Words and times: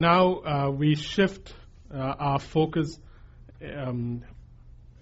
Now 0.00 0.42
uh, 0.42 0.70
we 0.70 0.94
shift 0.94 1.52
uh, 1.92 1.98
our 1.98 2.38
focus 2.38 2.96
um, 3.60 4.22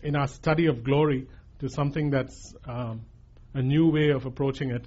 in 0.03 0.17
our 0.17 0.27
study 0.27 0.69
of 0.69 0.85
glory 0.85 1.29
to 1.59 1.69
something 1.69 2.09
that's 2.09 2.55
um, 2.67 3.05
a 3.53 3.61
new 3.61 3.91
way 3.91 4.09
of 4.09 4.25
approaching 4.25 4.71
it. 4.71 4.87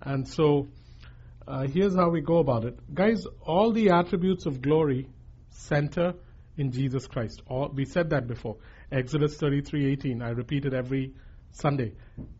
And 0.00 0.28
so 0.28 0.68
uh, 1.48 1.66
here's 1.66 1.96
how 1.96 2.08
we 2.08 2.20
go 2.20 2.38
about 2.38 2.66
it. 2.66 2.78
Guys, 2.94 3.26
all 3.42 3.72
the 3.72 3.90
attributes 3.90 4.46
of 4.46 4.62
glory 4.62 5.08
center 5.50 6.14
in 6.56 6.70
Jesus 6.70 7.08
Christ. 7.08 7.42
All, 7.48 7.68
we 7.74 7.84
said 7.84 8.10
that 8.10 8.28
before. 8.28 8.58
Exodus 8.92 9.38
33:18. 9.38 10.22
I 10.22 10.28
repeat 10.28 10.66
it 10.66 10.72
every 10.72 11.14
Sunday. 11.50 11.94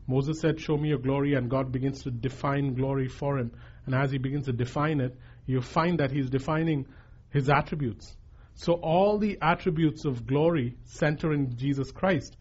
Moses 0.07 0.39
said, 0.39 0.61
Show 0.61 0.77
me 0.77 0.91
your 0.91 0.99
glory, 0.99 1.35
and 1.35 1.51
God 1.51 1.73
begins 1.73 2.05
to 2.05 2.13
define 2.13 2.75
glory 2.75 3.09
for 3.09 3.39
him. 3.39 3.51
And 3.87 3.95
as 3.97 4.13
he 4.13 4.19
begins 4.19 4.47
to 4.47 4.53
define 4.53 5.01
it, 5.01 5.19
you 5.47 5.63
find 5.63 5.99
that 5.99 6.13
he's 6.13 6.31
defining 6.31 6.87
his 7.31 7.49
attributes. 7.49 8.17
So 8.55 8.75
all 8.75 9.19
the 9.19 9.39
attributes 9.41 10.05
of 10.05 10.27
glory 10.27 10.77
center 10.85 11.33
in 11.33 11.57
Jesus 11.57 11.93
Christ. 11.93 12.37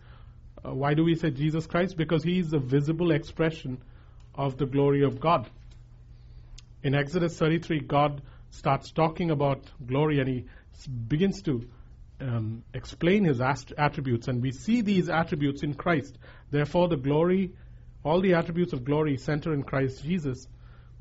Uh, 0.65 0.73
why 0.73 0.93
do 0.93 1.03
we 1.03 1.15
say 1.15 1.29
Jesus 1.29 1.67
Christ? 1.67 1.95
Because 1.95 2.23
he 2.23 2.39
is 2.39 2.49
the 2.49 2.59
visible 2.59 3.11
expression 3.11 3.81
of 4.33 4.57
the 4.57 4.65
glory 4.65 5.03
of 5.03 5.19
God. 5.19 5.49
In 6.83 6.95
Exodus 6.95 7.37
33, 7.37 7.81
God 7.81 8.21
starts 8.49 8.91
talking 8.91 9.31
about 9.31 9.61
glory 9.85 10.19
and 10.19 10.27
he 10.27 10.45
begins 11.07 11.41
to 11.43 11.67
um, 12.19 12.63
explain 12.73 13.25
his 13.25 13.41
ast- 13.41 13.73
attributes, 13.77 14.27
and 14.27 14.41
we 14.41 14.51
see 14.51 14.81
these 14.81 15.09
attributes 15.09 15.63
in 15.63 15.73
Christ. 15.73 16.17
Therefore, 16.49 16.87
the 16.87 16.97
glory, 16.97 17.53
all 18.03 18.21
the 18.21 18.33
attributes 18.33 18.73
of 18.73 18.83
glory 18.83 19.17
center 19.17 19.53
in 19.53 19.63
Christ 19.63 20.03
Jesus, 20.03 20.47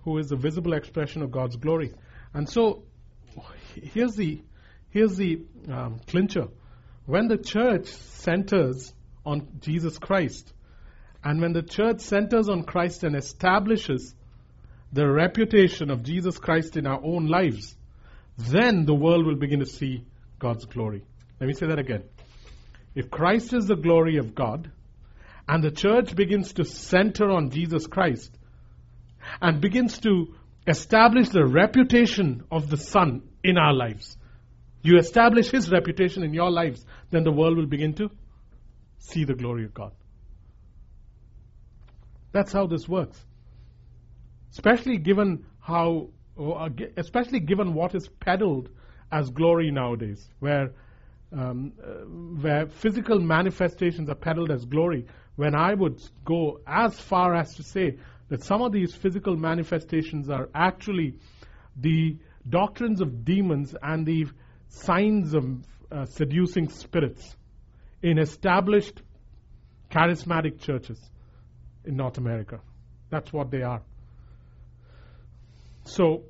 who 0.03 0.19
is 0.19 0.29
the 0.29 0.37
visible 0.37 0.75
expression 0.75 1.23
of 1.23 1.31
God's 1.31 1.57
glory. 1.57 1.95
And 2.35 2.49
so, 2.49 2.83
here's 3.75 4.15
the 4.15 4.43
here's 4.91 5.17
the 5.17 5.43
um, 5.69 6.01
clincher. 6.07 6.49
When 7.05 7.29
the 7.29 7.39
church 7.39 7.87
centers 7.87 8.93
on 9.25 9.47
Jesus 9.61 9.99
Christ, 9.99 10.53
and 11.23 11.41
when 11.41 11.53
the 11.53 11.63
church 11.63 12.01
centers 12.01 12.49
on 12.49 12.65
Christ 12.65 13.05
and 13.05 13.17
establishes 13.17 14.15
the 14.93 15.09
reputation 15.09 15.91
of 15.91 16.03
Jesus 16.03 16.39
Christ 16.39 16.77
in 16.77 16.87
our 16.87 17.01
own 17.03 17.27
lives, 17.27 17.77
then 18.39 18.85
the 18.85 18.95
world 18.95 19.27
will 19.27 19.37
begin 19.37 19.61
to 19.61 19.67
see 19.67 20.05
God's 20.39 20.65
glory. 20.65 21.05
Let 21.41 21.47
me 21.47 21.55
say 21.55 21.67
that 21.67 21.79
again. 21.79 22.05
If 22.95 23.11
Christ 23.11 23.53
is 23.53 23.67
the 23.67 23.77
glory 23.77 24.17
of 24.17 24.35
God, 24.35 24.71
and 25.49 25.63
the 25.63 25.71
church 25.71 26.17
begins 26.17 26.55
to 26.55 26.65
center 26.65 27.31
on 27.31 27.51
Jesus 27.51 27.87
Christ, 27.87 28.37
and 29.41 29.61
begins 29.61 29.99
to 30.01 30.35
establish 30.67 31.29
the 31.29 31.47
reputation 31.47 32.45
of 32.51 32.69
the 32.71 32.77
Son 32.77 33.23
in 33.49 33.59
our 33.59 33.73
lives. 33.73 34.17
You 34.83 34.99
establish 34.99 35.51
His 35.51 35.71
reputation 35.71 36.23
in 36.23 36.35
your 36.35 36.51
lives, 36.51 36.85
then 37.11 37.25
the 37.25 37.33
world 37.33 37.57
will 37.57 37.67
begin 37.67 37.95
to 37.95 38.11
see 38.99 39.25
the 39.25 39.35
glory 39.35 39.65
of 39.65 39.75
God. 39.75 39.93
That's 42.33 42.53
how 42.53 42.67
this 42.67 42.89
works. 42.89 43.19
Especially 44.53 44.99
given 44.99 45.45
how, 45.61 46.09
uh, 46.39 46.69
especially 46.97 47.41
given 47.41 47.75
what 47.75 47.95
is 47.95 48.09
peddled 48.21 48.69
as 49.11 49.31
glory 49.31 49.71
nowadays, 49.71 50.29
where 50.41 50.73
um, 51.33 51.73
uh, 51.83 52.05
where 52.41 52.67
physical 52.67 53.19
manifestations 53.19 54.09
are 54.09 54.15
peddled 54.15 54.51
as 54.51 54.65
glory. 54.65 55.07
When 55.37 55.55
I 55.55 55.75
would 55.75 56.03
go 56.25 56.61
as 56.67 56.99
far 56.99 57.35
as 57.35 57.55
to 57.57 57.63
say 57.63 57.99
that 58.29 58.43
some 58.43 58.63
of 58.63 58.73
these 58.73 58.95
physical 58.95 59.37
manifestations 59.37 60.31
are 60.31 60.49
actually 60.55 61.19
the 61.77 62.17
doctrines 62.49 63.01
of 63.01 63.25
demons 63.25 63.75
and 63.83 64.07
the 64.07 64.27
signs 64.69 65.35
of 65.35 65.45
uh, 65.91 66.05
seducing 66.07 66.69
spirits 66.69 67.37
in 68.03 68.19
established 68.19 69.03
charismatic 69.91 70.61
churches 70.61 70.99
in 71.85 71.97
North 71.97 72.19
America. 72.19 72.61
That's 73.11 73.33
what 73.33 73.51
they 73.51 73.63
are. 73.63 73.83
So, 75.85 76.25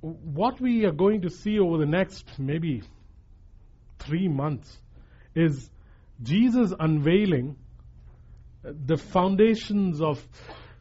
what 0.00 0.60
we 0.60 0.86
are 0.86 0.92
going 0.92 1.22
to 1.22 1.30
see 1.30 1.58
over 1.58 1.76
the 1.76 1.86
next 1.86 2.38
maybe 2.38 2.82
three 3.98 4.28
months 4.28 4.78
is 5.34 5.70
Jesus 6.22 6.72
unveiling 6.78 7.56
the 8.62 8.96
foundations 8.96 10.00
of 10.00 10.26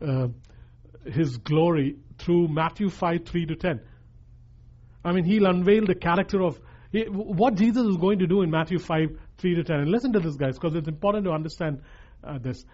uh, 0.01 0.27
his 1.05 1.37
glory 1.37 1.97
through 2.19 2.47
Matthew 2.49 2.89
5 2.89 3.25
3 3.25 3.45
to 3.47 3.55
10. 3.55 3.81
I 5.03 5.11
mean, 5.13 5.23
he'll 5.23 5.45
unveil 5.45 5.85
the 5.85 5.95
character 5.95 6.41
of 6.41 6.59
what 6.91 7.55
Jesus 7.55 7.85
is 7.85 7.97
going 7.97 8.19
to 8.19 8.27
do 8.27 8.41
in 8.41 8.51
Matthew 8.51 8.79
5 8.79 9.17
3 9.37 9.55
to 9.55 9.63
10. 9.63 9.79
And 9.79 9.91
listen 9.91 10.13
to 10.13 10.19
this, 10.19 10.35
guys, 10.35 10.55
because 10.55 10.75
it's 10.75 10.87
important 10.87 11.25
to 11.25 11.31
understand 11.31 11.81
uh, 12.23 12.37
this. 12.37 12.65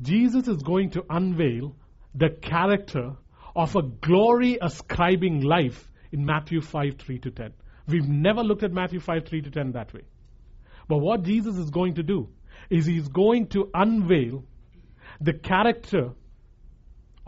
Jesus 0.00 0.48
is 0.48 0.62
going 0.62 0.90
to 0.90 1.04
unveil 1.10 1.74
the 2.14 2.30
character 2.30 3.16
of 3.54 3.74
a 3.76 3.82
glory 3.82 4.58
ascribing 4.60 5.42
life 5.42 5.88
in 6.12 6.24
Matthew 6.24 6.60
5 6.60 6.96
3 6.98 7.18
to 7.18 7.30
10. 7.30 7.52
We've 7.86 8.08
never 8.08 8.42
looked 8.42 8.62
at 8.62 8.72
Matthew 8.72 9.00
5 9.00 9.26
3 9.26 9.42
to 9.42 9.50
10 9.50 9.72
that 9.72 9.92
way. 9.92 10.02
But 10.88 10.98
what 10.98 11.22
Jesus 11.22 11.56
is 11.56 11.70
going 11.70 11.94
to 11.94 12.02
do 12.02 12.28
is 12.70 12.86
he's 12.86 13.08
going 13.08 13.48
to 13.48 13.70
unveil 13.74 14.44
the 15.20 15.32
character 15.32 16.12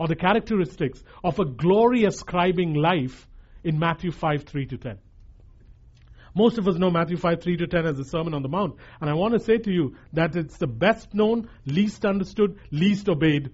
or 0.01 0.07
the 0.07 0.15
characteristics 0.15 1.03
of 1.23 1.37
a 1.37 1.45
glory 1.45 2.05
ascribing 2.05 2.73
life 2.73 3.27
in 3.63 3.77
Matthew 3.77 4.11
5 4.11 4.45
3 4.45 4.65
to 4.65 4.77
10. 4.77 4.97
Most 6.33 6.57
of 6.57 6.67
us 6.67 6.75
know 6.75 6.89
Matthew 6.89 7.17
5 7.17 7.39
3 7.39 7.57
to 7.57 7.67
10 7.67 7.85
as 7.85 7.97
the 7.97 8.05
Sermon 8.05 8.33
on 8.33 8.41
the 8.41 8.49
Mount. 8.49 8.77
And 8.99 9.11
I 9.11 9.13
want 9.13 9.35
to 9.35 9.39
say 9.39 9.59
to 9.59 9.71
you 9.71 9.95
that 10.13 10.35
it's 10.35 10.57
the 10.57 10.65
best 10.65 11.13
known, 11.13 11.49
least 11.67 12.03
understood, 12.03 12.57
least 12.71 13.09
obeyed 13.09 13.53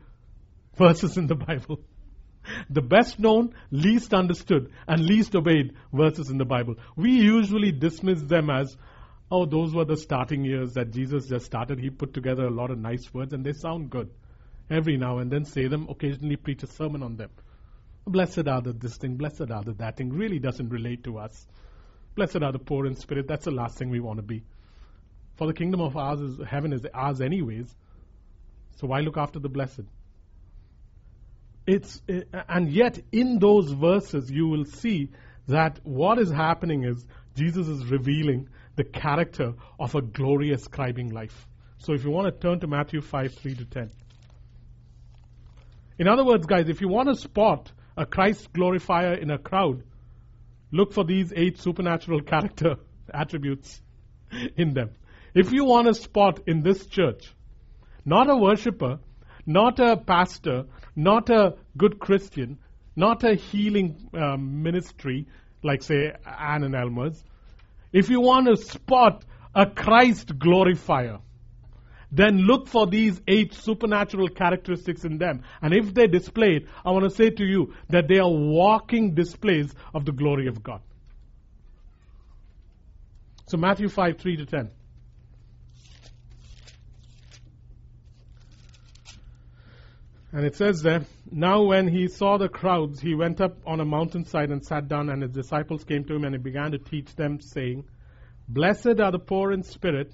verses 0.78 1.18
in 1.18 1.28
the 1.28 1.36
Bible. 1.36 1.82
the 2.70 2.82
best 2.82 3.20
known, 3.20 3.54
least 3.70 4.14
understood, 4.14 4.72
and 4.88 5.06
least 5.06 5.36
obeyed 5.36 5.74
verses 5.92 6.30
in 6.30 6.38
the 6.38 6.46
Bible. 6.46 6.76
We 6.96 7.12
usually 7.12 7.74
dismiss 7.74 8.22
them 8.22 8.50
as, 8.50 8.78
oh, 9.30 9.46
those 9.46 9.76
were 9.76 9.84
the 9.84 9.98
starting 9.98 10.46
years 10.46 10.76
that 10.76 10.92
Jesus 10.92 11.28
just 11.28 11.46
started. 11.46 11.78
He 11.78 11.90
put 11.90 12.14
together 12.14 12.46
a 12.46 12.52
lot 12.52 12.72
of 12.72 12.78
nice 12.78 13.14
words 13.14 13.34
and 13.34 13.44
they 13.44 13.52
sound 13.52 13.90
good. 13.90 14.10
Every 14.70 14.98
now 14.98 15.20
and 15.20 15.32
then 15.32 15.46
say 15.46 15.68
them, 15.68 15.88
occasionally 15.90 16.36
preach 16.36 16.64
a 16.64 16.68
sermon 16.68 17.04
on 17.04 17.16
them. 17.16 17.30
Blessed 18.06 18.48
are 18.48 18.62
the 18.62 18.74
this 18.74 18.98
thing, 18.98 19.16
blessed 19.16 19.52
are 19.52 19.64
the 19.64 19.74
that 19.74 19.98
thing, 19.98 20.12
really 20.12 20.40
doesn't 20.40 20.70
relate 20.70 21.04
to 21.06 21.18
us. 21.18 21.48
Blessed 22.16 22.42
are 22.42 22.52
the 22.52 22.60
poor 22.60 22.86
in 22.86 22.96
spirit, 22.96 23.28
that's 23.28 23.46
the 23.46 23.52
last 23.52 23.78
thing 23.78 23.90
we 23.90 24.00
want 24.00 24.18
to 24.18 24.24
be. 24.24 24.44
For 25.36 25.48
the 25.48 25.54
kingdom 25.54 25.82
of 25.82 25.96
ours 25.96 26.20
is 26.20 26.40
heaven 26.48 26.74
is 26.74 26.86
ours 26.94 27.22
anyways. 27.22 27.74
So 28.78 28.88
why 28.88 29.02
look 29.02 29.18
after 29.18 29.40
the 29.40 29.50
blessed? 29.50 29.86
It's 31.66 32.02
eh, 32.10 32.22
and 32.48 32.72
yet 32.72 33.00
in 33.12 33.40
those 33.40 33.72
verses 33.72 34.32
you 34.32 34.48
will 34.48 34.66
see 34.66 35.12
that 35.48 35.80
what 35.84 36.18
is 36.18 36.32
happening 36.32 36.84
is 36.84 37.06
Jesus 37.36 37.68
is 37.68 37.86
revealing 37.86 38.50
the 38.76 38.84
character 38.84 39.54
of 39.80 39.96
a 39.96 40.02
glorious 40.02 40.68
scribing 40.68 41.14
life. 41.14 41.48
So 41.78 41.94
if 41.94 42.04
you 42.04 42.10
want 42.10 42.34
to 42.34 42.40
turn 42.48 42.60
to 42.62 42.68
Matthew 42.68 43.02
5, 43.02 43.34
3 43.34 43.56
to 43.56 43.66
10. 43.66 43.92
In 46.00 46.08
other 46.08 46.24
words, 46.24 46.46
guys, 46.46 46.70
if 46.70 46.82
you 46.82 46.88
want 46.88 47.10
to 47.10 47.16
spot 47.16 47.72
a 47.96 48.06
Christ 48.06 48.54
glorifier 48.54 49.14
in 49.14 49.32
a 49.32 49.38
crowd, 49.38 49.84
look 50.72 50.94
for 50.94 51.04
these 51.04 51.34
eight 51.36 51.60
supernatural 51.60 52.22
character 52.22 52.76
attributes 53.14 53.82
in 54.58 54.74
them. 54.74 54.92
If 55.34 55.52
you 55.52 55.66
want 55.66 55.88
to 55.88 55.94
spot 55.94 56.42
in 56.48 56.62
this 56.62 56.86
church, 56.86 57.34
not 58.06 58.30
a 58.30 58.36
worshiper, 58.36 59.00
not 59.46 59.80
a 59.80 59.98
pastor, 59.98 60.66
not 60.96 61.30
a 61.30 61.56
good 61.78 62.00
Christian, 62.00 62.60
not 62.96 63.24
a 63.24 63.36
healing 63.36 64.10
um, 64.14 64.64
ministry 64.64 65.28
like, 65.64 65.84
say, 65.84 66.14
Ann 66.26 66.64
and 66.64 66.76
Elmer's. 66.76 67.24
If 67.92 68.10
you 68.10 68.22
want 68.22 68.48
to 68.48 68.58
spot 68.58 69.26
a 69.56 69.66
Christ 69.66 70.38
glorifier, 70.38 71.20
then 72.12 72.38
look 72.38 72.68
for 72.68 72.88
these 72.88 73.22
eight 73.28 73.54
supernatural 73.54 74.30
characteristics 74.30 75.04
in 75.04 75.18
them. 75.18 75.44
And 75.62 75.74
if 75.74 75.94
they 75.94 76.08
display 76.08 76.56
it, 76.58 76.68
I 76.86 76.92
want 76.92 77.04
to 77.04 77.10
say 77.10 77.30
to 77.30 77.44
you 77.44 77.74
that 77.90 78.08
they 78.08 78.20
are 78.20 78.30
walking 78.30 79.14
displays 79.14 79.74
of 79.94 80.06
the 80.06 80.14
glory 80.14 80.48
of 80.48 80.64
God. 80.64 80.82
So 83.48 83.58
Matthew 83.58 83.90
5, 83.90 84.18
3 84.18 84.38
to 84.38 84.46
10. 84.46 84.72
And 90.34 90.46
it 90.46 90.56
says 90.56 90.82
there, 90.82 91.06
Now 91.32 91.64
when 91.64 91.88
he 91.88 92.08
saw 92.08 92.38
the 92.38 92.50
crowds, 92.50 93.00
he 93.00 93.16
went 93.16 93.40
up 93.40 93.58
on 93.66 93.80
a 93.80 93.86
mountainside 93.86 94.52
and 94.52 94.64
sat 94.64 94.88
down, 94.88 95.10
and 95.10 95.24
his 95.24 95.32
disciples 95.32 95.84
came 95.84 96.04
to 96.06 96.16
him, 96.16 96.26
and 96.26 96.36
he 96.36 96.40
began 96.40 96.72
to 96.72 96.78
teach 96.78 97.16
them, 97.16 97.40
saying, 97.40 97.86
Blessed 98.50 99.00
are 99.00 99.12
the 99.12 99.20
poor 99.20 99.52
in 99.52 99.64
spirit, 99.64 100.14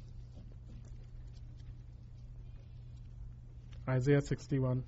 Isaiah 3.91 4.21
61. 4.21 4.83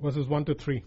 Verses 0.00 0.26
1 0.28 0.44
to 0.44 0.54
3. 0.54 0.84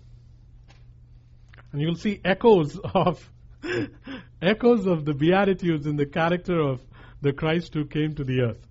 And 1.74 1.82
you'll 1.82 1.96
see 1.96 2.22
echoes 2.24 2.80
of 2.94 3.30
echoes 4.42 4.86
of 4.86 5.04
the 5.04 5.14
Beatitudes 5.14 5.86
in 5.86 5.98
the 5.98 6.06
character 6.06 6.58
of 6.58 6.80
the 7.22 7.34
Christ 7.34 7.74
who 7.74 7.84
came 7.84 8.16
to 8.16 8.24
the 8.24 8.42
earth. 8.42 8.66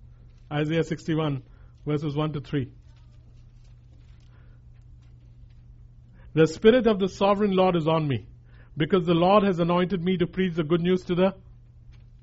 Isaiah 0.51 0.83
61, 0.83 1.43
verses 1.85 2.15
1 2.15 2.33
to 2.33 2.41
3. 2.41 2.71
The 6.33 6.47
Spirit 6.47 6.87
of 6.87 6.97
the 6.97 7.09
Sovereign 7.09 7.55
Lord 7.55 7.75
is 7.75 7.87
on 7.87 8.07
me, 8.07 8.25
because 8.75 9.05
the 9.05 9.13
Lord 9.13 9.43
has 9.43 9.59
anointed 9.59 10.03
me 10.03 10.17
to 10.17 10.25
preach 10.25 10.55
the 10.55 10.63
good 10.63 10.81
news 10.81 11.03
to 11.05 11.15
the 11.15 11.35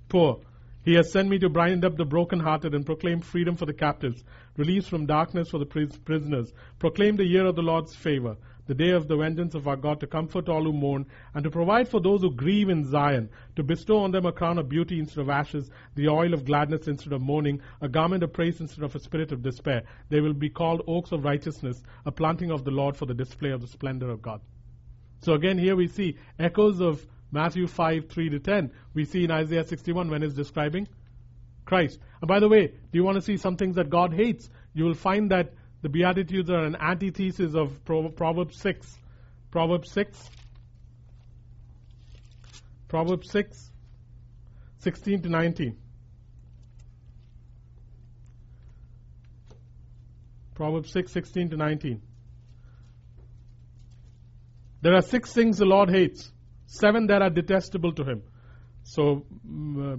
poor. 0.08 0.40
He 0.84 0.94
has 0.94 1.10
sent 1.10 1.28
me 1.28 1.38
to 1.38 1.48
bind 1.48 1.84
up 1.84 1.96
the 1.96 2.04
brokenhearted 2.04 2.75
and 2.75 2.84
proclaim 2.84 3.20
freedom 3.20 3.56
for 3.56 3.66
the 3.66 3.72
captives, 3.72 4.22
release 4.56 4.86
from 4.86 5.06
darkness 5.06 5.48
for 5.48 5.58
the 5.58 5.66
prisoners, 5.66 6.52
proclaim 6.78 7.16
the 7.16 7.26
year 7.26 7.46
of 7.46 7.56
the 7.56 7.62
Lord's 7.62 7.94
favor 7.94 8.36
the 8.66 8.75
day 8.75 8.90
of 8.90 9.08
the 9.08 9.16
vengeance 9.16 9.54
of 9.54 9.69
our 9.69 9.76
God, 9.76 10.00
to 10.00 10.06
comfort 10.06 10.48
all 10.48 10.64
who 10.64 10.72
mourn, 10.72 11.06
and 11.34 11.44
to 11.44 11.50
provide 11.50 11.88
for 11.88 12.00
those 12.00 12.22
who 12.22 12.31
grieve 12.31 12.70
in 12.70 12.84
Zion, 12.84 13.28
to 13.56 13.62
bestow 13.62 13.98
on 13.98 14.10
them 14.10 14.25
a 14.25 14.32
crown 14.32 14.58
of 14.58 14.69
beauty 14.69 14.98
instead 14.98 15.20
of 15.20 15.28
ashes, 15.28 15.70
the 15.94 16.08
oil 16.08 16.32
of 16.32 16.46
gladness 16.46 16.88
instead 16.88 17.12
of 17.12 17.20
mourning, 17.20 17.60
a 17.80 17.88
garment 17.88 18.22
of 18.22 18.32
praise 18.32 18.60
instead 18.60 18.84
of 18.84 18.94
a 18.94 18.98
spirit 18.98 19.32
of 19.32 19.42
despair. 19.42 19.82
They 20.08 20.20
will 20.20 20.32
be 20.32 20.48
called 20.48 20.82
oaks 20.87 21.12
of 21.12 21.25
righteousness, 21.25 21.82
a 22.06 22.12
planting 22.12 22.50
of 22.50 22.64
the 22.64 22.70
Lord 22.70 22.96
for 22.96 23.06
the 23.06 23.14
display 23.14 23.50
of 23.50 23.60
the 23.60 23.66
splendor 23.66 24.10
of 24.10 24.22
God. 24.22 24.40
So 25.20 25.34
again, 25.34 25.58
here 25.58 25.76
we 25.76 25.88
see 25.88 26.16
echoes 26.38 26.80
of 26.80 27.06
Matthew 27.34 27.66
5, 27.66 28.08
3 28.08 28.31
to 28.31 28.38
10. 28.38 28.70
We 28.94 29.04
see 29.04 29.25
in 29.25 29.31
Isaiah 29.32 29.64
61 29.64 30.08
when 30.08 30.22
it's 30.22 30.34
describing 30.34 30.86
Christ. 31.64 31.98
And 32.20 32.28
by 32.28 32.38
the 32.38 32.48
way, 32.48 32.69
do 32.69 32.75
you 32.92 33.02
want 33.02 33.16
to 33.16 33.22
see 33.22 33.36
some 33.36 33.56
things 33.56 33.75
that 33.75 33.90
God 33.90 34.14
hates? 34.14 34.48
You 34.72 34.84
will 34.84 34.94
find 34.94 35.32
that 35.32 35.52
the 35.82 35.88
Beatitudes 35.88 36.48
are 36.48 36.64
an 36.64 36.76
antithesis 36.76 37.54
of 37.56 37.84
Proverbs 37.84 38.56
6. 38.60 38.98
Proverbs 39.50 39.90
6. 39.90 40.31
Proverbs 42.86 43.28
6, 43.32 43.70
16 44.78 45.22
to 45.22 45.28
19. 45.28 45.76
Proverbs 50.54 50.92
6, 50.92 51.10
16 51.10 51.50
to 51.50 51.56
19. 51.56 52.00
There 54.82 54.94
are 54.94 55.02
six 55.02 55.32
things 55.32 55.58
the 55.58 55.64
Lord 55.64 55.90
hates, 55.90 56.30
seven 56.79 57.06
that 57.09 57.23
are 57.23 57.31
detestable 57.31 57.93
to 57.94 58.05
him. 58.05 58.23
So, 58.85 59.25
uh, 59.79 59.97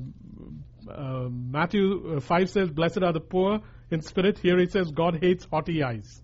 uh, 0.91 1.29
Matthew 1.29 2.17
uh, 2.17 2.19
5 2.19 2.49
says, 2.49 2.69
Blessed 2.69 3.01
are 3.03 3.13
the 3.13 3.19
poor 3.19 3.61
in 3.89 4.01
spirit. 4.01 4.37
Here 4.37 4.59
it 4.59 4.71
says, 4.71 4.91
God 4.91 5.17
hates 5.21 5.45
haughty 5.45 5.83
eyes. 5.83 6.21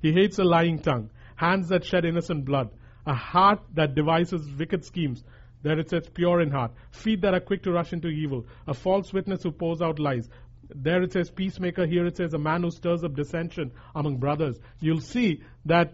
He 0.00 0.12
hates 0.12 0.38
a 0.38 0.44
lying 0.44 0.80
tongue, 0.80 1.10
hands 1.36 1.68
that 1.68 1.84
shed 1.84 2.04
innocent 2.06 2.46
blood, 2.46 2.70
a 3.06 3.14
heart 3.14 3.60
that 3.74 3.94
devises 3.94 4.50
wicked 4.58 4.84
schemes. 4.84 5.22
There 5.62 5.78
it 5.78 5.90
says, 5.90 6.08
pure 6.14 6.40
in 6.40 6.50
heart, 6.50 6.72
feet 6.90 7.20
that 7.20 7.34
are 7.34 7.40
quick 7.40 7.62
to 7.64 7.72
rush 7.72 7.92
into 7.92 8.08
evil, 8.08 8.46
a 8.66 8.72
false 8.72 9.12
witness 9.12 9.42
who 9.42 9.50
pours 9.50 9.82
out 9.82 9.98
lies. 9.98 10.28
There 10.74 11.02
it 11.02 11.12
says, 11.12 11.30
peacemaker. 11.30 11.86
Here 11.86 12.06
it 12.06 12.16
says, 12.16 12.32
a 12.32 12.38
man 12.38 12.62
who 12.62 12.70
stirs 12.70 13.04
up 13.04 13.14
dissension 13.14 13.72
among 13.94 14.16
brothers. 14.18 14.58
You'll 14.80 15.00
see 15.00 15.42
that 15.66 15.92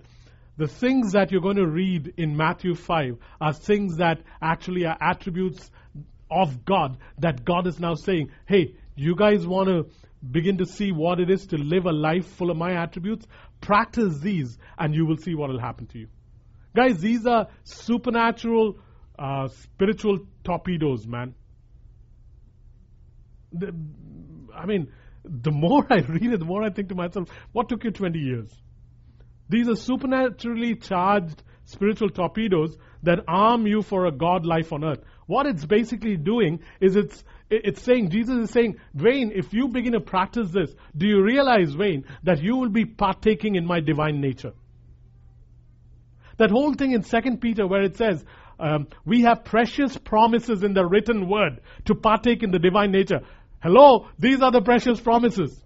the 0.57 0.67
things 0.67 1.13
that 1.13 1.31
you're 1.31 1.43
going 1.43 1.57
to 1.57 1.67
read 1.67 2.15
in 2.17 2.37
Matthew 2.37 2.75
5 2.75 3.19
are 3.41 3.53
things 3.53 3.97
that 3.99 4.23
actually 4.41 4.87
are 4.87 4.97
attributes 5.01 5.71
of 6.31 6.65
God 6.65 6.97
that 7.19 7.45
God 7.45 7.67
is 7.67 7.79
now 7.79 7.95
saying, 7.95 8.31
hey, 8.47 8.75
you 8.95 9.15
guys 9.15 9.47
want 9.47 9.69
to 9.69 9.87
begin 10.29 10.59
to 10.59 10.67
see 10.67 10.93
what 10.93 11.21
it 11.21 11.31
is 11.31 11.47
to 11.49 11.57
live 11.57 11.85
a 11.85 11.93
life 11.93 12.27
full 12.27 12.51
of 12.51 12.57
my 12.57 12.73
attributes? 12.73 13.27
Practice 13.61 14.19
these 14.19 14.59
and 14.79 14.95
you 14.95 15.07
will 15.07 15.19
see 15.19 15.35
what 15.35 15.51
will 15.51 15.61
happen 15.61 15.87
to 15.89 15.99
you. 15.99 16.09
Guys, 16.75 16.99
these 17.01 17.27
are 17.27 17.49
supernatural, 17.65 18.79
uh, 19.19 19.49
spiritual 19.49 20.21
torpedoes, 20.43 21.07
man. 21.07 21.35
The, 23.53 23.75
I 24.55 24.67
mean, 24.67 24.93
the 25.23 25.51
more 25.51 25.87
I 25.91 25.99
read 26.01 26.33
it, 26.33 26.39
the 26.39 26.47
more 26.47 26.63
I 26.63 26.71
think 26.71 26.89
to 26.89 26.95
myself, 26.95 27.29
what 27.53 27.69
took 27.69 27.85
you 27.85 27.91
20 27.91 28.19
years? 28.19 28.51
These 29.49 29.69
are 29.69 29.77
supernaturally 29.77 30.75
charged 30.75 31.43
spiritual 31.65 32.11
torpedoes 32.11 32.77
that 33.03 33.21
arm 33.29 33.67
you 33.67 33.83
for 33.83 34.07
a 34.07 34.13
God 34.13 34.47
life 34.47 34.73
on 34.73 34.85
earth. 34.85 35.01
What 35.27 35.47
it's 35.47 35.65
basically 35.65 36.17
doing 36.17 36.61
is 36.81 36.97
it's 36.97 37.25
it's 37.49 37.83
saying, 37.83 38.11
Jesus 38.11 38.37
is 38.37 38.51
saying, 38.51 38.77
Wayne, 38.93 39.31
if 39.33 39.53
you 39.53 39.69
begin 39.69 39.93
to 39.93 40.01
practice 40.01 40.51
this, 40.51 40.75
do 40.97 41.07
you 41.07 41.23
realize, 41.23 41.77
Wayne, 41.77 42.05
that 42.25 42.43
you 42.43 42.57
will 42.57 42.71
be 42.71 42.85
partaking 42.85 43.55
in 43.55 43.65
my 43.65 43.79
divine 43.79 44.21
nature? 44.21 44.53
That 46.39 46.51
whole 46.51 46.75
thing 46.75 46.91
in 46.91 47.03
2 47.03 47.37
Peter 47.37 47.67
where 47.67 47.83
it 47.83 47.97
says, 47.97 48.25
um, 48.59 48.89
we 49.05 49.23
have 49.23 49.45
precious 49.45 49.97
promises 49.97 50.65
in 50.65 50.75
the 50.75 50.85
written 50.85 51.29
word 51.29 51.61
to 51.85 51.95
partake 51.95 52.43
in 52.43 52.51
the 52.51 52.59
divine 52.59 52.91
nature. 52.91 53.21
Hello, 53.63 54.09
these 54.19 54.43
are 54.43 54.51
the 54.51 54.63
precious 54.63 55.01
promises. 55.01 55.63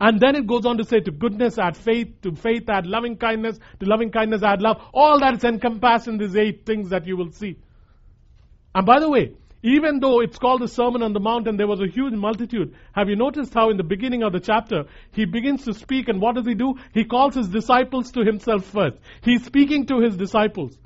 And 0.00 0.20
then 0.20 0.36
it 0.36 0.46
goes 0.46 0.64
on 0.64 0.78
to 0.78 0.84
say, 0.84 1.00
to 1.00 1.10
goodness 1.10 1.58
add 1.58 1.76
faith, 1.76 2.20
to 2.22 2.34
faith 2.34 2.68
add 2.68 2.86
loving 2.86 3.16
kindness, 3.16 3.58
to 3.80 3.86
loving 3.86 4.10
kindness 4.10 4.42
add 4.42 4.62
love. 4.62 4.80
All 4.94 5.18
that 5.20 5.34
is 5.34 5.44
encompassed 5.44 6.06
in 6.06 6.18
these 6.18 6.36
eight 6.36 6.64
things 6.64 6.90
that 6.90 7.06
you 7.06 7.16
will 7.16 7.32
see. 7.32 7.58
And 8.74 8.86
by 8.86 9.00
the 9.00 9.08
way, 9.10 9.32
even 9.62 9.98
though 9.98 10.20
it's 10.20 10.38
called 10.38 10.62
the 10.62 10.68
Sermon 10.68 11.02
on 11.02 11.12
the 11.12 11.20
Mount 11.20 11.48
and 11.48 11.58
there 11.58 11.66
was 11.66 11.80
a 11.80 11.88
huge 11.88 12.14
multitude, 12.14 12.76
have 12.92 13.08
you 13.08 13.16
noticed 13.16 13.52
how 13.52 13.70
in 13.70 13.76
the 13.76 13.82
beginning 13.82 14.22
of 14.22 14.32
the 14.32 14.38
chapter, 14.38 14.84
he 15.10 15.24
begins 15.24 15.64
to 15.64 15.74
speak 15.74 16.08
and 16.08 16.20
what 16.20 16.36
does 16.36 16.46
he 16.46 16.54
do? 16.54 16.74
He 16.94 17.04
calls 17.04 17.34
his 17.34 17.48
disciples 17.48 18.12
to 18.12 18.24
himself 18.24 18.66
first. 18.66 18.98
He's 19.22 19.44
speaking 19.44 19.86
to 19.86 20.00
his 20.00 20.16
disciples. 20.16 20.78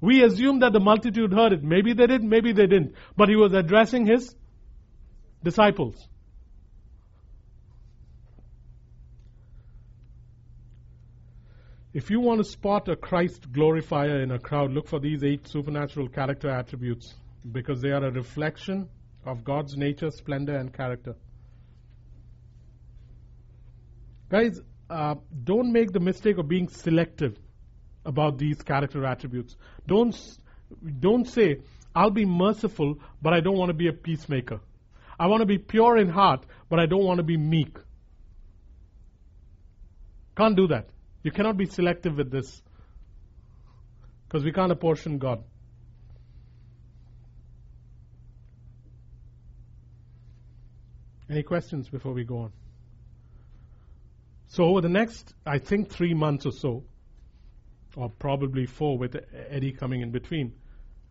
We 0.00 0.22
assume 0.22 0.60
that 0.60 0.72
the 0.72 0.78
multitude 0.78 1.32
heard 1.32 1.52
it. 1.52 1.64
Maybe 1.64 1.94
they 1.94 2.06
did, 2.06 2.22
maybe 2.22 2.52
they 2.52 2.66
didn't. 2.66 2.94
But 3.16 3.28
he 3.28 3.34
was 3.34 3.52
addressing 3.52 4.06
his 4.06 4.36
disciples. 5.42 5.96
If 11.96 12.10
you 12.10 12.20
want 12.20 12.40
to 12.40 12.44
spot 12.44 12.90
a 12.90 12.94
Christ 12.94 13.50
glorifier 13.50 14.20
in 14.22 14.30
a 14.30 14.38
crowd, 14.38 14.70
look 14.70 14.86
for 14.86 15.00
these 15.00 15.24
eight 15.24 15.48
supernatural 15.48 16.10
character 16.10 16.50
attributes 16.50 17.14
because 17.50 17.80
they 17.80 17.88
are 17.88 18.04
a 18.04 18.10
reflection 18.10 18.90
of 19.24 19.44
God's 19.44 19.78
nature, 19.78 20.10
splendor, 20.10 20.58
and 20.58 20.70
character. 20.70 21.14
Guys, 24.28 24.60
uh, 24.90 25.14
don't 25.42 25.72
make 25.72 25.90
the 25.90 26.00
mistake 26.00 26.36
of 26.36 26.46
being 26.46 26.68
selective 26.68 27.38
about 28.04 28.36
these 28.36 28.60
character 28.60 29.06
attributes. 29.06 29.56
Don't, 29.86 30.14
don't 31.00 31.26
say, 31.26 31.62
I'll 31.94 32.10
be 32.10 32.26
merciful, 32.26 32.98
but 33.22 33.32
I 33.32 33.40
don't 33.40 33.56
want 33.56 33.70
to 33.70 33.74
be 33.74 33.88
a 33.88 33.94
peacemaker. 33.94 34.60
I 35.18 35.28
want 35.28 35.40
to 35.40 35.46
be 35.46 35.56
pure 35.56 35.96
in 35.96 36.10
heart, 36.10 36.44
but 36.68 36.78
I 36.78 36.84
don't 36.84 37.04
want 37.04 37.20
to 37.20 37.24
be 37.24 37.38
meek. 37.38 37.78
Can't 40.36 40.56
do 40.56 40.66
that. 40.66 40.90
You 41.26 41.32
cannot 41.32 41.56
be 41.56 41.66
selective 41.66 42.18
with 42.18 42.30
this 42.30 42.62
because 44.28 44.44
we 44.44 44.52
can't 44.52 44.70
apportion 44.70 45.18
God. 45.18 45.42
Any 51.28 51.42
questions 51.42 51.88
before 51.88 52.12
we 52.12 52.22
go 52.22 52.38
on? 52.42 52.52
So, 54.46 54.66
over 54.66 54.80
the 54.80 54.88
next, 54.88 55.34
I 55.44 55.58
think, 55.58 55.90
three 55.90 56.14
months 56.14 56.46
or 56.46 56.52
so, 56.52 56.84
or 57.96 58.08
probably 58.08 58.66
four 58.66 58.96
with 58.96 59.16
Eddie 59.50 59.72
coming 59.72 60.02
in 60.02 60.12
between 60.12 60.52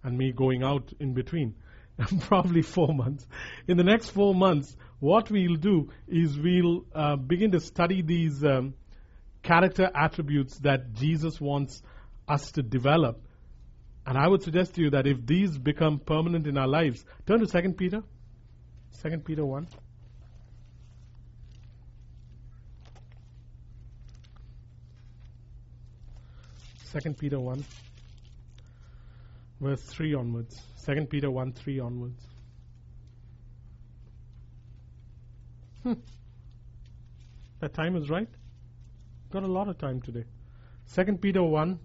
and 0.02 0.18
me 0.18 0.32
going 0.32 0.64
out 0.64 0.94
in 0.98 1.14
between, 1.14 1.56
probably 2.22 2.62
four 2.62 2.94
months. 2.94 3.28
In 3.68 3.76
the 3.76 3.84
next 3.84 4.12
four 4.12 4.34
months, 4.34 4.78
what 5.00 5.30
we'll 5.30 5.58
do 5.58 5.92
is 6.08 6.40
we'll 6.40 6.86
uh, 6.96 7.18
begin 7.18 7.52
to 7.52 7.60
study 7.60 8.02
these 8.02 8.46
um, 8.46 8.76
character 9.46 9.90
attributes 9.96 10.58
that 10.60 10.94
Jesus 10.94 11.40
wants 11.40 11.82
us 12.28 12.52
to 12.54 12.64
develop. 12.64 13.22
And 14.06 14.18
I 14.18 14.28
would 14.28 14.44
suggest 14.44 14.76
to 14.76 14.82
you 14.82 14.90
that 14.92 15.08
if 15.08 15.26
these 15.26 15.58
become 15.58 16.00
permanent 16.00 16.48
in 16.48 16.58
our 16.58 16.68
lives, 16.68 17.06
turn 17.26 17.40
to 17.40 17.48
Second 17.48 17.78
Peter. 17.78 18.04
Second 18.92 19.24
Peter 19.24 19.46
1. 19.46 19.68
Second 26.96 27.18
Peter 27.18 27.38
one, 27.38 27.62
verse 29.60 29.82
three 29.82 30.14
onwards. 30.14 30.58
Second 30.78 31.10
Peter 31.10 31.30
one 31.30 31.52
three 31.52 31.78
onwards. 31.78 32.24
Hmm. 35.84 35.96
That 37.60 37.74
time 37.74 37.98
is 37.98 38.10
right. 38.10 38.30
Got 39.32 39.44
a 39.44 39.48
lot 39.48 39.68
of 39.68 39.78
time 39.78 40.02
today. 40.02 40.26
2 40.94 41.18
Peter 41.18 41.44
1, 41.44 41.80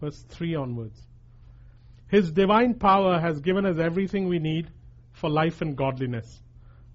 verse 0.00 0.22
3 0.28 0.54
onwards. 0.56 1.00
His 2.08 2.30
divine 2.30 2.74
power 2.74 3.18
has 3.18 3.40
given 3.40 3.64
us 3.64 3.78
everything 3.78 4.28
we 4.28 4.38
need 4.38 4.70
for 5.12 5.30
life 5.30 5.62
and 5.62 5.76
godliness 5.76 6.42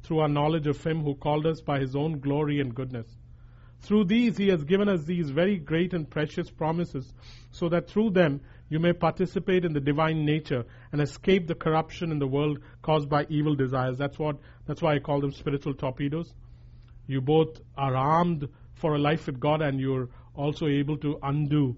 through 0.04 0.20
our 0.20 0.28
knowledge 0.30 0.68
of 0.68 0.84
Him 0.84 1.04
who 1.04 1.16
called 1.16 1.46
us 1.46 1.62
by 1.62 1.80
His 1.80 1.96
own 1.96 2.20
glory 2.20 2.60
and 2.60 2.76
goodness. 2.76 3.08
Through 3.82 4.06
these, 4.06 4.38
He 4.38 4.50
has 4.50 4.64
given 4.64 4.90
us 4.90 5.04
these 5.06 5.30
very 5.30 5.58
great 5.58 5.94
and 5.94 6.10
precious 6.10 6.50
promises, 6.50 7.12
so 7.52 7.70
that 7.70 7.90
through 7.90 8.12
them 8.12 8.42
you 8.70 8.80
may 8.80 8.94
participate 8.94 9.66
in 9.66 9.74
the 9.74 9.80
divine 9.80 10.26
nature 10.26 10.66
and 10.92 11.02
escape 11.02 11.48
the 11.48 11.56
corruption 11.56 12.12
in 12.12 12.20
the 12.20 12.28
world 12.28 12.60
caused 12.82 13.10
by 13.10 13.26
evil 13.30 13.56
desires. 13.56 13.98
That's 13.98 14.20
what. 14.20 14.38
That's 14.68 14.82
why 14.82 14.96
I 14.96 15.00
call 15.00 15.22
them 15.22 15.32
spiritual 15.32 15.74
torpedoes. 15.74 16.34
You 17.08 17.22
both 17.22 17.60
are 17.76 17.96
armed 17.96 18.48
for 18.80 18.96
a 18.96 19.00
life 19.00 19.28
with 19.28 19.40
God, 19.40 19.62
and 19.62 19.80
you're 19.80 20.10
also 20.36 20.68
able 20.68 20.98
to 20.98 21.20
undo 21.22 21.78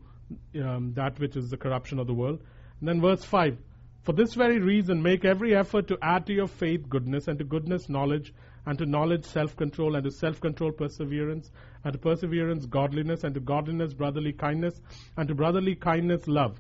um, 0.63 0.93
that 0.93 1.19
which 1.19 1.35
is 1.35 1.49
the 1.49 1.57
corruption 1.57 1.99
of 1.99 2.07
the 2.07 2.13
world. 2.13 2.39
And 2.79 2.87
then 2.87 3.01
verse 3.01 3.23
five. 3.23 3.57
For 4.03 4.13
this 4.13 4.33
very 4.33 4.57
reason, 4.59 5.03
make 5.03 5.25
every 5.25 5.55
effort 5.55 5.87
to 5.89 5.97
add 6.01 6.25
to 6.25 6.33
your 6.33 6.47
faith 6.47 6.89
goodness, 6.89 7.27
and 7.27 7.37
to 7.37 7.45
goodness 7.45 7.87
knowledge, 7.87 8.33
and 8.65 8.77
to 8.79 8.85
knowledge 8.85 9.25
self 9.25 9.55
control, 9.55 9.95
and 9.95 10.03
to 10.03 10.11
self 10.11 10.41
control 10.41 10.71
perseverance, 10.71 11.51
and 11.83 11.93
to 11.93 11.99
perseverance 11.99 12.65
godliness, 12.65 13.23
and 13.23 13.35
to 13.35 13.39
godliness 13.39 13.93
brotherly 13.93 14.33
kindness, 14.33 14.81
and 15.17 15.27
to 15.27 15.35
brotherly 15.35 15.75
kindness 15.75 16.27
love. 16.27 16.59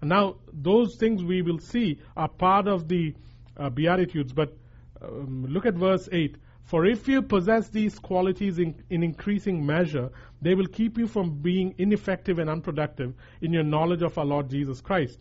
And 0.00 0.10
now, 0.10 0.36
those 0.52 0.96
things 0.96 1.22
we 1.22 1.42
will 1.42 1.58
see 1.58 2.00
are 2.16 2.28
part 2.28 2.66
of 2.66 2.88
the 2.88 3.14
uh, 3.56 3.70
Beatitudes, 3.70 4.32
but 4.32 4.56
um, 5.00 5.46
look 5.48 5.66
at 5.66 5.74
verse 5.74 6.08
8. 6.10 6.36
For 6.66 6.84
if 6.84 7.06
you 7.06 7.22
possess 7.22 7.68
these 7.68 7.96
qualities 7.98 8.58
in, 8.58 8.74
in 8.90 9.04
increasing 9.04 9.64
measure, 9.64 10.10
they 10.42 10.56
will 10.56 10.66
keep 10.66 10.98
you 10.98 11.06
from 11.06 11.40
being 11.40 11.76
ineffective 11.78 12.40
and 12.40 12.50
unproductive 12.50 13.14
in 13.40 13.52
your 13.52 13.62
knowledge 13.62 14.02
of 14.02 14.18
our 14.18 14.24
Lord 14.24 14.50
Jesus 14.50 14.80
Christ. 14.80 15.20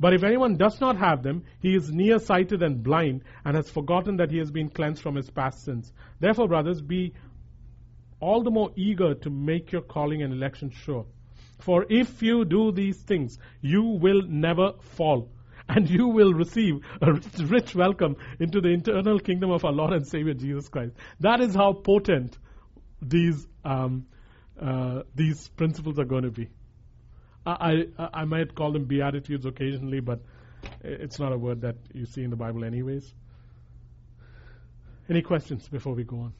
But 0.00 0.12
if 0.12 0.24
anyone 0.24 0.56
does 0.56 0.80
not 0.80 0.96
have 0.96 1.22
them, 1.22 1.44
he 1.60 1.76
is 1.76 1.92
nearsighted 1.92 2.64
and 2.64 2.82
blind, 2.82 3.22
and 3.44 3.54
has 3.54 3.70
forgotten 3.70 4.16
that 4.16 4.32
he 4.32 4.38
has 4.38 4.50
been 4.50 4.70
cleansed 4.70 5.02
from 5.02 5.14
his 5.14 5.30
past 5.30 5.62
sins. 5.62 5.92
Therefore, 6.18 6.48
brothers, 6.48 6.80
be 6.80 7.12
all 8.18 8.42
the 8.42 8.50
more 8.50 8.72
eager 8.74 9.14
to 9.14 9.30
make 9.30 9.70
your 9.70 9.82
calling 9.82 10.22
and 10.22 10.32
election 10.32 10.70
sure. 10.70 11.06
For 11.60 11.86
if 11.88 12.22
you 12.22 12.44
do 12.44 12.72
these 12.72 12.96
things, 13.02 13.38
you 13.60 13.82
will 13.82 14.22
never 14.22 14.72
fall, 14.80 15.30
and 15.74 15.88
you 15.88 16.08
will 16.08 16.32
receive 16.32 16.80
a 17.00 17.12
rich 17.44 17.74
welcome 17.74 18.16
into 18.38 18.60
the 18.60 18.68
eternal 18.68 19.20
kingdom 19.20 19.50
of 19.50 19.64
our 19.64 19.72
Lord 19.72 19.92
and 19.92 20.06
Savior 20.06 20.34
Jesus 20.34 20.68
Christ. 20.68 20.94
That 21.20 21.40
is 21.40 21.54
how 21.54 21.72
potent 21.72 22.36
these 23.00 23.46
um, 23.64 24.06
uh, 24.60 25.02
these 25.14 25.48
principles 25.48 25.98
are 25.98 26.04
going 26.04 26.24
to 26.24 26.30
be. 26.30 26.48
I, 27.46 27.84
I, 27.98 28.08
I 28.12 28.24
might 28.24 28.54
call 28.54 28.72
them 28.72 28.84
beatitudes 28.84 29.46
occasionally, 29.46 30.00
but 30.00 30.20
it's 30.82 31.18
not 31.18 31.32
a 31.32 31.38
word 31.38 31.62
that 31.62 31.76
you 31.94 32.04
see 32.04 32.22
in 32.22 32.30
the 32.30 32.36
Bible, 32.36 32.64
anyways. 32.64 33.14
Any 35.08 35.22
questions 35.22 35.66
before 35.68 35.94
we 35.94 36.04
go 36.04 36.20
on? 36.20 36.34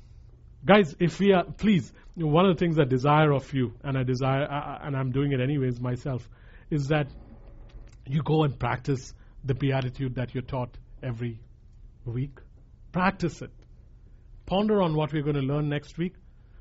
Guys, 0.64 0.94
if 1.00 1.18
we 1.18 1.32
are, 1.32 1.44
please, 1.44 1.90
one 2.14 2.44
of 2.44 2.54
the 2.54 2.60
things 2.60 2.78
I 2.78 2.84
desire 2.84 3.32
of 3.32 3.50
you, 3.54 3.72
and 3.82 3.96
I 3.96 4.02
desire, 4.02 4.44
and 4.82 4.94
I'm 4.94 5.10
doing 5.10 5.32
it 5.32 5.40
anyways 5.40 5.80
myself, 5.80 6.28
is 6.70 6.88
that 6.88 7.06
you 8.06 8.22
go 8.22 8.44
and 8.44 8.58
practice 8.58 9.14
the 9.44 9.54
beatitude 9.54 10.14
that 10.16 10.34
you're 10.34 10.42
taught 10.42 10.76
every 11.02 11.40
week. 12.04 12.38
Practice 12.92 13.42
it. 13.42 13.50
Ponder 14.46 14.82
on 14.82 14.94
what 14.94 15.12
we're 15.12 15.22
going 15.22 15.36
to 15.36 15.42
learn 15.42 15.68
next 15.68 15.96
week, 15.96 16.14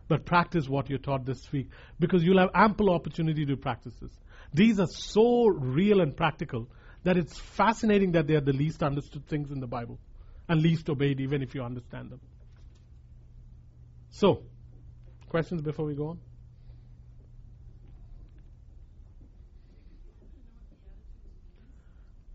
but 0.08 0.26
practice 0.26 0.70
what 0.70 0.90
you're 0.90 1.00
taught 1.00 1.26
this 1.26 1.52
week 1.52 1.70
because 2.00 2.24
you'll 2.24 2.40
have 2.40 2.52
ample 2.54 2.92
opportunity 2.92 3.46
to 3.46 3.58
practice 3.58 3.94
this. 4.02 4.12
These 4.54 4.80
are 4.80 4.88
so 4.88 5.48
real 5.48 6.02
and 6.02 6.16
practical 6.16 6.68
that 7.04 7.18
it's 7.18 7.38
fascinating 7.38 8.12
that 8.14 8.28
they 8.28 8.36
are 8.36 8.42
the 8.42 8.54
least 8.54 8.84
understood 8.84 9.28
things 9.28 9.52
in 9.52 9.60
the 9.60 9.68
Bible 9.68 10.00
and 10.48 10.62
least 10.62 10.90
obeyed, 10.90 11.20
even 11.20 11.42
if 11.42 11.56
you 11.56 11.62
understand 11.62 12.10
them. 12.10 12.20
So, 14.12 14.44
questions 15.30 15.62
before 15.62 15.86
we 15.86 15.96
go 15.96 16.10
on? 16.10 16.20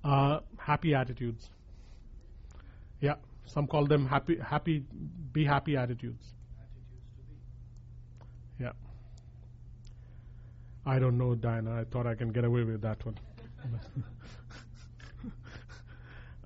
Uh, 0.04 0.40
happy 0.58 0.94
attitudes. 0.94 1.49
Yeah, 3.00 3.14
some 3.46 3.66
call 3.66 3.87
them 3.87 4.06
happy, 4.06 4.38
happy, 4.38 4.84
be 5.32 5.44
happy 5.44 5.76
attitudes. 5.76 6.34
Yeah. 8.61 8.73
I 10.84 10.99
don't 10.99 11.16
know, 11.16 11.34
Diana. 11.34 11.80
I 11.80 11.84
thought 11.84 12.06
I 12.06 12.14
can 12.14 12.28
get 12.28 12.44
away 12.44 12.64
with 12.64 12.82
that 12.82 13.04
one. 13.04 13.18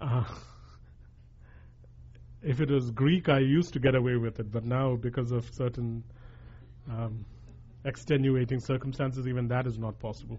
uh, 0.00 0.24
if 2.42 2.60
it 2.60 2.70
was 2.70 2.92
Greek, 2.92 3.28
I 3.28 3.40
used 3.40 3.72
to 3.72 3.80
get 3.80 3.96
away 3.96 4.16
with 4.16 4.38
it, 4.38 4.52
but 4.52 4.64
now 4.64 4.94
because 4.94 5.32
of 5.32 5.52
certain 5.52 6.04
um, 6.88 7.24
extenuating 7.84 8.60
circumstances, 8.60 9.26
even 9.26 9.48
that 9.48 9.66
is 9.66 9.78
not 9.78 9.98
possible. 9.98 10.38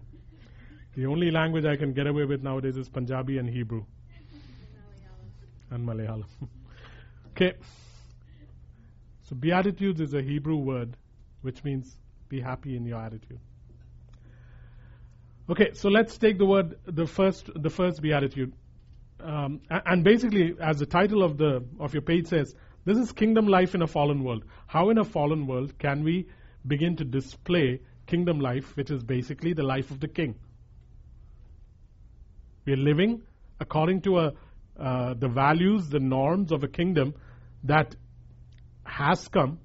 The 0.96 1.06
only 1.06 1.30
language 1.30 1.64
I 1.64 1.76
can 1.76 1.92
get 1.92 2.06
away 2.06 2.24
with 2.24 2.42
nowadays 2.42 2.76
is 2.76 2.88
Punjabi 2.88 3.38
and 3.38 3.48
Hebrew. 3.48 3.84
And 5.70 5.86
Malayalam. 5.86 6.26
okay. 7.30 7.54
So, 9.24 9.36
Beatitudes 9.36 10.00
is 10.00 10.14
a 10.14 10.20
Hebrew 10.22 10.56
word 10.56 10.96
which 11.42 11.62
means 11.64 11.96
be 12.28 12.40
happy 12.40 12.76
in 12.76 12.84
your 12.84 13.00
attitude. 13.00 13.40
Okay, 15.48 15.70
so 15.74 15.88
let's 15.88 16.16
take 16.18 16.38
the 16.38 16.46
word, 16.46 16.78
the 16.86 17.06
first, 17.06 17.50
the 17.54 17.70
first 17.70 18.00
beatitude, 18.02 18.52
um, 19.22 19.60
and 19.68 20.04
basically, 20.04 20.54
as 20.60 20.78
the 20.78 20.86
title 20.86 21.22
of 21.22 21.36
the 21.36 21.64
of 21.78 21.92
your 21.92 22.02
page 22.02 22.26
says, 22.26 22.54
this 22.84 22.96
is 22.96 23.12
kingdom 23.12 23.46
life 23.46 23.74
in 23.74 23.82
a 23.82 23.86
fallen 23.86 24.24
world. 24.24 24.44
How 24.66 24.90
in 24.90 24.98
a 24.98 25.04
fallen 25.04 25.46
world 25.46 25.78
can 25.78 26.04
we 26.04 26.26
begin 26.66 26.96
to 26.96 27.04
display 27.04 27.80
kingdom 28.06 28.40
life, 28.40 28.76
which 28.76 28.90
is 28.90 29.02
basically 29.02 29.52
the 29.52 29.62
life 29.62 29.90
of 29.90 30.00
the 30.00 30.08
king? 30.08 30.36
We 32.64 32.72
are 32.74 32.76
living 32.76 33.22
according 33.58 34.02
to 34.02 34.18
a, 34.18 34.32
uh, 34.78 35.14
the 35.14 35.28
values, 35.28 35.88
the 35.88 36.00
norms 36.00 36.52
of 36.52 36.64
a 36.64 36.68
kingdom 36.68 37.14
that 37.64 37.94
has 38.84 39.28
come 39.28 39.58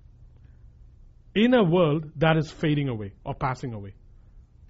in 1.34 1.54
a 1.54 1.64
world 1.64 2.12
that 2.18 2.38
is 2.38 2.52
fading 2.52 2.90
away 2.90 3.14
or 3.26 3.34
passing 3.34 3.74
away. 3.74 3.94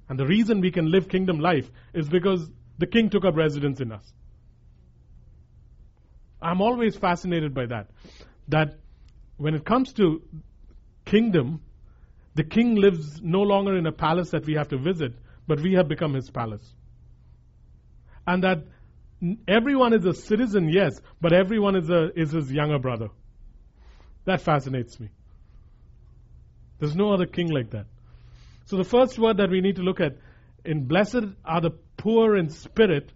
And 0.09 0.19
the 0.19 0.25
reason 0.25 0.61
we 0.61 0.71
can 0.71 0.91
live 0.91 1.09
kingdom 1.09 1.39
life 1.39 1.69
is 1.93 2.07
because 2.09 2.49
the 2.77 2.87
king 2.87 3.09
took 3.09 3.25
up 3.25 3.35
residence 3.35 3.81
in 3.81 3.91
us. 3.91 4.13
I'm 6.41 6.61
always 6.61 6.95
fascinated 6.95 7.53
by 7.53 7.67
that. 7.67 7.89
That 8.49 8.77
when 9.37 9.55
it 9.55 9.65
comes 9.65 9.93
to 9.93 10.21
kingdom, 11.05 11.61
the 12.35 12.43
king 12.43 12.75
lives 12.75 13.21
no 13.21 13.41
longer 13.41 13.75
in 13.77 13.85
a 13.87 13.91
palace 13.91 14.31
that 14.31 14.45
we 14.45 14.53
have 14.53 14.67
to 14.69 14.77
visit, 14.77 15.13
but 15.47 15.59
we 15.59 15.73
have 15.73 15.87
become 15.87 16.13
his 16.13 16.29
palace. 16.29 16.73
And 18.27 18.43
that 18.43 18.65
everyone 19.47 19.93
is 19.93 20.05
a 20.05 20.13
citizen, 20.13 20.69
yes, 20.69 20.99
but 21.21 21.33
everyone 21.33 21.75
is, 21.75 21.89
a, 21.89 22.09
is 22.19 22.31
his 22.31 22.51
younger 22.51 22.79
brother. 22.79 23.09
That 24.25 24.41
fascinates 24.41 24.99
me. 24.99 25.09
There's 26.79 26.95
no 26.95 27.13
other 27.13 27.25
king 27.25 27.49
like 27.49 27.71
that. 27.71 27.85
So 28.65 28.77
the 28.77 28.83
first 28.83 29.17
word 29.19 29.37
that 29.37 29.49
we 29.49 29.61
need 29.61 29.75
to 29.77 29.83
look 29.83 29.99
at 29.99 30.17
in 30.65 30.85
blessed 30.85 31.25
are 31.45 31.61
the 31.61 31.71
poor 31.97 32.35
in 32.35 32.49
spirit, 32.49 33.11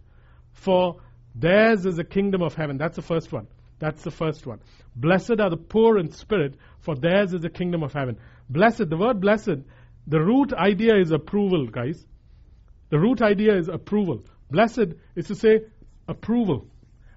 for 0.53 1.01
theirs 1.35 1.85
is 1.85 1.95
the 1.95 2.03
kingdom 2.03 2.41
of 2.41 2.53
heaven. 2.53 2.77
That's 2.77 2.95
the 2.95 3.01
first 3.01 3.31
one. 3.31 3.47
That's 3.79 4.03
the 4.03 4.11
first 4.11 4.45
one. 4.45 4.59
Blessed 4.95 5.39
are 5.39 5.49
the 5.49 5.57
poor 5.57 5.97
in 5.97 6.11
spirit, 6.11 6.55
for 6.79 6.95
theirs 6.95 7.33
is 7.33 7.41
the 7.41 7.49
kingdom 7.49 7.81
of 7.81 7.93
heaven. 7.93 8.17
Blessed, 8.49 8.89
the 8.89 8.97
word 8.97 9.19
blessed, 9.19 9.59
the 10.07 10.19
root 10.19 10.53
idea 10.53 10.97
is 10.97 11.11
approval, 11.11 11.67
guys. 11.67 12.05
The 12.89 12.99
root 12.99 13.21
idea 13.21 13.57
is 13.57 13.69
approval. 13.69 14.23
Blessed 14.49 14.95
is 15.15 15.27
to 15.27 15.35
say 15.35 15.61
approval. 16.07 16.67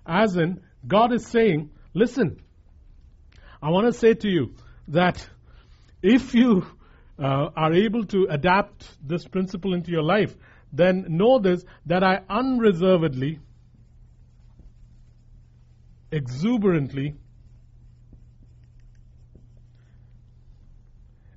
As 0.07 0.37
in, 0.37 0.61
God 0.87 1.13
is 1.13 1.27
saying, 1.27 1.71
listen, 1.95 2.41
I 3.63 3.71
want 3.71 3.87
to 3.87 3.99
say 3.99 4.15
to 4.15 4.29
you 4.29 4.55
that 4.89 5.27
if 6.03 6.35
you 6.35 6.67
uh, 7.19 7.51
are 7.57 7.73
able 7.73 8.05
to 8.07 8.27
adapt 8.29 8.87
this 9.07 9.27
principle 9.27 9.75
into 9.75 9.91
your 9.91 10.03
life, 10.03 10.35
then 10.73 11.05
know 11.09 11.39
this 11.39 11.65
that 11.87 12.03
I 12.03 12.21
unreservedly, 12.29 13.39
exuberantly 16.11 17.15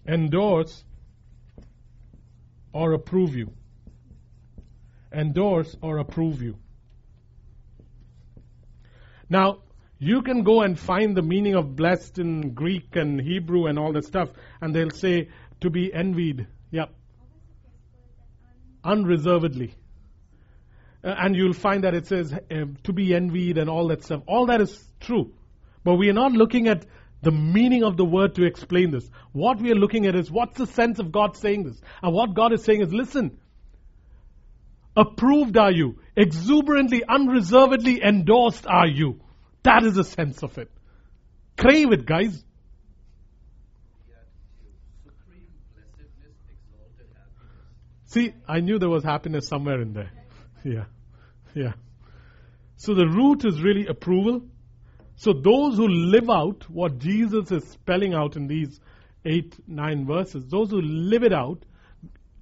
endorse 0.07 0.83
or 2.73 2.93
approve 2.93 3.35
you. 3.35 3.51
Endorse, 5.15 5.75
or 5.81 5.97
approve 5.97 6.41
you. 6.41 6.57
Now, 9.29 9.59
you 9.97 10.21
can 10.21 10.43
go 10.43 10.61
and 10.61 10.77
find 10.77 11.15
the 11.15 11.21
meaning 11.21 11.55
of 11.55 11.75
blessed 11.75 12.19
in 12.19 12.53
Greek 12.53 12.95
and 12.95 13.19
Hebrew 13.19 13.67
and 13.67 13.79
all 13.79 13.93
that 13.93 14.05
stuff, 14.05 14.29
and 14.61 14.75
they'll 14.75 14.91
say 14.91 15.29
to 15.61 15.69
be 15.69 15.93
envied. 15.93 16.47
Yep. 16.71 16.93
Unreservedly. 18.83 19.73
Uh, 21.03 21.15
and 21.17 21.35
you'll 21.35 21.53
find 21.53 21.83
that 21.83 21.93
it 21.93 22.07
says 22.07 22.33
uh, 22.33 22.65
to 22.83 22.93
be 22.93 23.13
envied 23.13 23.57
and 23.57 23.69
all 23.69 23.87
that 23.87 24.03
stuff. 24.03 24.21
All 24.27 24.47
that 24.47 24.59
is 24.59 24.83
true. 24.99 25.33
But 25.83 25.95
we 25.95 26.09
are 26.09 26.13
not 26.13 26.33
looking 26.33 26.67
at 26.67 26.85
the 27.21 27.31
meaning 27.31 27.83
of 27.83 27.95
the 27.95 28.05
word 28.05 28.35
to 28.35 28.43
explain 28.43 28.91
this. 28.91 29.09
What 29.31 29.59
we 29.59 29.71
are 29.71 29.75
looking 29.75 30.05
at 30.05 30.15
is 30.15 30.29
what's 30.29 30.57
the 30.57 30.67
sense 30.67 30.99
of 30.99 31.11
God 31.11 31.37
saying 31.37 31.63
this? 31.63 31.79
And 32.03 32.13
what 32.13 32.33
God 32.33 32.53
is 32.53 32.63
saying 32.63 32.81
is 32.81 32.93
listen, 32.93 33.39
approved 34.95 35.57
are 35.57 35.71
you, 35.71 35.99
exuberantly, 36.15 37.03
unreservedly 37.07 38.01
endorsed 38.03 38.65
are 38.67 38.87
you. 38.87 39.19
That 39.63 39.83
is 39.83 39.95
the 39.95 40.03
sense 40.03 40.43
of 40.43 40.57
it. 40.57 40.71
Crave 41.57 41.91
it, 41.91 42.05
guys. 42.05 42.43
See, 48.07 48.33
I 48.47 48.61
knew 48.61 48.79
there 48.79 48.89
was 48.89 49.03
happiness 49.03 49.47
somewhere 49.47 49.81
in 49.81 49.93
there. 49.93 50.11
Yeah. 50.63 50.85
Yeah. 51.53 51.73
So 52.77 52.93
the 52.93 53.07
root 53.07 53.43
is 53.45 53.61
really 53.61 53.87
approval. 53.87 54.41
So 55.17 55.33
those 55.33 55.77
who 55.77 55.87
live 55.87 56.29
out 56.29 56.69
what 56.69 56.99
Jesus 56.99 57.51
is 57.51 57.67
spelling 57.69 58.13
out 58.13 58.35
in 58.35 58.47
these 58.47 58.79
eight, 59.25 59.55
nine 59.67 60.05
verses, 60.05 60.45
those 60.47 60.71
who 60.71 60.81
live 60.81 61.23
it 61.23 61.33
out 61.33 61.63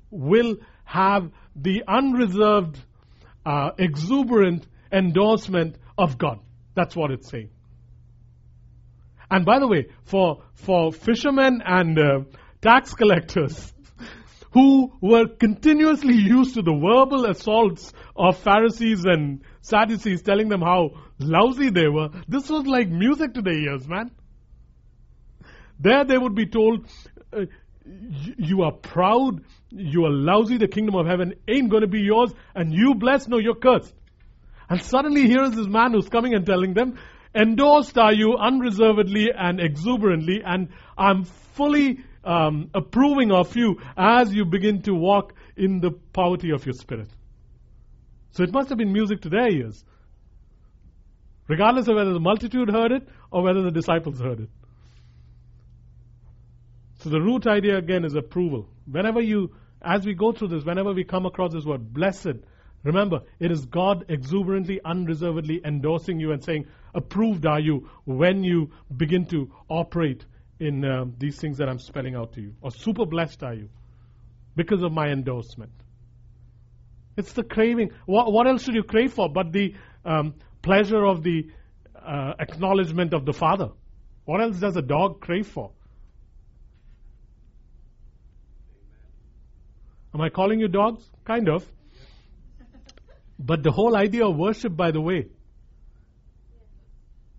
will 0.09 0.57
have 0.93 1.31
the 1.55 1.81
unreserved, 1.87 2.77
uh, 3.43 3.71
exuberant 3.79 4.67
endorsement 4.91 5.75
of 5.97 6.19
God. 6.19 6.39
That's 6.75 6.95
what 6.95 7.09
it's 7.09 7.27
saying. 7.31 7.49
And 9.31 9.43
by 9.43 9.57
the 9.57 9.67
way, 9.67 9.87
for, 10.03 10.43
for 10.53 10.91
fishermen 10.91 11.63
and 11.65 11.97
uh, 11.97 12.19
tax 12.61 12.93
collectors, 13.01 13.73
who 14.51 14.93
were 15.01 15.25
continuously 15.27 16.13
used 16.13 16.53
to 16.53 16.61
the 16.61 16.73
verbal 16.73 17.25
assaults 17.25 17.91
of 18.15 18.37
Pharisees 18.37 19.03
and 19.03 19.41
Sadducees 19.61 20.21
telling 20.21 20.47
them 20.47 20.61
how 20.61 20.91
lousy 21.17 21.71
they 21.71 21.87
were. 21.87 22.09
This 22.27 22.51
was 22.51 22.67
like 22.67 22.87
music 22.87 23.33
to 23.33 23.41
their 23.41 23.57
ears, 23.57 23.87
man. 23.87 24.11
There 25.79 26.05
they 26.05 26.19
would 26.19 26.35
be 26.35 26.45
told, 26.45 26.85
uh, 27.35 27.45
you 27.85 28.63
are 28.63 28.71
proud, 28.71 29.43
you 29.69 30.05
are 30.05 30.11
lousy, 30.11 30.57
the 30.57 30.67
kingdom 30.67 30.95
of 30.95 31.05
heaven 31.05 31.33
ain't 31.47 31.69
going 31.69 31.81
to 31.81 31.87
be 31.87 32.01
yours, 32.01 32.31
and 32.55 32.73
you 32.73 32.95
blessed, 32.95 33.29
no, 33.29 33.37
you're 33.37 33.55
cursed. 33.55 33.93
And 34.69 34.81
suddenly 34.81 35.27
here 35.27 35.43
is 35.43 35.51
this 35.51 35.67
man 35.67 35.91
who's 35.91 36.07
coming 36.09 36.33
and 36.33 36.45
telling 36.45 36.73
them, 36.73 36.97
endorsed 37.35 37.97
are 37.97 38.13
you 38.13 38.35
unreservedly 38.37 39.31
and 39.35 39.59
exuberantly, 39.59 40.41
and 40.45 40.69
I'm 40.97 41.25
fully 41.25 41.99
um, 42.23 42.69
approving 42.73 43.31
of 43.31 43.55
you 43.55 43.79
as 43.97 44.33
you 44.33 44.45
begin 44.45 44.81
to 44.83 44.93
walk 44.93 45.33
in 45.57 45.79
the 45.79 45.91
poverty 45.91 46.51
of 46.51 46.65
your 46.65 46.73
spirit. 46.73 47.09
So 48.31 48.43
it 48.43 48.51
must 48.51 48.69
have 48.69 48.77
been 48.77 48.93
music 48.93 49.21
to 49.21 49.29
their 49.29 49.49
ears, 49.49 49.83
regardless 51.47 51.87
of 51.87 51.95
whether 51.95 52.13
the 52.13 52.19
multitude 52.19 52.69
heard 52.69 52.91
it 52.91 53.07
or 53.29 53.43
whether 53.43 53.61
the 53.61 53.71
disciples 53.71 54.19
heard 54.19 54.39
it. 54.39 54.49
So 57.03 57.09
the 57.09 57.19
root 57.19 57.47
idea 57.47 57.77
again 57.77 58.05
is 58.05 58.15
approval. 58.15 58.69
Whenever 58.89 59.19
you, 59.19 59.53
as 59.81 60.05
we 60.05 60.13
go 60.13 60.31
through 60.31 60.47
this, 60.47 60.63
whenever 60.63 60.93
we 60.93 61.03
come 61.03 61.25
across 61.25 61.51
this 61.51 61.65
word, 61.65 61.93
blessed, 61.93 62.45
remember, 62.81 63.23
it 63.41 63.51
is 63.51 63.65
God 63.65 64.05
exuberantly, 64.07 64.79
unreservedly 64.85 65.59
endorsing 65.65 66.21
you 66.21 66.31
and 66.31 66.41
saying, 66.41 66.65
approved 66.95 67.45
are 67.45 67.59
you 67.59 67.89
when 68.05 68.45
you 68.45 68.71
begin 68.95 69.25
to 69.27 69.51
operate 69.67 70.25
in 70.61 70.85
uh, 70.85 71.03
these 71.17 71.37
things 71.37 71.57
that 71.57 71.67
I'm 71.67 71.79
spelling 71.79 72.15
out 72.15 72.33
to 72.35 72.41
you? 72.41 72.55
Or 72.61 72.71
super 72.71 73.05
blessed 73.05 73.43
are 73.43 73.53
you 73.53 73.67
because 74.55 74.81
of 74.81 74.93
my 74.93 75.09
endorsement? 75.09 75.73
It's 77.17 77.33
the 77.33 77.43
craving. 77.43 77.91
What, 78.05 78.31
what 78.31 78.47
else 78.47 78.63
should 78.63 78.75
you 78.75 78.83
crave 78.83 79.11
for 79.11 79.27
but 79.27 79.51
the 79.51 79.75
um, 80.05 80.35
pleasure 80.61 81.05
of 81.05 81.21
the 81.21 81.49
uh, 82.01 82.35
acknowledgement 82.39 83.13
of 83.13 83.25
the 83.25 83.33
Father? 83.33 83.71
What 84.23 84.39
else 84.41 84.57
does 84.57 84.77
a 84.77 84.81
dog 84.81 85.19
crave 85.19 85.47
for? 85.47 85.71
Am 90.13 90.21
I 90.21 90.29
calling 90.29 90.59
you 90.59 90.67
dogs? 90.67 91.03
Kind 91.25 91.49
of. 91.49 91.65
But 93.39 93.63
the 93.63 93.71
whole 93.71 93.95
idea 93.95 94.27
of 94.27 94.37
worship, 94.37 94.75
by 94.75 94.91
the 94.91 95.01
way, 95.01 95.27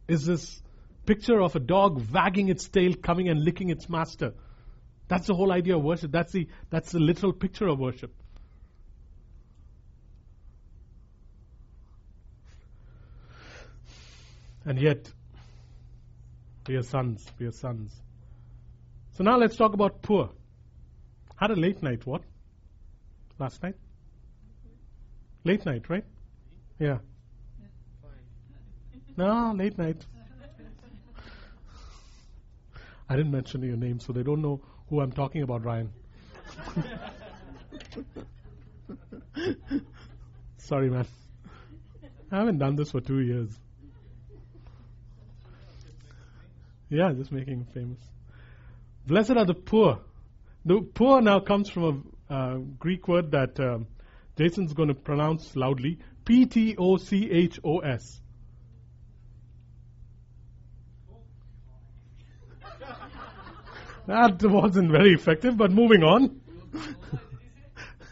is 0.09 0.27
this 0.27 0.61
picture 1.07 1.41
of 1.41 1.55
a 1.55 1.61
dog 1.61 2.03
wagging 2.13 2.49
its 2.49 2.69
tail, 2.69 2.95
coming 2.95 3.29
and 3.29 3.43
licking 3.43 3.71
its 3.71 3.89
master. 3.89 4.35
That's 5.09 5.27
the 5.27 5.35
whole 5.35 5.53
idea 5.53 5.77
of 5.77 5.83
worship. 5.83 6.11
That's 6.11 6.33
the, 6.33 6.49
that's 6.71 6.93
the 6.93 6.99
literal 6.99 7.33
picture 7.33 7.69
of 7.69 7.79
worship. 7.79 8.13
And 14.65 14.81
yet, 14.81 15.11
we 16.67 16.77
are 16.77 16.83
sons. 16.83 17.27
We 17.39 17.47
are 17.47 17.53
sons. 17.53 17.93
So 19.13 19.23
now 19.23 19.37
let's 19.37 19.57
talk 19.57 19.75
about 19.75 20.03
poor. 20.03 20.31
Had 21.37 21.51
a 21.51 21.55
late 21.57 21.83
night, 21.83 22.07
what? 22.07 22.23
Last 23.39 23.63
night? 23.63 23.75
Late 25.45 25.67
night, 25.67 25.89
right? 25.89 26.05
Yeah. 26.79 26.99
No, 29.17 29.55
late 29.57 29.79
night. 29.79 30.05
I 33.09 33.17
didn't 33.17 33.33
mention 33.33 33.63
your 33.63 33.77
name, 33.77 34.01
so 34.01 34.13
they 34.13 34.23
don't 34.23 34.43
know 34.43 34.61
who 34.89 35.01
I'm 35.01 35.13
talking 35.13 35.43
about, 35.43 35.65
Ryan. 35.65 35.93
Sorry, 40.57 40.89
man. 40.91 41.07
I 42.31 42.39
haven't 42.39 42.59
done 42.59 42.77
this 42.77 42.91
for 42.91 43.01
two 43.01 43.21
years. 43.21 43.51
Yeah, 46.89 47.13
just 47.13 47.33
making 47.33 47.67
famous. 47.75 47.99
Blessed 49.07 49.33
are 49.33 49.45
the 49.45 49.55
poor. 49.55 50.01
The 50.65 50.81
poor 50.81 51.21
now 51.21 51.41
comes 51.41 51.69
from 51.69 51.85
a 51.85 52.01
Greek 52.79 53.07
word 53.09 53.31
that 53.33 53.59
um, 53.61 53.87
Jason's 54.37 54.73
going 54.73 54.89
to 54.89 54.95
pronounce 54.95 55.55
loudly 55.55 55.99
P 56.25 56.47
T 56.47 56.77
O 56.79 56.97
C 56.97 57.31
H 57.31 57.61
O 57.65 57.79
S. 57.79 58.21
That 64.07 64.43
wasn't 64.43 64.91
very 64.91 65.15
effective, 65.15 65.57
but 65.57 65.71
moving 65.71 66.03
on. 66.03 66.41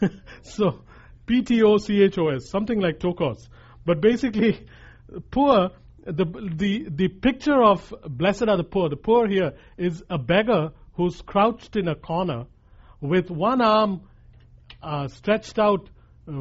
so, 0.43 0.85
P 1.27 1.43
T 1.43 1.63
O 1.63 1.77
C 1.77 2.03
H 2.03 2.17
O 2.19 2.29
S, 2.29 2.49
something 2.49 2.81
like 2.81 2.99
tokos. 2.99 3.49
But 3.85 4.01
basically, 4.01 4.67
poor, 5.31 5.71
the, 6.05 6.25
the, 6.25 6.87
the 6.89 7.09
picture 7.09 7.63
of 7.63 7.93
blessed 8.07 8.49
are 8.49 8.57
the 8.57 8.65
poor, 8.65 8.89
the 8.89 8.97
poor 8.97 9.29
here 9.29 9.53
is 9.77 10.03
a 10.09 10.19
beggar 10.19 10.73
who's 10.95 11.21
crouched 11.23 11.77
in 11.77 11.89
a 11.89 11.95
corner 11.95 12.47
with 13.03 13.31
one 13.31 13.61
arm 13.61 14.01
uh, 14.83 15.09
stretched 15.09 15.59
out, 15.59 15.91
uh, 16.27 16.33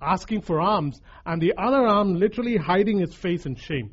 asking 0.00 0.40
for 0.40 0.60
alms, 0.60 1.00
and 1.24 1.40
the 1.40 1.54
other 1.56 1.86
arm 1.86 2.14
literally 2.14 2.56
hiding 2.56 2.98
his 2.98 3.14
face 3.14 3.46
in 3.46 3.54
shame. 3.54 3.92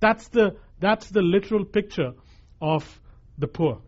That's 0.00 0.28
the, 0.28 0.56
that's 0.80 1.10
the 1.10 1.20
literal 1.20 1.64
picture 1.64 2.12
of 2.60 3.00
the 3.36 3.48
poor. 3.48 3.82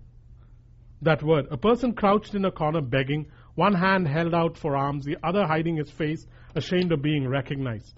That 1.02 1.22
word. 1.22 1.46
A 1.50 1.56
person 1.56 1.94
crouched 1.94 2.34
in 2.34 2.44
a 2.44 2.50
corner 2.50 2.80
begging, 2.80 3.30
one 3.54 3.74
hand 3.74 4.08
held 4.08 4.34
out 4.34 4.58
for 4.58 4.76
alms, 4.76 5.04
the 5.04 5.16
other 5.22 5.46
hiding 5.46 5.76
his 5.76 5.90
face, 5.90 6.26
ashamed 6.54 6.92
of 6.92 7.00
being 7.00 7.28
recognized. 7.28 7.94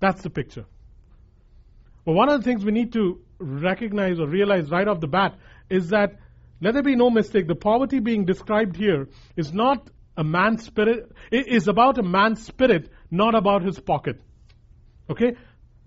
That's 0.00 0.22
the 0.22 0.30
picture. 0.30 0.66
But 2.04 2.12
one 2.12 2.28
of 2.28 2.42
the 2.42 2.44
things 2.44 2.64
we 2.64 2.72
need 2.72 2.92
to 2.92 3.20
recognize 3.38 4.20
or 4.20 4.28
realize 4.28 4.70
right 4.70 4.86
off 4.86 5.00
the 5.00 5.06
bat 5.06 5.38
is 5.70 5.88
that, 5.88 6.18
let 6.60 6.74
there 6.74 6.82
be 6.82 6.96
no 6.96 7.10
mistake, 7.10 7.46
the 7.46 7.54
poverty 7.54 7.98
being 7.98 8.24
described 8.24 8.76
here 8.76 9.08
is 9.36 9.52
not 9.52 9.90
a 10.16 10.24
man's 10.24 10.64
spirit, 10.64 11.10
it 11.30 11.48
is 11.48 11.68
about 11.68 11.98
a 11.98 12.02
man's 12.02 12.44
spirit, 12.46 12.88
not 13.10 13.34
about 13.34 13.62
his 13.62 13.78
pocket. 13.78 14.20
Okay? 15.10 15.36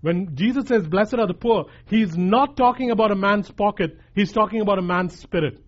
When 0.00 0.36
Jesus 0.36 0.68
says, 0.68 0.86
Blessed 0.86 1.14
are 1.14 1.26
the 1.26 1.34
poor, 1.34 1.66
he's 1.86 2.16
not 2.16 2.56
talking 2.56 2.90
about 2.90 3.10
a 3.10 3.16
man's 3.16 3.50
pocket, 3.50 3.98
he's 4.14 4.32
talking 4.32 4.60
about 4.60 4.78
a 4.78 4.82
man's 4.82 5.18
spirit. 5.18 5.58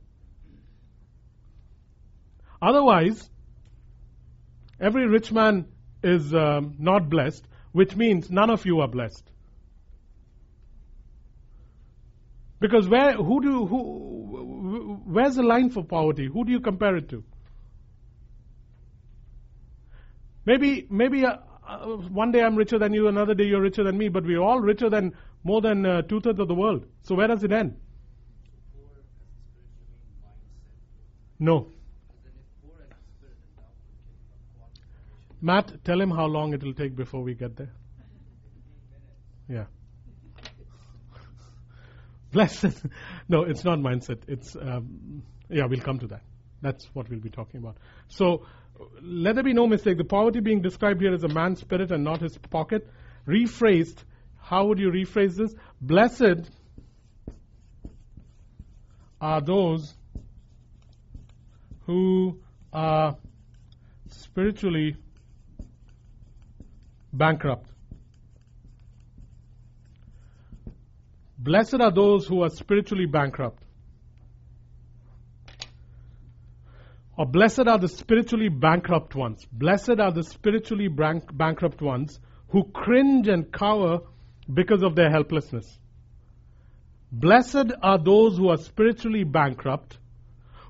Otherwise, 2.63 3.29
every 4.81 5.07
rich 5.07 5.33
man 5.33 5.67
is 6.03 6.35
um, 6.35 6.75
not 6.79 7.09
blessed, 7.09 7.45
which 7.73 7.97
means 7.97 8.31
none 8.31 8.51
of 8.51 8.67
you 8.67 8.81
are 8.81 8.89
blessed. 8.89 9.25
Because 12.61 12.87
where, 12.87 13.15
who 13.15 13.41
do, 13.43 13.67
who, 13.67 14.30
where's 15.11 15.37
the 15.37 15.43
line 15.43 15.71
for 15.71 15.85
poverty? 15.85 16.27
Who 16.27 16.45
do 16.45 16.53
you 16.53 16.61
compare 16.61 16.97
it 16.97 17.09
to? 17.11 17.25
Maybe, 20.47 20.87
maybe 20.91 21.25
uh, 21.25 21.37
uh, 21.67 21.87
one 21.87 22.33
day 22.33 22.43
I'm 22.43 22.57
richer 22.57 22.79
than 22.79 22.93
you, 22.93 23.09
another 23.09 23.35
day 23.35 23.45
you're 23.45 23.61
richer 23.61 23.85
than 23.85 23.99
me, 23.99 24.09
but 24.09 24.25
we're 24.25 24.41
all 24.41 24.61
richer 24.61 24.89
than 24.89 25.15
more 25.45 25.61
than 25.61 25.85
uh, 25.87 26.03
two 26.03 26.21
thirds 26.21 26.41
of 26.41 26.49
the 26.49 26.55
world. 26.55 26.87
So 27.03 27.15
where 27.15 27.29
does 27.29 27.45
it 27.45 27.53
end? 27.53 27.77
No. 31.39 31.69
Matt, 35.41 35.85
tell 35.85 36.01
him 36.01 36.11
how 36.11 36.27
long 36.27 36.53
it 36.53 36.63
will 36.63 36.75
take 36.75 36.95
before 36.95 37.23
we 37.23 37.35
get 37.35 37.57
there. 37.57 37.73
Yeah. 39.49 39.65
Blessed. 42.33 42.85
No, 43.29 43.43
it's 43.43 43.65
not 43.65 43.79
mindset. 43.79 44.23
It's, 44.27 44.57
um, 44.57 45.23
yeah, 45.49 45.67
we'll 45.67 45.81
come 45.81 45.99
to 46.01 46.09
that. 46.09 46.23
That's 46.63 46.85
what 46.95 47.09
we'll 47.09 47.21
be 47.21 47.31
talking 47.31 47.61
about. 47.61 47.77
So, 48.09 48.45
let 49.03 49.35
there 49.35 49.45
be 49.45 49.53
no 49.53 49.67
mistake. 49.67 49.99
The 49.99 50.05
poverty 50.05 50.41
being 50.41 50.63
described 50.63 51.01
here 51.01 51.15
is 51.15 51.23
a 51.23 51.29
man's 51.29 51.61
spirit 51.61 51.93
and 51.93 52.03
not 52.03 52.21
his 52.21 52.37
pocket. 52.39 52.89
Rephrased, 53.27 53.99
how 54.41 54.67
would 54.67 54.79
you 54.79 54.91
rephrase 54.91 55.37
this? 55.37 55.55
Blessed 55.81 56.51
are 59.21 59.41
those 59.41 59.95
who 61.87 62.41
are 62.73 63.17
spiritually 64.09 64.97
bankrupt. 67.13 67.70
Blessed 71.43 71.81
are 71.81 71.91
those 71.91 72.27
who 72.27 72.43
are 72.43 72.51
spiritually 72.51 73.07
bankrupt. 73.07 73.63
Or 77.17 77.25
blessed 77.25 77.67
are 77.67 77.79
the 77.79 77.89
spiritually 77.89 78.51
bankrupt 78.51 79.15
ones. 79.15 79.47
Blessed 79.51 80.01
are 80.01 80.13
the 80.13 80.23
spiritually 80.23 80.89
bank- 80.89 81.35
bankrupt 81.35 81.81
ones 81.81 82.21
who 82.51 82.65
cringe 82.65 83.27
and 83.29 83.51
cower 83.51 84.01
because 84.53 84.83
of 84.83 84.95
their 84.97 85.11
helplessness. 85.11 85.79
Blessed 87.11 87.73
are 87.83 87.99
those 87.99 88.37
who 88.37 88.49
are 88.51 88.59
spiritually 88.59 89.25
bankrupt, 89.25 89.97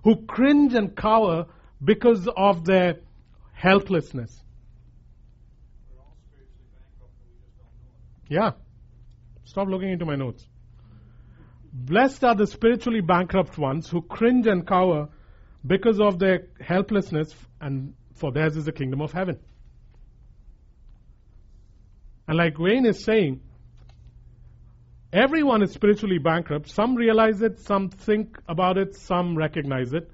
who 0.05 0.25
cringe 0.27 0.75
and 0.75 0.95
cower 0.95 1.47
because 1.85 2.29
of 2.37 2.65
their 2.65 3.01
helplessness. 3.55 4.41
We're 5.91 5.99
all 5.99 6.17
spiritually 6.29 6.69
bankrupt 6.73 7.15
and 7.23 7.31
we 7.33 7.41
just 7.41 7.59
don't 7.59 8.39
know 8.39 8.53
it. 8.53 8.57
Yeah. 8.57 8.65
Stop 9.45 9.67
looking 9.67 9.91
into 9.91 10.05
my 10.05 10.15
notes. 10.15 10.47
Blessed 11.73 12.25
are 12.25 12.35
the 12.35 12.47
spiritually 12.47 13.01
bankrupt 13.01 13.57
ones 13.57 13.89
who 13.89 14.03
cringe 14.03 14.47
and 14.47 14.67
cower 14.67 15.09
because 15.67 16.01
of 16.01 16.19
their 16.19 16.49
helplessness, 16.61 17.35
and 17.61 17.95
for 18.15 18.33
theirs 18.33 18.57
is 18.57 18.65
the 18.65 18.73
kingdom 18.73 19.01
of 19.01 19.13
heaven. 19.13 19.39
And 22.27 22.37
like 22.37 22.59
Wayne 22.59 22.87
is 22.87 23.05
saying, 23.05 23.41
everyone 25.13 25.63
is 25.63 25.73
spiritually 25.73 26.19
bankrupt. 26.19 26.71
Some 26.71 26.95
realize 26.95 27.43
it, 27.43 27.59
some 27.59 27.89
think 27.89 28.39
about 28.49 28.79
it, 28.79 28.95
some 28.95 29.37
recognize 29.37 29.93
it. 29.93 30.11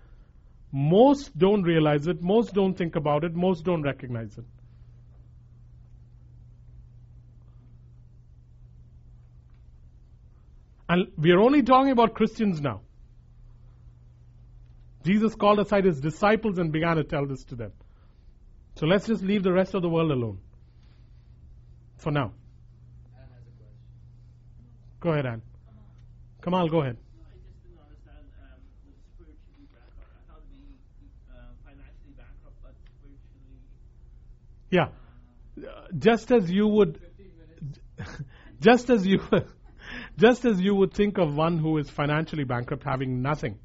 Most 0.72 1.36
don't 1.38 1.62
realize 1.62 2.06
it, 2.06 2.22
most 2.22 2.52
don't 2.52 2.74
think 2.74 2.96
about 2.96 3.24
it, 3.24 3.34
most 3.34 3.64
don't 3.64 3.82
recognize 3.82 4.36
it. 4.36 4.44
And 10.88 11.08
we 11.18 11.32
are 11.32 11.40
only 11.40 11.62
talking 11.62 11.90
about 11.90 12.14
Christians 12.14 12.60
now. 12.60 12.82
Jesus 15.04 15.34
called 15.34 15.60
aside 15.60 15.84
his 15.84 16.00
disciples 16.00 16.58
and 16.58 16.72
began 16.72 16.96
to 16.96 17.04
tell 17.04 17.26
this 17.26 17.44
to 17.44 17.54
them. 17.56 17.72
So 18.76 18.86
let's 18.86 19.06
just 19.06 19.22
leave 19.22 19.42
the 19.42 19.52
rest 19.52 19.74
of 19.74 19.82
the 19.82 19.88
world 19.88 20.10
alone. 20.10 20.38
For 21.98 22.10
now. 22.10 22.32
Anne 23.16 23.28
has 23.32 23.46
a 23.46 23.54
question. 23.56 23.78
Go 25.00 25.10
ahead, 25.12 25.26
Anne. 25.26 25.42
Kamal, 26.42 26.68
go 26.68 26.82
ahead. 26.82 26.96
No, 26.96 27.22
I 27.24 27.34
just 27.38 27.62
didn't 27.62 27.78
understand 27.80 28.26
um, 28.42 28.60
the 28.84 28.92
spiritually 29.14 29.66
bankrupt. 29.72 30.12
I 30.12 30.30
thought 30.30 30.42
we 30.52 30.76
uh, 31.30 31.54
financially 31.64 32.14
bankrupt, 32.18 32.58
but 32.62 32.74
spiritually. 32.98 33.58
Yeah. 34.70 34.88
Uh, 35.58 35.86
Just 35.98 36.30
as 36.30 36.50
you 36.50 36.68
would, 36.68 37.00
just 38.60 38.90
as 38.90 39.06
you, 39.06 39.20
just 40.18 40.44
as 40.44 40.60
you 40.60 40.74
would 40.74 40.94
think 40.94 41.18
of 41.18 41.34
one 41.34 41.58
who 41.58 41.78
is 41.78 41.90
financially 41.90 42.44
bankrupt 42.44 42.84
having 42.84 43.22
nothing. 43.22 43.58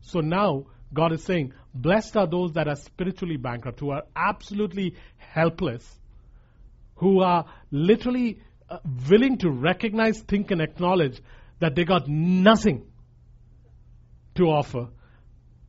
So 0.00 0.20
now 0.20 0.66
God 0.92 1.12
is 1.12 1.22
saying, 1.22 1.52
blessed 1.74 2.16
are 2.16 2.26
those 2.26 2.52
that 2.52 2.68
are 2.68 2.76
spiritually 2.76 3.36
bankrupt, 3.36 3.80
who 3.80 3.90
are 3.90 4.04
absolutely 4.14 4.96
helpless, 5.16 5.86
who 6.96 7.20
are 7.20 7.46
literally 7.70 8.40
uh, 8.68 8.78
willing 9.08 9.38
to 9.38 9.50
recognize, 9.50 10.20
think, 10.20 10.50
and 10.50 10.60
acknowledge 10.60 11.20
that 11.60 11.74
they 11.74 11.84
got 11.84 12.08
nothing 12.08 12.86
to 14.34 14.44
offer, 14.44 14.88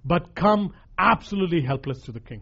but 0.03 0.35
come 0.35 0.73
absolutely 0.97 1.61
helpless 1.61 2.01
to 2.03 2.11
the 2.11 2.19
King. 2.19 2.41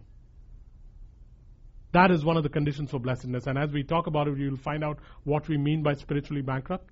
That 1.92 2.10
is 2.10 2.24
one 2.24 2.36
of 2.36 2.42
the 2.42 2.48
conditions 2.48 2.90
for 2.90 2.98
blessedness. 2.98 3.46
And 3.46 3.58
as 3.58 3.70
we 3.70 3.82
talk 3.82 4.06
about 4.06 4.26
it, 4.26 4.38
you'll 4.38 4.56
find 4.56 4.82
out 4.82 4.98
what 5.24 5.48
we 5.48 5.58
mean 5.58 5.82
by 5.82 5.94
spiritually 5.94 6.42
bankrupt. 6.42 6.88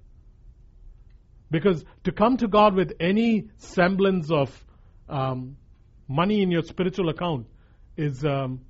Because 1.51 1.85
to 2.05 2.13
come 2.13 2.37
to 2.39 2.49
God 2.49 2.75
with 2.75 2.93
any 3.01 3.49
semblance 3.59 4.31
of 4.31 4.65
um, 5.09 5.57
money 6.09 6.43
in 6.43 6.51
your 6.51 6.63
spiritual 6.63 7.09
account 7.09 7.47
is 7.97 8.25
um, 8.25 8.61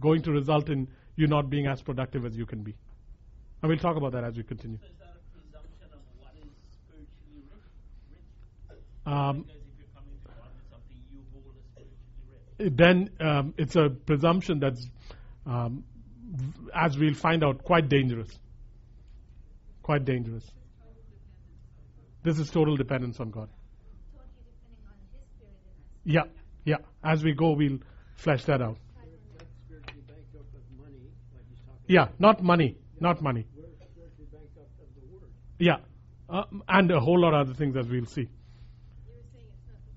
going 0.00 0.22
to 0.22 0.32
result 0.32 0.68
in 0.68 0.88
you 1.16 1.26
not 1.26 1.48
being 1.50 1.66
as 1.66 1.80
productive 1.82 2.24
as 2.24 2.36
you 2.36 2.46
can 2.46 2.62
be. 2.62 2.74
And 3.62 3.68
we'll 3.68 3.78
talk 3.78 3.96
about 3.96 4.12
that 4.12 4.24
as 4.24 4.36
we 4.36 4.42
continue. 4.42 4.78
So 4.78 4.86
is 4.86 4.92
that 4.98 5.16
a 5.16 5.40
presumption 5.40 5.88
of 5.92 6.00
what 6.18 6.32
is 6.36 6.50
spiritually 6.84 7.42
rich? 7.50 8.70
rich? 8.70 9.12
Um, 9.12 9.42
Because 9.42 9.56
if 9.56 9.78
you're 9.78 9.88
coming 9.94 10.14
to 10.22 10.28
God 10.28 10.50
with 10.54 10.70
something 10.70 10.96
you 11.12 11.20
hold 11.32 11.54
as 11.56 11.64
spiritually 11.74 12.58
rich. 12.58 12.72
then 12.76 13.10
um, 13.20 13.54
it's 13.56 13.76
a 13.76 13.88
presumption 13.88 14.60
that's, 14.60 14.86
um, 15.46 15.84
v- 16.30 16.70
as 16.74 16.96
we'll 16.98 17.14
find 17.14 17.42
out, 17.44 17.62
quite 17.64 17.88
dangerous. 17.88 18.28
Quite 19.82 20.04
dangerous. 20.04 20.44
This 22.22 22.38
is 22.38 22.50
total 22.50 22.76
dependence 22.76 23.20
on 23.20 23.30
God. 23.30 23.48
Yeah, 26.04 26.22
yeah. 26.64 26.76
As 27.02 27.22
we 27.22 27.34
go, 27.34 27.52
we'll 27.52 27.78
flesh 28.16 28.44
that 28.44 28.62
out. 28.62 28.78
Yeah, 31.86 32.08
not 32.18 32.42
money, 32.42 32.76
not 33.00 33.22
money. 33.22 33.46
Yeah, 35.58 35.76
uh, 36.28 36.44
and 36.68 36.90
a 36.90 37.00
whole 37.00 37.20
lot 37.20 37.34
of 37.34 37.48
other 37.48 37.54
things 37.54 37.76
as 37.76 37.88
we'll 37.88 38.06
see. 38.06 38.28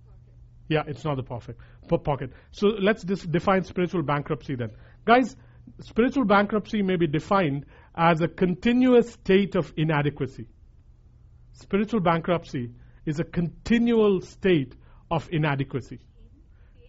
Pocket. 0.06 0.34
Yeah, 0.70 0.84
it's 0.88 1.04
not 1.04 1.18
the 1.18 1.24
perfect 1.24 1.60
pocket. 1.98 2.32
So 2.52 2.68
let's 2.68 3.04
define 3.04 3.64
spiritual 3.64 4.04
bankruptcy 4.04 4.56
then. 4.56 4.72
Guys, 5.06 5.36
spiritual 5.82 6.26
bankruptcy 6.26 6.82
may 6.82 6.96
be 6.96 7.08
defined 7.08 7.66
as 7.96 8.22
a 8.22 8.28
continuous 8.28 9.12
state 9.12 9.56
of 9.56 9.74
inadequacy. 9.78 10.48
Spiritual 11.62 12.00
bankruptcy 12.00 12.72
is 13.06 13.20
a 13.20 13.24
continual 13.24 14.22
state 14.22 14.76
of 15.12 15.30
inadequacy. 15.32 16.00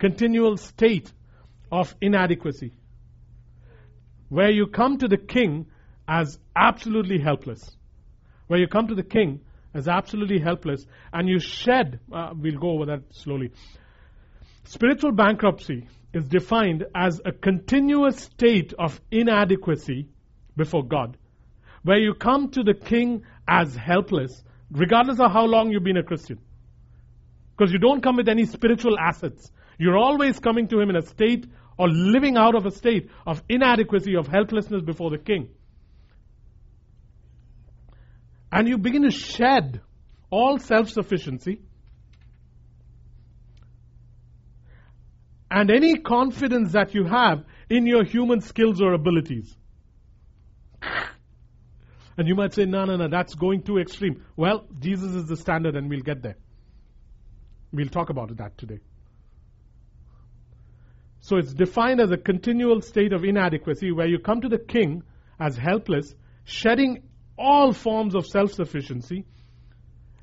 Continual 0.00 0.56
state 0.56 1.12
of 1.70 1.94
inadequacy. 2.00 2.72
Where 4.30 4.50
you 4.50 4.66
come 4.66 4.96
to 4.98 5.08
the 5.08 5.18
king 5.18 5.66
as 6.08 6.38
absolutely 6.56 7.18
helpless. 7.20 7.76
Where 8.46 8.58
you 8.58 8.66
come 8.66 8.88
to 8.88 8.94
the 8.94 9.02
king 9.02 9.40
as 9.74 9.88
absolutely 9.88 10.40
helpless 10.40 10.86
and 11.12 11.28
you 11.28 11.38
shed, 11.38 12.00
uh, 12.10 12.32
we'll 12.34 12.58
go 12.58 12.70
over 12.70 12.86
that 12.86 13.02
slowly. 13.10 13.52
Spiritual 14.64 15.12
bankruptcy 15.12 15.86
is 16.14 16.24
defined 16.24 16.84
as 16.94 17.20
a 17.24 17.32
continuous 17.32 18.16
state 18.16 18.72
of 18.78 19.00
inadequacy 19.10 20.08
before 20.56 20.84
God, 20.84 21.16
where 21.82 21.98
you 21.98 22.14
come 22.14 22.50
to 22.50 22.62
the 22.62 22.74
king 22.74 23.22
as 23.46 23.74
helpless, 23.74 24.42
regardless 24.72 25.20
of 25.20 25.30
how 25.30 25.44
long 25.44 25.70
you've 25.70 25.84
been 25.84 25.98
a 25.98 26.02
Christian. 26.02 26.38
Because 27.56 27.72
you 27.72 27.78
don't 27.78 28.02
come 28.02 28.16
with 28.16 28.28
any 28.28 28.46
spiritual 28.46 28.98
assets. 28.98 29.50
You're 29.78 29.98
always 29.98 30.38
coming 30.38 30.68
to 30.68 30.80
him 30.80 30.90
in 30.90 30.96
a 30.96 31.02
state 31.02 31.46
or 31.78 31.88
living 31.88 32.36
out 32.36 32.54
of 32.54 32.66
a 32.66 32.70
state 32.70 33.10
of 33.26 33.42
inadequacy, 33.48 34.16
of 34.16 34.26
helplessness 34.26 34.82
before 34.82 35.10
the 35.10 35.18
king. 35.18 35.48
And 38.50 38.68
you 38.68 38.78
begin 38.78 39.02
to 39.02 39.10
shed 39.10 39.80
all 40.30 40.58
self 40.58 40.88
sufficiency 40.88 41.60
and 45.50 45.70
any 45.70 45.96
confidence 45.98 46.72
that 46.72 46.94
you 46.94 47.04
have 47.04 47.44
in 47.68 47.86
your 47.86 48.04
human 48.04 48.40
skills 48.40 48.80
or 48.80 48.94
abilities. 48.94 49.54
And 52.16 52.28
you 52.28 52.34
might 52.34 52.52
say, 52.52 52.64
no, 52.66 52.84
no, 52.84 52.96
no, 52.96 53.08
that's 53.08 53.34
going 53.34 53.62
too 53.62 53.78
extreme. 53.78 54.22
Well, 54.36 54.66
Jesus 54.78 55.14
is 55.14 55.26
the 55.26 55.36
standard 55.36 55.76
and 55.76 55.88
we'll 55.88 56.00
get 56.00 56.22
there. 56.22 56.36
We'll 57.72 57.88
talk 57.88 58.10
about 58.10 58.36
that 58.36 58.58
today. 58.58 58.80
So 61.20 61.36
it's 61.36 61.54
defined 61.54 62.00
as 62.00 62.10
a 62.10 62.16
continual 62.16 62.82
state 62.82 63.12
of 63.12 63.24
inadequacy 63.24 63.92
where 63.92 64.08
you 64.08 64.18
come 64.18 64.40
to 64.40 64.48
the 64.48 64.58
king 64.58 65.04
as 65.38 65.56
helpless, 65.56 66.14
shedding 66.44 67.04
all 67.38 67.72
forms 67.72 68.14
of 68.14 68.26
self 68.26 68.52
sufficiency, 68.52 69.24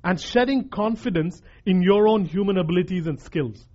and 0.04 0.20
shedding 0.20 0.70
confidence 0.70 1.42
in 1.66 1.82
your 1.82 2.08
own 2.08 2.26
human 2.26 2.58
abilities 2.58 3.08
and 3.08 3.20
skills. 3.20 3.66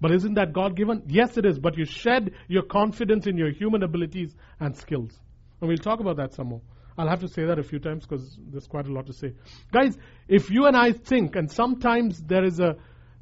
But 0.00 0.12
isn't 0.12 0.34
that 0.34 0.52
God 0.52 0.76
given? 0.76 1.04
Yes, 1.06 1.38
it 1.38 1.46
is. 1.46 1.58
But 1.58 1.78
you 1.78 1.86
shed 1.86 2.32
your 2.48 2.62
confidence 2.62 3.26
in 3.26 3.36
your 3.38 3.50
human 3.50 3.82
abilities 3.82 4.34
and 4.60 4.76
skills. 4.76 5.18
And 5.60 5.68
we'll 5.68 5.78
talk 5.78 6.00
about 6.00 6.18
that 6.18 6.34
some 6.34 6.48
more. 6.48 6.60
I'll 6.98 7.08
have 7.08 7.20
to 7.20 7.28
say 7.28 7.44
that 7.44 7.58
a 7.58 7.62
few 7.62 7.78
times 7.78 8.06
because 8.06 8.38
there's 8.50 8.66
quite 8.66 8.86
a 8.86 8.92
lot 8.92 9.06
to 9.06 9.12
say. 9.12 9.34
Guys, 9.72 9.96
if 10.28 10.50
you 10.50 10.66
and 10.66 10.76
I 10.76 10.92
think, 10.92 11.36
and 11.36 11.50
sometimes 11.50 12.22
there 12.22 12.44
is 12.44 12.58
a 12.60 12.76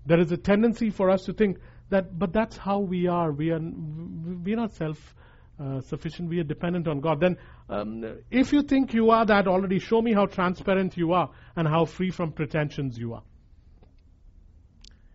there 0.06 0.20
is 0.20 0.30
a 0.32 0.36
tendency 0.36 0.90
for 0.90 1.10
us 1.10 1.24
to 1.24 1.32
think 1.32 1.58
that, 1.90 2.16
but 2.18 2.32
that's 2.32 2.56
how 2.56 2.80
we 2.80 3.06
are. 3.06 3.32
We 3.32 3.50
are 3.50 3.60
we 3.60 4.52
are 4.52 4.56
not 4.56 4.72
self 4.72 5.14
uh, 5.58 5.80
sufficient. 5.80 6.28
We 6.28 6.40
are 6.40 6.44
dependent 6.44 6.88
on 6.88 7.00
God. 7.00 7.20
Then, 7.20 7.36
um, 7.68 8.04
if 8.30 8.52
you 8.52 8.62
think 8.62 8.94
you 8.94 9.10
are 9.10 9.24
that 9.26 9.48
already, 9.48 9.78
show 9.78 10.02
me 10.02 10.12
how 10.12 10.26
transparent 10.26 10.96
you 10.96 11.12
are 11.12 11.30
and 11.56 11.66
how 11.66 11.84
free 11.84 12.10
from 12.10 12.32
pretensions 12.32 12.98
you 12.98 13.14
are. 13.14 13.22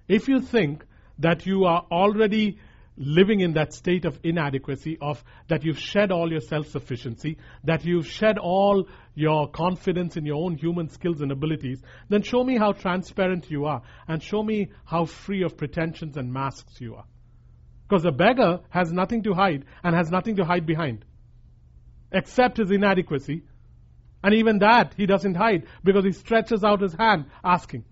If 0.07 0.27
you 0.27 0.41
think 0.41 0.85
that 1.19 1.45
you 1.45 1.65
are 1.65 1.85
already 1.91 2.57
living 2.99 3.39
in 3.39 3.53
that 3.53 3.73
state 3.73 4.05
of 4.05 4.19
inadequacy, 4.23 4.97
of 5.01 5.23
that 5.47 5.63
you've 5.63 5.79
shed 5.79 6.11
all 6.11 6.29
your 6.29 6.41
self 6.41 6.67
sufficiency, 6.67 7.37
that 7.63 7.85
you've 7.85 8.05
shed 8.05 8.37
all 8.37 8.87
your 9.15 9.49
confidence 9.49 10.17
in 10.17 10.25
your 10.25 10.43
own 10.43 10.55
human 10.55 10.89
skills 10.89 11.21
and 11.21 11.31
abilities, 11.31 11.81
then 12.09 12.21
show 12.21 12.43
me 12.43 12.57
how 12.57 12.73
transparent 12.73 13.49
you 13.49 13.65
are 13.65 13.81
and 14.07 14.21
show 14.21 14.43
me 14.43 14.67
how 14.85 15.05
free 15.05 15.43
of 15.43 15.57
pretensions 15.57 16.17
and 16.17 16.31
masks 16.31 16.79
you 16.79 16.95
are. 16.95 17.05
Because 17.87 18.05
a 18.05 18.11
beggar 18.11 18.59
has 18.69 18.91
nothing 18.91 19.23
to 19.23 19.33
hide 19.33 19.65
and 19.83 19.95
has 19.95 20.11
nothing 20.11 20.35
to 20.35 20.45
hide 20.45 20.65
behind 20.65 21.05
except 22.11 22.57
his 22.57 22.69
inadequacy. 22.69 23.43
And 24.23 24.33
even 24.35 24.59
that 24.59 24.93
he 24.97 25.05
doesn't 25.05 25.35
hide 25.35 25.65
because 25.83 26.03
he 26.03 26.11
stretches 26.11 26.63
out 26.63 26.81
his 26.81 26.93
hand 26.93 27.25
asking. 27.43 27.85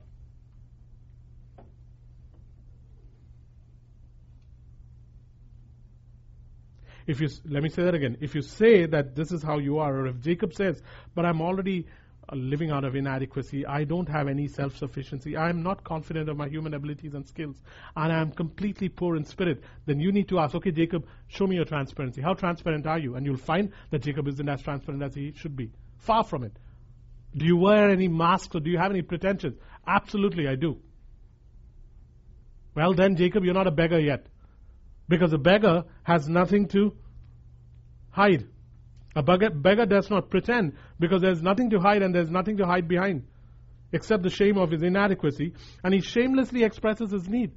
If 7.08 7.22
you 7.22 7.30
let 7.50 7.64
me 7.64 7.70
say 7.70 7.84
that 7.84 7.96
again. 7.96 8.18
If 8.20 8.36
you 8.36 8.42
say 8.42 8.86
that 8.86 9.16
this 9.16 9.32
is 9.32 9.42
how 9.42 9.58
you 9.60 9.80
are 9.80 9.96
or 10.02 10.08
if 10.08 10.20
jacob 10.20 10.54
says 10.54 10.82
but 11.16 11.26
i'm 11.26 11.42
already 11.42 11.88
uh, 12.30 12.36
living 12.36 12.70
out 12.70 12.84
of 12.84 12.96
inadequacy 12.96 13.66
i 13.66 13.84
don't 13.84 14.10
have 14.10 14.28
any 14.28 14.48
self-sufficiency 14.48 15.38
i'm 15.38 15.64
not 15.64 15.84
confident 15.84 16.30
of 16.30 16.38
my 16.38 16.48
human 16.48 16.74
abilities 16.74 17.14
and 17.14 17.26
skills 17.26 17.56
and 17.96 18.12
i'm 18.12 18.32
completely 18.32 18.90
poor 18.90 19.16
in 19.16 19.24
spirit 19.24 19.64
then 19.86 20.00
you 20.00 20.12
need 20.12 20.28
to 20.28 20.38
ask 20.40 20.54
okay 20.54 20.72
jacob 20.72 21.06
show 21.28 21.48
me 21.48 21.56
your 21.56 21.66
transparency. 21.66 22.22
How 22.22 22.34
transparent 22.34 22.88
are 22.88 23.00
you? 23.00 23.16
And 23.16 23.26
you'll 23.26 23.38
find 23.38 23.72
that 23.92 24.00
jacob 24.04 24.28
isn't 24.28 24.50
as 24.50 24.62
transparent 24.62 25.04
as 25.04 25.16
he 25.16 25.34
should 25.34 25.56
be. 25.56 25.72
Far 25.98 26.24
from 26.24 26.44
it. 26.44 26.54
Do 27.36 27.46
you 27.46 27.58
wear 27.58 27.90
any 27.90 28.08
masks 28.08 28.56
or 28.56 28.60
do 28.60 28.70
you 28.70 28.78
have 28.78 28.92
any 28.92 29.02
pretensions? 29.02 29.58
Absolutely 29.86 30.48
i 30.48 30.56
do. 30.56 30.78
Well 32.76 32.94
then 32.94 33.16
jacob 33.16 33.46
you're 33.46 33.54
not 33.54 33.68
a 33.68 33.72
beggar 33.72 34.00
yet 34.00 34.28
because 35.08 35.34
a 35.34 35.38
beggar 35.38 35.84
has 36.04 36.28
nothing 36.28 36.68
to 36.70 36.94
hide. 38.12 38.48
A 39.16 39.24
beggar, 39.24 39.50
beggar 39.50 39.86
does 39.86 40.10
not 40.10 40.30
pretend 40.30 40.74
because 41.00 41.22
there's 41.22 41.42
nothing 41.42 41.70
to 41.72 41.80
hide 41.80 42.02
and 42.02 42.14
there's 42.14 42.30
nothing 42.30 42.58
to 42.58 42.66
hide 42.66 42.88
behind 42.88 43.26
except 43.92 44.24
the 44.24 44.30
shame 44.30 44.58
of 44.58 44.70
his 44.72 44.84
inadequacy, 44.84 45.54
and 45.84 45.94
he 45.94 46.02
shamelessly 46.02 46.64
expresses 46.64 47.12
his 47.12 47.28
need. 47.28 47.52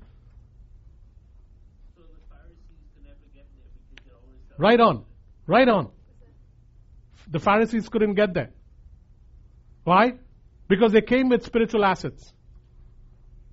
So 1.97 2.03
the 2.03 2.21
Pharisees 2.31 2.87
could 2.95 3.05
never 3.05 3.17
get 3.35 3.47
there 3.57 3.67
because 3.91 4.05
they're 4.07 4.15
always 4.15 4.39
self- 4.49 4.61
Right 4.61 4.81
on. 4.81 5.05
Right 5.47 5.69
on. 5.69 5.91
The 7.29 7.41
Pharisees 7.41 7.89
couldn't 7.89 8.15
get 8.15 8.33
there. 8.33 8.51
Why? 9.85 10.15
Because 10.69 10.93
they 10.93 11.01
came 11.01 11.29
with 11.29 11.45
spiritual 11.45 11.85
assets. 11.85 12.33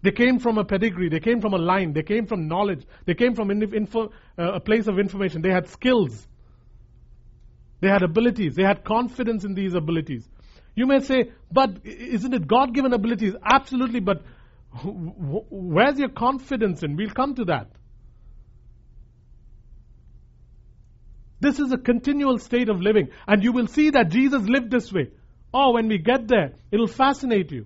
They 0.08 0.14
came 0.14 0.40
from 0.40 0.58
a 0.58 0.64
pedigree. 0.64 1.10
They 1.10 1.20
came 1.20 1.42
from 1.42 1.54
a 1.54 1.58
line. 1.58 1.92
They 1.92 2.02
came 2.02 2.28
from 2.28 2.48
knowledge. 2.48 2.86
They 3.06 3.14
came 3.14 3.36
from 3.36 3.52
info, 3.52 4.14
uh, 4.40 4.54
a 4.54 4.60
place 4.62 4.88
of 4.88 5.00
information. 5.00 5.42
They 5.42 5.52
had 5.52 5.68
skills. 5.68 6.26
They 7.82 7.90
had 7.90 8.04
abilities. 8.04 8.56
They 8.56 8.64
had 8.64 8.86
confidence 8.86 9.44
in 9.44 9.54
these 9.54 9.74
abilities. 9.74 10.26
You 10.76 10.86
may 10.86 11.02
say, 11.02 11.32
but 11.52 11.86
isn't 11.86 12.34
it 12.34 12.48
God 12.48 12.74
given 12.74 12.94
abilities? 12.94 13.34
Absolutely, 13.44 14.00
but 14.00 14.22
where's 15.50 16.00
your 16.00 16.08
confidence 16.08 16.84
in? 16.84 16.96
We'll 16.96 17.10
come 17.10 17.36
to 17.36 17.44
that. 17.46 17.68
This 21.42 21.60
is 21.60 21.74
a 21.74 21.78
continual 21.78 22.38
state 22.38 22.70
of 22.70 22.80
living, 22.80 23.10
and 23.28 23.44
you 23.44 23.52
will 23.52 23.68
see 23.68 23.90
that 23.90 24.08
Jesus 24.08 24.44
lived 24.44 24.72
this 24.72 24.90
way. 24.90 25.10
Oh, 25.54 25.74
when 25.74 25.90
we 25.90 25.98
get 25.98 26.30
there, 26.30 26.54
it'll 26.72 26.88
fascinate 26.88 27.52
you. 27.52 27.66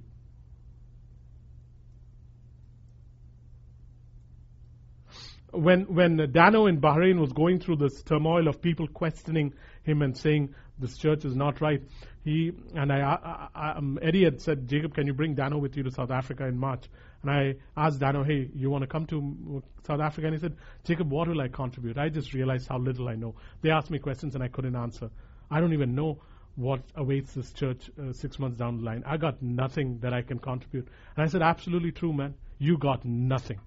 When 5.52 5.94
when 5.94 6.32
Dano 6.32 6.66
in 6.66 6.80
Bahrain 6.80 7.20
was 7.20 7.34
going 7.34 7.60
through 7.60 7.78
this 7.78 8.02
turmoil 8.04 8.48
of 8.48 8.62
people 8.62 8.88
questioning 8.88 9.54
him 9.84 10.02
and 10.02 10.18
saying 10.18 10.54
this 10.80 10.98
church 10.98 11.26
is 11.26 11.36
not 11.36 11.62
right, 11.62 11.82
he 12.24 12.52
and 12.74 12.92
I, 12.92 13.00
I, 13.02 13.48
I 13.54 13.72
um, 13.74 14.00
Eddie 14.02 14.24
had 14.24 14.42
said, 14.42 14.68
Jacob, 14.68 14.96
can 14.96 15.08
you 15.08 15.14
bring 15.14 15.36
Dano 15.36 15.58
with 15.58 15.76
you 15.76 15.84
to 15.84 15.92
South 15.92 16.12
Africa 16.12 16.46
in 16.46 16.58
March? 16.58 16.86
And 17.22 17.32
I 17.32 17.56
asked 17.78 18.00
Dano, 18.00 18.24
hey, 18.24 18.50
you 18.56 18.70
want 18.70 18.84
to 18.84 18.88
come 18.88 19.06
to 19.08 19.64
South 19.86 20.00
Africa? 20.00 20.28
And 20.28 20.36
he 20.36 20.42
said, 20.42 20.56
Jacob, 20.86 21.12
what 21.12 21.28
will 21.28 21.42
I 21.42 21.50
contribute? 21.50 21.98
I 21.98 22.10
just 22.10 22.34
realized 22.34 22.68
how 22.68 22.80
little 22.80 23.08
I 23.10 23.16
know. 23.16 23.36
They 23.62 23.70
asked 23.70 23.92
me 23.92 24.00
questions 24.00 24.34
and 24.34 24.44
I 24.44 24.48
couldn't 24.48 24.76
answer. 24.76 25.10
I 25.50 25.60
don't 25.60 25.74
even 25.74 25.94
know 25.94 26.20
what 26.56 26.82
awaits 26.96 27.34
this 27.34 27.52
church 27.54 27.90
uh, 28.00 28.12
six 28.14 28.40
months 28.40 28.58
down 28.58 28.78
the 28.78 28.84
line. 28.84 29.04
I 29.06 29.18
got 29.18 29.42
nothing 29.42 30.00
that 30.00 30.14
I 30.14 30.22
can 30.22 30.40
contribute. 30.40 30.88
And 31.16 31.24
I 31.24 31.28
said, 31.28 31.42
absolutely 31.42 31.92
true, 31.92 32.14
man. 32.14 32.34
You 32.58 32.78
got 32.78 33.06
nothing. 33.06 33.60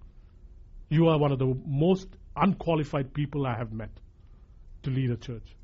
You 0.95 1.09
are 1.09 1.19
one 1.19 1.33
of 1.33 1.41
the 1.41 1.53
most 1.67 2.07
unqualified 2.37 3.13
people 3.13 3.47
I 3.49 3.57
have 3.57 3.73
met 3.73 3.91
to 4.85 4.91
lead 4.91 5.11
a 5.11 5.17
church. 5.17 5.57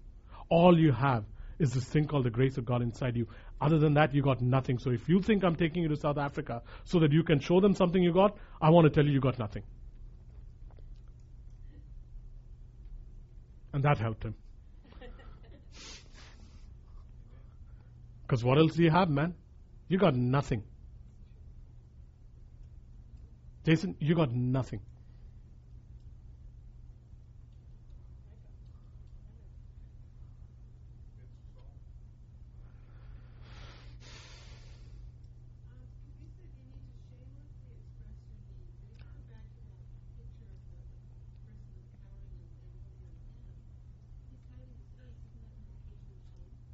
All 0.49 0.77
you 0.77 0.91
have 0.91 1.23
is 1.61 1.73
this 1.73 1.85
thing 1.85 2.09
called 2.09 2.25
the 2.25 2.31
grace 2.31 2.59
of 2.59 2.65
God 2.65 2.83
inside 2.83 3.17
you. 3.17 3.29
Other 3.61 3.79
than 3.79 3.95
that, 3.95 4.13
you 4.13 4.23
got 4.23 4.41
nothing. 4.41 4.81
So 4.81 4.91
if 4.91 5.09
you 5.09 5.23
think 5.23 5.45
I'm 5.45 5.55
taking 5.55 5.85
you 5.85 5.89
to 5.91 5.97
South 5.97 6.19
Africa 6.19 6.63
so 6.83 6.99
that 6.99 7.13
you 7.13 7.23
can 7.23 7.39
show 7.39 7.61
them 7.61 7.77
something 7.77 8.03
you 8.03 8.13
got, 8.13 8.37
I 8.61 8.71
want 8.71 8.87
to 8.87 8.91
tell 8.91 9.07
you 9.07 9.13
you 9.13 9.21
got 9.21 9.39
nothing. 9.39 9.63
And 13.73 13.85
that 13.85 13.99
helped 13.99 14.25
him. 14.25 14.35
Because 18.27 18.43
what 18.43 18.59
else 18.59 18.75
do 18.75 18.83
you 18.83 18.91
have, 18.91 19.09
man? 19.09 19.35
You 19.87 19.99
got 19.99 20.17
nothing. 20.17 20.65
Jason, 23.65 23.95
you 24.01 24.17
got 24.17 24.33
nothing. 24.33 24.81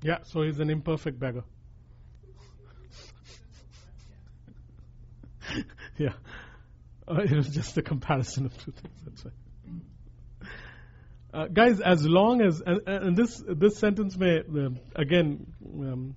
Yeah, 0.06 0.18
so 0.22 0.42
he's 0.42 0.60
an 0.60 0.70
imperfect 0.70 1.18
beggar. 1.18 1.42
yeah. 5.98 6.12
Uh, 7.08 7.22
it 7.22 7.32
was 7.32 7.48
just 7.48 7.76
a 7.76 7.82
comparison 7.82 8.46
of 8.46 8.56
two 8.56 8.70
things. 8.70 8.94
That's 9.04 9.24
right. 9.24 9.34
Uh, 11.34 11.48
guys, 11.48 11.80
as 11.80 12.06
long 12.06 12.40
as 12.40 12.62
and, 12.64 12.82
and 12.86 13.16
this 13.16 13.42
this 13.48 13.78
sentence 13.78 14.16
may 14.16 14.38
uh, 14.38 14.68
again 14.94 15.52
um, 15.64 16.14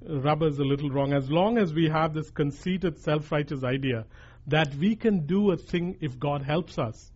rubber 0.00 0.46
is 0.46 0.60
a 0.60 0.64
little 0.64 0.88
wrong. 0.88 1.12
As 1.12 1.28
long 1.28 1.58
as 1.58 1.74
we 1.74 1.88
have 1.88 2.14
this 2.14 2.30
conceited, 2.30 3.00
self-righteous 3.00 3.64
idea 3.64 4.04
that 4.46 4.72
we 4.76 4.94
can 4.94 5.26
do 5.26 5.50
a 5.50 5.56
thing 5.56 5.96
if 6.00 6.20
God 6.20 6.42
helps 6.42 6.78
us, 6.78 7.10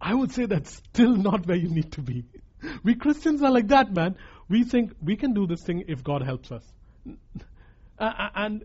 I 0.00 0.14
would 0.14 0.30
say 0.30 0.46
that's 0.46 0.76
still 0.76 1.16
not 1.16 1.44
where 1.44 1.56
you 1.56 1.70
need 1.70 1.90
to 1.94 2.02
be. 2.02 2.22
We 2.84 2.94
Christians 2.94 3.42
are 3.42 3.50
like 3.50 3.68
that, 3.68 3.92
man 3.92 4.16
we 4.50 4.64
think 4.64 4.92
we 5.00 5.16
can 5.16 5.32
do 5.32 5.46
this 5.46 5.62
thing 5.62 5.84
if 5.88 6.04
God 6.04 6.22
helps 6.22 6.52
us. 6.52 6.64
And, 7.98 8.64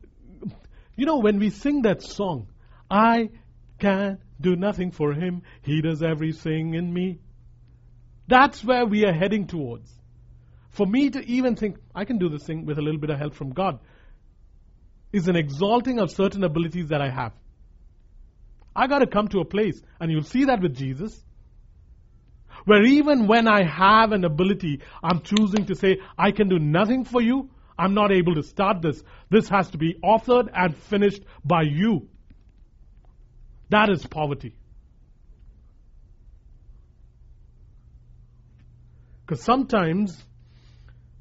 you 0.96 1.06
know, 1.06 1.18
when 1.18 1.40
we 1.40 1.50
sing 1.50 1.82
that 1.82 2.02
song, 2.02 2.48
I 2.90 3.32
can 3.80 4.20
do 4.40 4.56
nothing 4.56 4.92
for 4.92 5.12
him, 5.14 5.42
he 5.62 5.82
does 5.82 6.02
everything 6.02 6.74
in 6.74 6.94
me. 6.94 7.20
That's 8.28 8.64
where 8.64 8.86
we 8.86 9.06
are 9.06 9.12
heading 9.12 9.48
towards. 9.48 9.92
For 10.70 10.86
me 10.86 11.10
to 11.10 11.20
even 11.20 11.58
think, 11.58 11.78
I 11.94 12.06
can 12.06 12.18
do 12.18 12.30
this 12.30 12.44
thing 12.44 12.66
with 12.66 12.78
a 12.78 12.82
little 12.82 13.00
bit 13.00 13.10
of 13.10 13.20
help 13.20 13.34
from 13.34 13.52
God, 13.52 13.80
is 15.12 15.28
an 15.28 15.36
exalting 15.36 16.00
of 16.00 16.12
certain 16.12 16.46
abilities 16.46 16.88
that 16.90 17.02
I 17.02 17.10
have. 17.10 17.34
I 18.74 18.88
got 18.88 19.00
to 19.00 19.08
come 19.08 19.28
to 19.30 19.40
a 19.40 19.46
place, 19.46 19.82
and 20.00 20.10
you'll 20.10 20.24
see 20.24 20.46
that 20.46 20.62
with 20.62 20.76
Jesus, 20.78 21.25
where 22.64 22.84
even 22.84 23.28
when 23.28 23.48
I 23.48 23.64
have 23.64 24.12
an 24.12 24.24
ability, 24.24 24.82
I'm 25.04 25.22
choosing 25.22 25.66
to 25.68 25.76
say, 25.76 26.00
I 26.18 26.32
can 26.32 26.50
do 26.50 26.60
nothing 26.60 27.04
for 27.04 27.22
you. 27.22 27.50
I'm 27.78 27.94
not 27.94 28.12
able 28.12 28.36
to 28.36 28.44
start 28.44 28.82
this. 28.82 29.04
This 29.30 29.50
has 29.50 29.70
to 29.72 29.78
be 29.78 29.96
authored 30.04 30.50
and 30.54 30.76
finished 30.76 31.24
by 31.44 31.64
you. 31.64 32.08
That 33.70 33.90
is 33.90 34.06
poverty. 34.06 34.56
Because 39.26 39.44
sometimes 39.44 40.24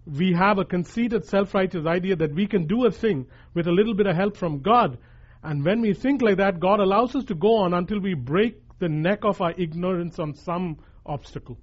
we 0.07 0.35
have 0.35 0.59
a 0.59 0.64
conceited, 0.64 1.25
self 1.25 1.55
righteous 1.55 1.87
idea 1.87 2.16
that 2.16 2.35
we 2.35 2.47
can 2.47 2.66
do 2.66 2.87
a 2.87 2.90
thing 2.90 3.27
with 3.55 3.66
a 3.66 3.73
little 3.73 3.94
bit 3.94 4.07
of 4.07 4.14
help 4.14 4.37
from 4.37 4.61
God. 4.61 4.99
And 5.42 5.64
when 5.64 5.81
we 5.81 5.94
think 5.94 6.23
like 6.23 6.37
that, 6.37 6.61
God 6.61 6.81
allows 6.81 7.14
us 7.16 7.25
to 7.25 7.35
go 7.35 7.57
on 7.57 7.75
until 7.75 8.01
we 8.01 8.14
break 8.14 8.61
the 8.79 8.88
neck 8.88 9.25
of 9.25 9.40
our 9.40 9.53
ignorance 9.57 10.18
on 10.18 10.35
some 10.35 10.79
obstacle. 11.07 11.59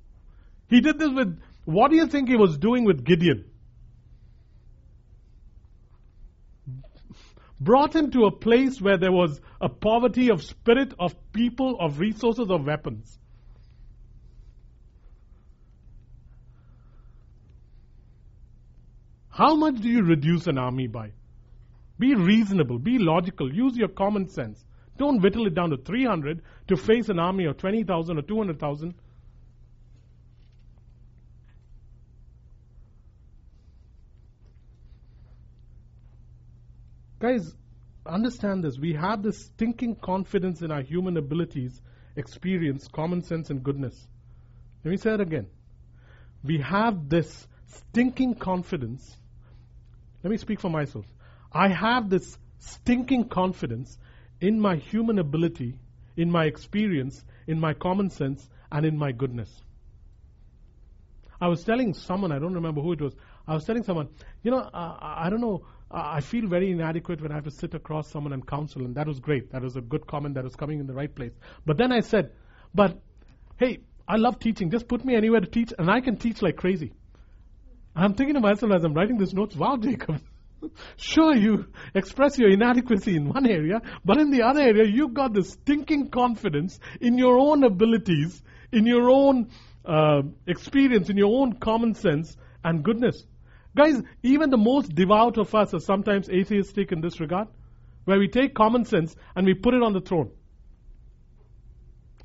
He 0.70 0.82
did 0.82 1.00
this 1.00 1.12
with, 1.12 1.40
what 1.66 1.92
do 1.92 1.98
you 1.98 2.08
think 2.08 2.30
he 2.30 2.36
was 2.36 2.58
doing 2.58 2.86
with 2.86 3.04
Gideon? 3.04 3.46
Brought 7.60 7.96
him 7.96 8.10
to 8.12 8.26
a 8.26 8.32
place 8.32 8.82
where 8.82 8.98
there 8.98 9.12
was 9.12 9.40
a 9.60 9.70
poverty 9.70 10.32
of 10.32 10.42
spirit, 10.42 10.94
of 11.00 11.14
people, 11.32 11.78
of 11.80 12.00
resources, 12.00 12.50
of 12.50 12.66
weapons. 12.66 13.20
How 19.30 19.56
much 19.56 19.76
do 19.76 19.88
you 19.88 20.04
reduce 20.04 20.48
an 20.48 20.58
army 20.58 20.88
by? 20.88 21.12
Be 22.00 22.16
reasonable, 22.16 22.80
be 22.80 22.98
logical, 22.98 23.54
use 23.54 23.78
your 23.78 23.90
common 23.90 24.28
sense. 24.28 24.66
Don't 24.98 25.22
whittle 25.22 25.46
it 25.46 25.54
down 25.54 25.70
to 25.70 25.78
300 25.78 26.42
to 26.68 26.76
face 26.76 27.10
an 27.10 27.20
army 27.20 27.46
of 27.46 27.58
20,000 27.58 28.18
or 28.18 28.22
200,000. 28.24 28.94
Guys, 37.22 37.56
understand 38.06 38.64
this. 38.64 38.78
We 38.78 38.94
have 38.94 39.24
this 39.24 39.46
stinking 39.46 39.96
confidence 39.96 40.62
in 40.62 40.72
our 40.72 40.82
human 40.82 41.16
abilities, 41.16 41.80
experience, 42.18 42.88
common 42.90 43.22
sense, 43.22 43.50
and 43.50 43.64
goodness. 43.64 43.96
Let 44.84 44.92
me 44.92 44.98
say 44.98 45.14
it 45.14 45.22
again. 45.22 45.48
We 46.44 46.58
have 46.58 47.08
this 47.08 47.48
stinking 47.68 48.36
confidence 48.36 49.16
let 50.24 50.30
me 50.30 50.38
speak 50.38 50.60
for 50.60 50.70
myself. 50.70 51.06
I 51.52 51.70
have 51.70 52.10
this 52.10 52.38
stinking 52.60 53.30
confidence 53.30 53.98
in 54.40 54.60
my 54.60 54.76
human 54.76 55.20
ability, 55.20 55.80
in 56.16 56.30
my 56.30 56.46
experience, 56.46 57.24
in 57.48 57.60
my 57.60 57.74
common 57.74 58.10
sense, 58.10 58.48
and 58.72 58.86
in 58.86 58.98
my 58.98 59.12
goodness. 59.12 59.50
I 61.40 61.48
was 61.48 61.64
telling 61.64 61.94
someone, 61.96 62.32
I 62.32 62.38
don't 62.38 62.54
remember 62.54 62.82
who 62.82 62.94
it 62.94 63.02
was, 63.02 63.16
I 63.48 63.56
was 63.56 63.66
telling 63.66 63.84
someone, 63.84 64.10
you 64.44 64.52
know, 64.52 64.60
uh, 64.60 64.98
I 65.02 65.30
don't 65.32 65.42
know, 65.42 65.66
I 65.94 66.22
feel 66.22 66.48
very 66.48 66.72
inadequate 66.72 67.22
when 67.22 67.32
I 67.32 67.36
have 67.36 67.44
to 67.44 67.52
sit 67.52 67.74
across 67.74 68.10
someone 68.10 68.34
and 68.34 68.46
counsel, 68.48 68.86
and 68.86 68.96
that 68.96 69.08
was 69.08 69.20
great. 69.20 69.52
That 69.52 69.62
was 69.62 69.76
a 69.76 69.82
good 69.82 70.08
comment 70.08 70.36
that 70.36 70.44
was 70.44 70.56
coming 70.56 70.80
in 70.80 70.88
the 70.88 70.94
right 70.94 71.14
place. 71.14 71.34
But 71.66 71.78
then 71.78 71.92
I 71.92 72.00
said, 72.00 72.32
but 72.74 72.98
hey, 73.58 73.80
I 74.08 74.16
love 74.16 74.40
teaching. 74.40 74.72
Just 74.72 74.88
put 74.88 75.04
me 75.04 75.16
anywhere 75.16 75.42
to 75.42 75.48
teach, 75.48 75.74
and 75.78 75.90
I 75.90 76.02
can 76.02 76.18
teach 76.18 76.42
like 76.42 76.56
crazy. 76.56 76.94
I'm 77.96 78.14
thinking 78.14 78.36
to 78.36 78.40
myself 78.40 78.72
as 78.72 78.84
I'm 78.84 78.94
writing 78.94 79.18
this 79.18 79.34
notes, 79.34 79.56
wow, 79.56 79.76
Jacob. 79.76 80.22
sure, 80.96 81.36
you 81.36 81.66
express 81.94 82.38
your 82.38 82.50
inadequacy 82.50 83.16
in 83.18 83.28
one 83.28 83.46
area, 83.46 83.82
but 84.06 84.18
in 84.18 84.32
the 84.32 84.44
other 84.44 84.62
area, 84.62 84.86
you've 84.86 85.14
got 85.14 85.34
this 85.34 85.52
stinking 85.52 86.10
confidence 86.10 86.80
in 87.02 87.18
your 87.18 87.38
own 87.38 87.64
abilities, 87.64 88.42
in 88.72 88.86
your 88.86 89.10
own 89.10 89.50
uh, 89.86 90.22
experience, 90.48 91.10
in 91.10 91.18
your 91.18 91.42
own 91.42 91.54
common 91.54 91.94
sense 91.96 92.38
and 92.64 92.84
goodness. 92.84 93.26
Guys, 93.76 94.02
even 94.24 94.50
the 94.50 94.58
most 94.58 94.94
devout 94.94 95.38
of 95.38 95.54
us 95.56 95.74
are 95.74 95.80
sometimes 95.80 96.30
atheistic 96.30 96.92
in 96.92 97.02
this 97.02 97.20
regard, 97.20 97.48
where 98.06 98.20
we 98.20 98.28
take 98.28 98.54
common 98.54 98.86
sense 98.86 99.16
and 99.36 99.46
we 99.46 99.54
put 99.54 99.74
it 99.74 99.82
on 99.82 99.94
the 99.94 100.02
throne. 100.02 100.32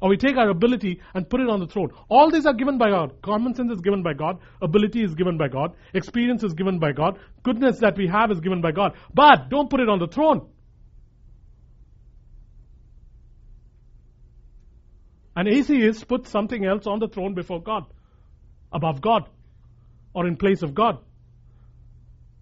Or 0.00 0.10
we 0.10 0.16
take 0.18 0.36
our 0.36 0.50
ability 0.50 1.00
and 1.14 1.28
put 1.28 1.40
it 1.40 1.48
on 1.48 1.60
the 1.60 1.66
throne. 1.66 1.90
All 2.08 2.30
these 2.30 2.44
are 2.44 2.52
given 2.52 2.76
by 2.76 2.90
God. 2.90 3.22
Common 3.22 3.54
sense 3.54 3.72
is 3.72 3.80
given 3.80 4.02
by 4.02 4.12
God. 4.12 4.40
Ability 4.60 5.02
is 5.02 5.14
given 5.14 5.38
by 5.38 5.48
God. 5.48 5.74
Experience 5.94 6.42
is 6.44 6.52
given 6.52 6.78
by 6.78 6.92
God. 6.92 7.18
Goodness 7.42 7.78
that 7.78 7.96
we 7.96 8.06
have 8.08 8.30
is 8.30 8.40
given 8.40 8.60
by 8.60 8.72
God. 8.72 8.94
But 9.14 9.48
don't 9.48 9.70
put 9.70 9.80
it 9.80 9.88
on 9.88 9.98
the 9.98 10.06
throne. 10.06 10.48
An 15.34 15.48
atheist 15.48 16.08
puts 16.08 16.30
something 16.30 16.64
else 16.64 16.86
on 16.86 16.98
the 16.98 17.08
throne 17.08 17.34
before 17.34 17.62
God, 17.62 17.84
above 18.72 19.00
God, 19.02 19.28
or 20.14 20.26
in 20.26 20.36
place 20.36 20.62
of 20.62 20.74
God. 20.74 20.98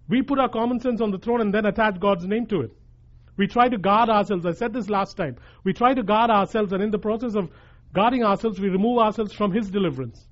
We 0.07 0.21
put 0.21 0.39
our 0.39 0.49
common 0.49 0.79
sense 0.79 1.01
on 1.01 1.11
the 1.11 1.17
throne 1.17 1.41
and 1.41 1.53
then 1.53 1.65
attach 1.65 1.99
God's 1.99 2.25
name 2.25 2.45
to 2.47 2.61
it. 2.61 2.71
We 3.37 3.47
try 3.47 3.67
to 3.69 3.77
guard 3.77 4.09
ourselves. 4.09 4.45
I 4.45 4.53
said 4.53 4.71
this 4.73 4.89
last 4.89 5.17
time. 5.17 5.37
We 5.63 5.73
try 5.73 5.93
to 5.93 6.03
guard 6.03 6.29
ourselves, 6.29 6.71
and 6.73 6.81
in 6.81 6.91
the 6.91 6.99
process 6.99 7.35
of 7.35 7.49
guarding 7.93 8.23
ourselves, 8.23 8.59
we 8.59 8.69
remove 8.69 8.99
ourselves 8.99 9.33
from 9.33 9.51
His 9.51 9.69
deliverance. 9.69 10.25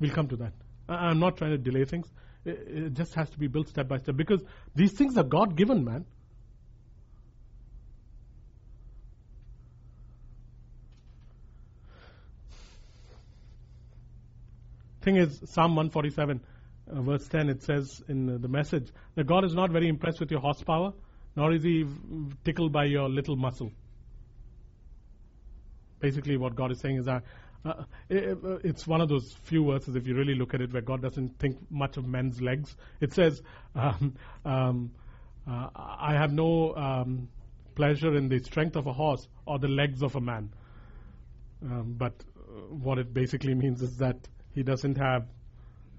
We'll 0.00 0.10
come 0.10 0.26
to 0.28 0.36
that. 0.36 0.52
I'm 0.88 1.20
not 1.20 1.36
trying 1.36 1.52
to 1.52 1.58
delay 1.58 1.84
things. 1.84 2.08
It 2.44 2.94
just 2.94 3.14
has 3.14 3.30
to 3.30 3.38
be 3.38 3.46
built 3.46 3.68
step 3.68 3.86
by 3.86 3.98
step 3.98 4.16
because 4.16 4.42
these 4.74 4.92
things 4.92 5.16
are 5.16 5.22
God 5.22 5.54
given, 5.56 5.84
man. 5.84 6.04
Thing 15.02 15.16
is, 15.16 15.40
Psalm 15.46 15.74
147, 15.74 16.40
uh, 16.90 17.02
verse 17.02 17.26
10, 17.26 17.48
it 17.48 17.62
says 17.62 18.02
in 18.08 18.40
the 18.40 18.48
message 18.48 18.88
that 19.16 19.26
God 19.26 19.44
is 19.44 19.52
not 19.52 19.70
very 19.70 19.88
impressed 19.88 20.20
with 20.20 20.30
your 20.30 20.40
horsepower, 20.40 20.92
nor 21.34 21.52
is 21.52 21.64
He 21.64 21.84
tickled 22.44 22.72
by 22.72 22.84
your 22.84 23.08
little 23.08 23.36
muscle. 23.36 23.72
Basically, 25.98 26.36
what 26.36 26.54
God 26.54 26.70
is 26.70 26.80
saying 26.80 26.98
is 26.98 27.06
that 27.06 27.24
uh, 27.64 27.84
it, 28.08 28.38
it's 28.64 28.86
one 28.86 29.00
of 29.00 29.08
those 29.08 29.32
few 29.44 29.66
verses, 29.66 29.96
if 29.96 30.06
you 30.06 30.14
really 30.14 30.34
look 30.34 30.54
at 30.54 30.60
it, 30.60 30.72
where 30.72 30.82
God 30.82 31.02
doesn't 31.02 31.38
think 31.38 31.58
much 31.70 31.96
of 31.96 32.06
men's 32.06 32.40
legs. 32.40 32.76
It 33.00 33.12
says, 33.12 33.42
um, 33.74 34.14
um, 34.44 34.90
uh, 35.48 35.68
I 35.74 36.14
have 36.14 36.32
no 36.32 36.74
um, 36.76 37.28
pleasure 37.74 38.14
in 38.16 38.28
the 38.28 38.38
strength 38.38 38.76
of 38.76 38.86
a 38.86 38.92
horse 38.92 39.26
or 39.46 39.58
the 39.58 39.68
legs 39.68 40.02
of 40.02 40.14
a 40.14 40.20
man. 40.20 40.52
Um, 41.64 41.94
but 41.96 42.14
uh, 42.36 42.52
what 42.68 42.98
it 42.98 43.12
basically 43.12 43.54
means 43.54 43.82
is 43.82 43.96
that 43.98 44.16
he 44.54 44.62
doesn't 44.62 44.96
have, 44.96 45.26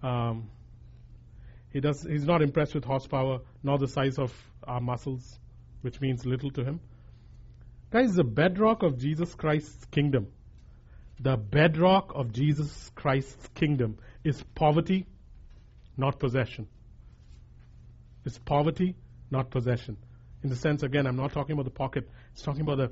um, 0.02 0.50
he 1.72 1.80
does, 1.80 2.04
he's 2.04 2.26
not 2.26 2.42
impressed 2.42 2.76
with 2.76 2.86
horsepower 2.86 3.39
nor 3.63 3.78
the 3.78 3.88
size 3.88 4.18
of 4.20 4.34
our 4.63 4.82
muscles, 4.82 5.39
which 5.82 6.00
means 6.00 6.26
little 6.26 6.52
to 6.52 6.63
him. 6.63 6.80
Guys, 7.92 8.16
the 8.16 8.24
bedrock 8.24 8.84
of 8.84 8.98
Jesus 8.98 9.34
Christ's 9.36 9.86
kingdom, 9.86 10.28
the 11.20 11.38
bedrock 11.38 12.12
of 12.16 12.32
Jesus 12.32 12.92
Christ's 12.96 13.48
kingdom 13.56 13.98
is 14.24 14.42
poverty, 14.56 15.06
not 15.96 16.20
possession. 16.20 16.68
It's 18.26 18.38
poverty, 18.39 18.96
not 19.30 19.52
possession. 19.52 19.98
In 20.44 20.50
the 20.50 20.56
sense, 20.56 20.84
again, 20.84 21.06
I'm 21.08 21.16
not 21.16 21.34
talking 21.34 21.54
about 21.54 21.66
the 21.66 21.72
pocket, 21.72 22.10
it's 22.34 22.42
talking 22.42 22.62
about 22.62 22.78
the 22.78 22.92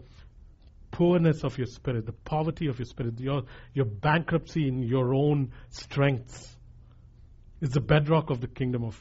poorness 0.91 1.43
of 1.43 1.57
your 1.57 1.67
spirit, 1.67 2.05
the 2.05 2.11
poverty 2.11 2.67
of 2.67 2.77
your 2.77 2.85
spirit, 2.85 3.19
your, 3.19 3.43
your 3.73 3.85
bankruptcy 3.85 4.67
in 4.67 4.83
your 4.83 5.13
own 5.13 5.51
strengths 5.69 6.55
is 7.61 7.71
the 7.71 7.81
bedrock 7.81 8.29
of 8.29 8.41
the 8.41 8.47
kingdom 8.47 8.83
of 8.83 8.99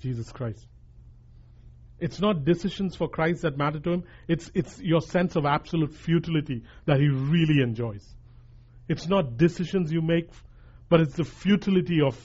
Jesus 0.00 0.30
Christ. 0.32 0.66
It's 1.98 2.20
not 2.20 2.44
decisions 2.44 2.96
for 2.96 3.08
Christ 3.08 3.42
that 3.42 3.56
matter 3.56 3.78
to 3.78 3.92
him. 3.92 4.04
It's, 4.26 4.50
it's 4.54 4.80
your 4.80 5.00
sense 5.00 5.36
of 5.36 5.46
absolute 5.46 5.94
futility 5.94 6.64
that 6.86 6.98
he 6.98 7.08
really 7.08 7.62
enjoys. 7.62 8.04
It's 8.88 9.06
not 9.06 9.36
decisions 9.36 9.92
you 9.92 10.02
make, 10.02 10.28
but 10.88 11.00
it's 11.00 11.14
the 11.14 11.24
futility 11.24 12.00
of 12.04 12.18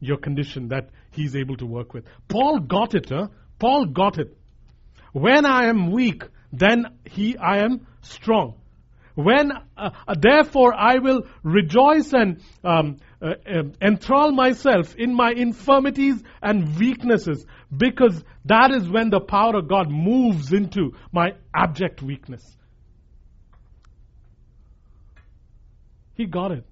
your 0.00 0.16
condition 0.16 0.68
that 0.68 0.88
he's 1.10 1.36
able 1.36 1.56
to 1.58 1.66
work 1.66 1.92
with. 1.92 2.06
Paul 2.28 2.60
got 2.60 2.94
it, 2.94 3.10
huh? 3.10 3.28
Paul 3.58 3.86
got 3.86 4.18
it. 4.18 4.34
When 5.12 5.44
I 5.44 5.66
am 5.66 5.90
weak, 5.90 6.24
then 6.52 6.86
he, 7.04 7.36
I 7.36 7.58
am 7.58 7.86
strong. 8.02 8.54
When, 9.14 9.50
uh, 9.50 9.90
uh, 10.06 10.14
therefore, 10.16 10.72
I 10.72 10.98
will 10.98 11.22
rejoice 11.42 12.12
and 12.12 12.40
um, 12.62 12.98
uh, 13.20 13.30
uh, 13.44 13.62
enthrall 13.82 14.30
myself 14.30 14.94
in 14.94 15.12
my 15.12 15.32
infirmities 15.32 16.22
and 16.40 16.78
weaknesses, 16.78 17.44
because 17.76 18.22
that 18.44 18.70
is 18.70 18.88
when 18.88 19.10
the 19.10 19.18
power 19.18 19.56
of 19.56 19.68
God 19.68 19.90
moves 19.90 20.52
into 20.52 20.92
my 21.10 21.32
abject 21.52 22.00
weakness. 22.00 22.44
He 26.14 26.26
got 26.26 26.52
it. 26.52 26.64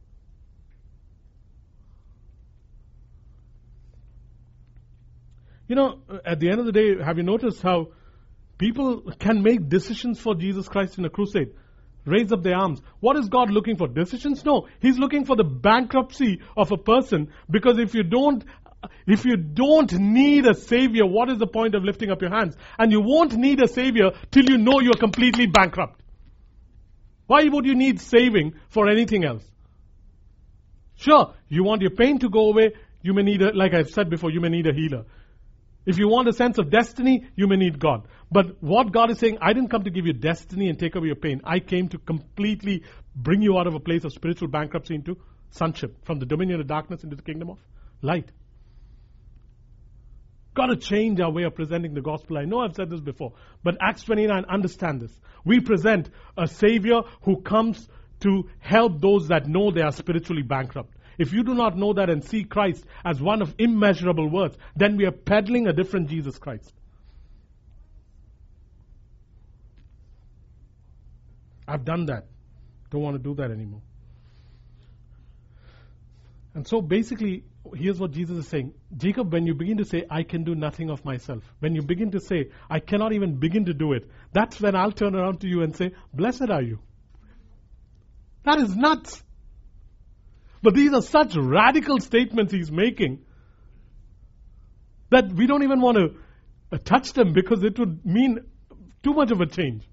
You 5.67 5.75
know, 5.75 5.99
at 6.25 6.39
the 6.39 6.49
end 6.49 6.61
of 6.61 6.67
the 6.67 6.73
day, 6.73 7.03
have 7.03 7.17
you 7.17 7.25
noticed 7.25 7.61
how 7.61 7.89
People 8.59 9.13
can 9.19 9.43
make 9.43 9.69
decisions 9.69 10.19
for 10.19 10.35
Jesus 10.35 10.69
Christ 10.69 10.99
in 10.99 11.05
a 11.05 11.11
crusade. 11.11 11.53
Raise 12.05 12.33
up 12.33 12.43
their 12.43 12.57
arms. 12.57 12.81
What 13.01 13.17
is 13.17 13.29
God 13.29 13.51
looking 13.51 13.77
for? 13.77 13.89
Decisions? 13.89 14.45
No. 14.45 14.69
He's 14.81 14.99
looking 14.99 15.25
for 15.25 15.37
the 15.37 15.45
bankruptcy 15.45 16.41
of 16.57 16.71
a 16.71 16.77
person 16.77 17.33
because 17.51 17.79
if 17.79 17.95
you 17.95 18.05
don't 18.05 18.45
if 19.07 19.25
you 19.25 19.37
don't 19.37 19.93
need 19.93 20.47
a 20.47 20.55
savior, 20.55 21.07
what 21.07 21.29
is 21.31 21.39
the 21.39 21.47
point 21.47 21.75
of 21.75 21.83
lifting 21.83 22.11
up 22.11 22.21
your 22.21 22.31
hands? 22.31 22.57
And 22.79 22.93
you 22.93 23.01
won't 23.01 23.35
need 23.35 23.61
a 23.61 23.67
savior 23.67 24.11
till 24.31 24.45
you 24.45 24.59
know 24.59 24.81
you're 24.81 24.95
completely 24.95 25.47
bankrupt. 25.47 26.01
Why 27.27 27.45
would 27.49 27.67
you 27.67 27.75
need 27.75 28.01
saving 28.01 28.55
for 28.69 28.89
anything 28.89 29.25
else? 29.25 29.45
Sure, 30.95 31.35
you 31.49 31.65
want 31.65 31.83
your 31.83 31.91
pain 31.91 32.21
to 32.21 32.29
go 32.29 32.51
away, 32.51 32.73
you 33.03 33.13
may 33.13 33.23
need 33.23 33.43
a, 33.43 33.53
like 33.53 33.75
I've 33.75 33.91
said 33.91 34.09
before, 34.09 34.31
you 34.31 34.41
may 34.41 34.49
need 34.49 34.67
a 34.67 34.73
healer. 34.73 35.05
If 35.87 35.99
you 35.99 36.09
want 36.09 36.29
a 36.29 36.33
sense 36.33 36.59
of 36.59 36.69
destiny, 36.69 37.29
you 37.37 37.47
may 37.47 37.57
need 37.57 37.79
God. 37.79 38.09
But 38.31 38.61
what 38.61 38.93
God 38.93 39.11
is 39.11 39.19
saying, 39.19 39.39
I 39.41 39.53
didn't 39.53 39.71
come 39.71 39.85
to 39.85 39.91
give 39.91 40.05
you 40.05 40.13
destiny 40.13 40.69
and 40.69 40.79
take 40.79 40.97
away 40.97 41.07
your 41.07 41.17
pain. 41.17 41.41
I 41.45 41.61
came 41.61 41.89
to 41.91 41.99
completely 41.99 42.83
bring 43.15 43.41
you 43.41 43.57
out 43.57 43.69
of 43.69 43.75
a 43.75 43.81
place 43.81 44.05
of 44.05 44.13
spiritual 44.13 44.49
bankruptcy 44.49 44.97
into 44.97 45.17
sonship, 45.51 46.05
from 46.05 46.19
the 46.19 46.27
dominion 46.27 46.61
of 46.61 46.67
darkness 46.67 47.05
into 47.05 47.15
the 47.15 47.23
kingdom 47.23 47.51
of 47.51 47.59
light. 48.03 48.31
Got 50.55 50.67
to 50.67 50.77
change 50.77 51.21
our 51.21 51.31
way 51.31 51.45
of 51.45 51.55
presenting 51.55 51.95
the 51.95 52.01
gospel. 52.01 52.39
I 52.39 52.47
know 52.47 52.61
I've 52.61 52.75
said 52.75 52.91
this 52.91 53.01
before, 53.01 53.35
but 53.63 53.77
Acts 53.81 54.03
29, 54.05 54.45
understand 54.49 55.03
this. 55.03 55.13
We 55.45 55.61
present 55.61 56.11
a 56.37 56.49
Savior 56.49 57.03
who 57.23 57.43
comes 57.43 57.89
to 58.21 58.49
help 58.59 59.01
those 59.01 59.29
that 59.29 59.47
know 59.47 59.71
they 59.71 59.83
are 59.83 59.93
spiritually 59.93 60.43
bankrupt. 60.43 60.96
If 61.19 61.33
you 61.33 61.43
do 61.43 61.55
not 61.55 61.77
know 61.77 61.93
that 61.95 62.11
and 62.11 62.25
see 62.25 62.45
Christ 62.45 62.85
as 63.05 63.21
one 63.21 63.43
of 63.43 63.55
immeasurable 63.59 64.29
worth, 64.29 64.57
then 64.75 64.97
we 64.97 65.07
are 65.07 65.13
peddling 65.13 65.67
a 65.67 65.73
different 65.73 66.09
Jesus 66.09 66.39
Christ. 66.39 66.73
I've 71.67 71.85
done 71.85 72.07
that. 72.07 72.27
Don't 72.91 73.03
want 73.03 73.17
to 73.17 73.23
do 73.23 73.35
that 73.35 73.51
anymore. 73.51 73.83
And 76.55 76.67
so 76.67 76.81
basically, 76.81 77.45
here's 77.75 77.99
what 78.01 78.13
Jesus 78.13 78.39
is 78.39 78.49
saying 78.49 78.73
Jacob, 78.97 79.33
when 79.33 79.47
you 79.47 79.55
begin 79.55 79.77
to 79.79 79.85
say, 79.85 80.05
I 80.09 80.23
can 80.23 80.45
do 80.45 80.55
nothing 80.55 80.89
of 80.91 81.05
myself, 81.05 81.43
when 81.59 81.75
you 81.75 81.83
begin 81.83 82.13
to 82.13 82.21
say, 82.21 82.51
I 82.71 82.81
cannot 82.81 83.13
even 83.13 83.37
begin 83.37 83.67
to 83.67 83.75
do 83.75 83.93
it, 83.93 84.09
that's 84.33 84.61
when 84.61 84.75
I'll 84.75 84.93
turn 84.93 85.15
around 85.15 85.41
to 85.41 85.49
you 85.49 85.63
and 85.63 85.77
say, 85.77 85.93
Blessed 86.15 86.49
are 86.51 86.63
you. 86.63 86.79
That 88.45 88.59
is 88.61 88.75
nuts. 88.75 89.23
But 90.67 90.75
these 90.75 90.93
are 90.93 91.01
such 91.01 91.37
radical 91.37 92.01
statements 92.01 92.53
he's 92.53 92.73
making 92.73 93.21
that 95.11 95.33
we 95.33 95.47
don't 95.47 95.63
even 95.63 95.81
want 95.81 95.97
to 95.97 96.17
uh, 96.73 96.79
touch 96.85 97.13
them 97.13 97.33
because 97.33 97.63
it 97.63 97.79
would 97.79 98.05
mean 98.05 98.41
too 99.05 99.15
much 99.15 99.31
of 99.31 99.41
a 99.41 99.47
change. 99.47 99.85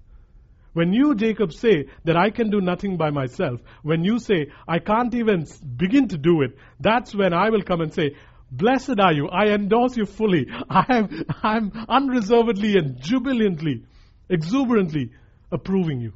When 0.72 0.92
you, 0.92 1.14
Jacob, 1.14 1.52
say 1.52 1.90
that 2.06 2.16
I 2.16 2.30
can 2.30 2.50
do 2.50 2.60
nothing 2.60 2.96
by 2.96 3.10
myself, 3.10 3.60
when 3.84 4.02
you 4.02 4.18
say 4.18 4.48
I 4.66 4.80
can't 4.80 5.14
even 5.14 5.46
begin 5.76 6.08
to 6.08 6.18
do 6.18 6.42
it, 6.42 6.58
that's 6.80 7.14
when 7.14 7.32
I 7.32 7.50
will 7.50 7.62
come 7.62 7.80
and 7.80 7.94
say, 7.94 8.16
Blessed 8.50 8.98
are 8.98 9.12
you. 9.12 9.28
I 9.28 9.50
endorse 9.54 9.96
you 9.96 10.06
fully. 10.06 10.48
I 10.68 10.86
am, 10.88 11.24
I'm 11.40 11.70
unreservedly 11.88 12.76
and 12.78 13.00
jubilantly, 13.00 13.84
exuberantly 14.28 15.12
approving 15.52 16.00
you. 16.00 16.14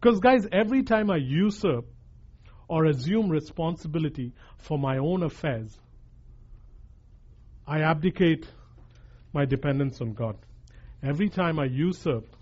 Because, 0.00 0.18
guys, 0.18 0.44
every 0.50 0.82
time 0.82 1.08
I 1.08 1.18
usurp 1.18 1.86
or 2.72 2.86
assume 2.86 3.28
responsibility 3.28 4.32
for 4.56 4.78
my 4.78 4.96
own 4.96 5.22
affairs, 5.22 5.78
I 7.66 7.82
abdicate 7.82 8.46
my 9.34 9.44
dependence 9.44 10.00
on 10.00 10.14
God. 10.14 10.38
Every 11.02 11.28
time 11.28 11.58
I 11.58 11.66
usurp 11.66 12.34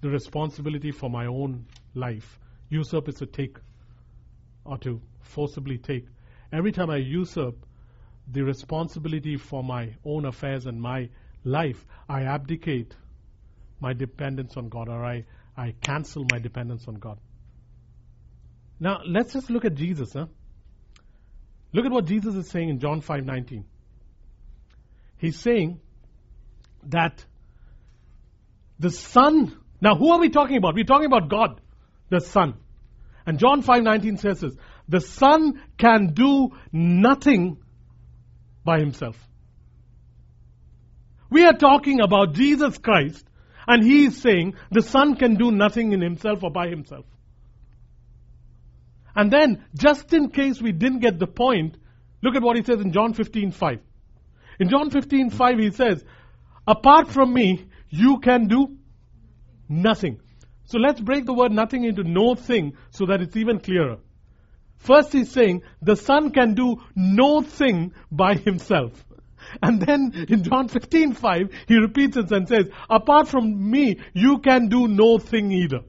the 0.00 0.08
responsibility 0.08 0.90
for 0.90 1.08
my 1.08 1.26
own 1.26 1.66
life, 1.94 2.40
usurp 2.68 3.08
is 3.10 3.14
to 3.20 3.26
take 3.26 3.58
or 4.64 4.78
to 4.78 5.00
forcibly 5.20 5.78
take. 5.78 6.08
Every 6.52 6.72
time 6.72 6.90
I 6.90 6.96
usurp 6.96 7.64
the 8.26 8.42
responsibility 8.42 9.36
for 9.36 9.62
my 9.62 9.94
own 10.04 10.24
affairs 10.24 10.66
and 10.66 10.82
my 10.82 11.10
life, 11.44 11.86
I 12.08 12.22
abdicate 12.22 12.96
my 13.78 13.92
dependence 13.92 14.56
on 14.56 14.68
God 14.68 14.88
or 14.88 15.04
I, 15.04 15.26
I 15.56 15.76
cancel 15.80 16.24
my 16.24 16.40
dependence 16.40 16.88
on 16.88 16.96
God. 16.96 17.20
Now, 18.80 19.00
let's 19.06 19.32
just 19.32 19.50
look 19.50 19.64
at 19.64 19.74
Jesus. 19.74 20.12
Huh? 20.12 20.26
Look 21.72 21.84
at 21.84 21.92
what 21.92 22.06
Jesus 22.06 22.34
is 22.34 22.48
saying 22.48 22.68
in 22.68 22.78
John 22.80 23.00
5:19. 23.00 23.64
He's 25.18 25.38
saying 25.38 25.80
that 26.84 27.24
the 28.78 28.90
Son. 28.90 29.56
Now, 29.80 29.96
who 29.96 30.10
are 30.12 30.18
we 30.18 30.28
talking 30.30 30.56
about? 30.56 30.74
We're 30.74 30.84
talking 30.84 31.06
about 31.06 31.28
God, 31.28 31.60
the 32.08 32.20
Son. 32.20 32.54
And 33.26 33.38
John 33.38 33.62
5:19 33.62 34.18
says 34.18 34.40
this: 34.40 34.54
the 34.88 35.00
Son 35.00 35.60
can 35.76 36.14
do 36.14 36.52
nothing 36.72 37.58
by 38.64 38.78
himself. 38.78 39.16
We 41.30 41.44
are 41.44 41.52
talking 41.52 42.00
about 42.00 42.32
Jesus 42.32 42.78
Christ, 42.78 43.24
and 43.66 43.84
he 43.84 44.06
is 44.06 44.16
saying 44.16 44.54
the 44.70 44.80
Son 44.80 45.16
can 45.16 45.34
do 45.34 45.50
nothing 45.50 45.92
in 45.92 46.00
himself 46.00 46.42
or 46.42 46.50
by 46.50 46.68
himself. 46.68 47.04
And 49.18 49.32
then, 49.32 49.64
just 49.74 50.12
in 50.12 50.30
case 50.30 50.62
we 50.62 50.70
didn't 50.70 51.00
get 51.00 51.18
the 51.18 51.26
point, 51.26 51.76
look 52.22 52.36
at 52.36 52.42
what 52.42 52.56
he 52.56 52.62
says 52.62 52.80
in 52.80 52.92
John 52.92 53.14
15:5. 53.14 53.80
In 54.60 54.68
John 54.68 54.90
15:5 54.90 55.58
he 55.58 55.70
says, 55.72 56.04
"Apart 56.68 57.08
from 57.08 57.34
me, 57.34 57.64
you 57.90 58.20
can 58.20 58.46
do 58.46 58.76
nothing." 59.68 60.20
So 60.66 60.78
let's 60.78 61.00
break 61.00 61.26
the 61.26 61.34
word 61.34 61.50
nothing 61.50 61.82
into 61.82 62.04
no 62.04 62.36
thing 62.36 62.74
so 62.90 63.06
that 63.06 63.20
it's 63.20 63.36
even 63.36 63.58
clearer. 63.58 63.96
First 64.76 65.12
he's 65.12 65.32
saying 65.32 65.62
the 65.82 65.96
son 65.96 66.30
can 66.30 66.54
do 66.54 66.76
no 66.94 67.42
thing 67.42 67.92
by 68.12 68.34
himself. 68.34 69.04
And 69.62 69.82
then 69.82 70.12
in 70.28 70.44
John 70.44 70.68
15:5 70.68 71.50
he 71.66 71.76
repeats 71.76 72.16
it 72.16 72.30
and 72.30 72.46
says, 72.46 72.70
"Apart 72.88 73.26
from 73.26 73.68
me, 73.68 73.98
you 74.14 74.38
can 74.38 74.68
do 74.68 74.86
no 74.86 75.18
thing 75.18 75.50
either." 75.50 75.80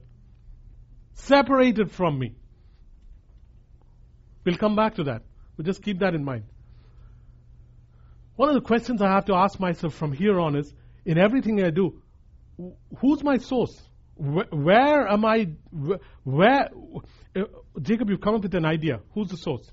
Separated 1.12 1.92
from 1.92 2.18
me. 2.18 2.34
We'll 4.44 4.56
come 4.56 4.76
back 4.76 4.94
to 4.96 5.04
that. 5.04 5.22
But 5.56 5.66
just 5.66 5.82
keep 5.82 5.98
that 6.00 6.14
in 6.14 6.24
mind. 6.24 6.44
One 8.36 8.48
of 8.48 8.54
the 8.54 8.62
questions 8.62 9.02
I 9.02 9.08
have 9.08 9.26
to 9.26 9.34
ask 9.34 9.60
myself 9.60 9.94
from 9.94 10.12
here 10.12 10.40
on 10.40 10.56
is 10.56 10.72
in 11.04 11.18
everything 11.18 11.62
I 11.62 11.70
do, 11.70 12.00
who's 12.98 13.22
my 13.22 13.36
source? 13.36 13.80
Where, 14.14 14.46
where 14.50 15.08
am 15.08 15.24
I? 15.24 15.48
Where, 16.24 16.68
uh, 17.36 17.42
Jacob, 17.80 18.10
you've 18.10 18.20
come 18.20 18.34
up 18.34 18.42
with 18.42 18.54
an 18.54 18.64
idea. 18.64 19.00
Who's 19.14 19.28
the 19.28 19.36
source? 19.36 19.70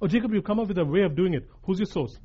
Or 0.00 0.08
Jacob, 0.08 0.32
you've 0.32 0.44
come 0.44 0.60
up 0.60 0.68
with 0.68 0.78
a 0.78 0.84
way 0.84 1.02
of 1.02 1.16
doing 1.16 1.34
it. 1.34 1.48
Who's 1.62 1.78
your 1.78 1.86
source? 1.86 2.18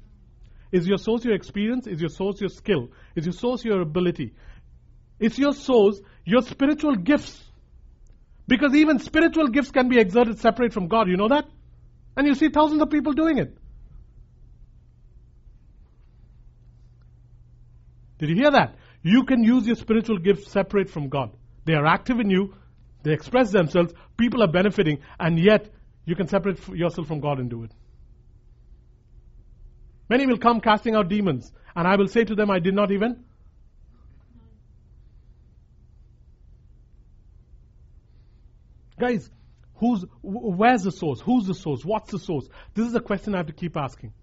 Is 0.72 0.88
your 0.88 0.98
source 0.98 1.24
your 1.26 1.34
experience? 1.34 1.88
Is 1.88 2.00
your 2.00 2.10
source 2.10 2.40
your 2.40 2.50
skill? 2.50 2.92
Is 3.16 3.26
your 3.26 3.34
source 3.34 3.64
your 3.64 3.82
ability? 3.82 4.34
Is 5.20 5.38
your 5.38 5.54
source 5.54 6.02
your 6.26 6.42
spiritual 6.42 6.96
gifts? 6.96 7.44
Because 8.48 8.76
even 8.76 9.00
spiritual 9.00 9.48
gifts 9.48 9.72
can 9.72 9.90
be 9.90 10.00
exerted 10.00 10.40
separate 10.40 10.74
from 10.74 10.88
God. 10.88 11.08
You 11.08 11.18
know 11.18 11.28
that? 11.30 11.46
And 12.16 12.28
you 12.28 12.36
see 12.36 12.50
thousands 12.50 12.82
of 12.82 12.90
people 12.90 13.14
doing 13.14 13.38
it. 13.38 13.58
Did 18.20 18.30
you 18.30 18.36
hear 18.36 18.52
that? 18.52 18.76
You 19.02 19.24
can 19.24 19.44
use 19.44 19.66
your 19.66 19.78
spiritual 19.78 20.18
gifts 20.18 20.52
separate 20.52 20.90
from 20.90 21.08
God. 21.08 21.32
They 21.66 21.74
are 21.74 21.86
active 21.86 22.20
in 22.20 22.30
you, 22.30 22.54
they 23.04 23.14
express 23.14 23.52
themselves, 23.52 23.94
people 24.18 24.44
are 24.44 24.52
benefiting, 24.52 25.00
and 25.20 25.40
yet 25.40 25.70
you 26.06 26.16
can 26.16 26.28
separate 26.28 26.68
yourself 26.68 27.08
from 27.08 27.22
God 27.22 27.40
and 27.40 27.50
do 27.50 27.64
it. 27.64 27.72
Many 30.10 30.26
will 30.26 30.38
come 30.38 30.60
casting 30.60 30.96
out 30.96 31.08
demons, 31.08 31.54
and 31.76 31.88
I 31.88 31.96
will 31.96 32.08
say 32.08 32.24
to 32.24 32.36
them, 32.36 32.50
I 32.50 32.60
did 32.60 32.74
not 32.74 32.92
even. 32.92 33.24
Guys, 39.00 39.30
who's, 39.80 40.06
where's 40.22 40.84
the 40.84 40.92
source? 40.92 41.22
Who's 41.22 41.46
the 41.46 41.54
source? 41.54 41.84
What's 41.84 42.12
the 42.12 42.20
source? 42.20 42.48
This 42.74 42.88
is 42.88 42.96
a 42.96 43.00
question 43.00 43.34
I 43.34 43.38
have 43.38 43.48
to 43.48 43.54
keep 43.54 43.78
asking. 43.78 44.14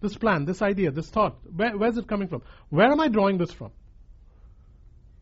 This 0.00 0.16
plan, 0.16 0.44
this 0.44 0.60
idea, 0.62 0.90
this 0.90 1.08
thought, 1.08 1.38
where, 1.54 1.76
where's 1.76 1.96
it 1.96 2.06
coming 2.06 2.28
from? 2.28 2.42
Where 2.68 2.90
am 2.90 3.00
I 3.00 3.08
drawing 3.08 3.38
this 3.38 3.50
from? 3.50 3.72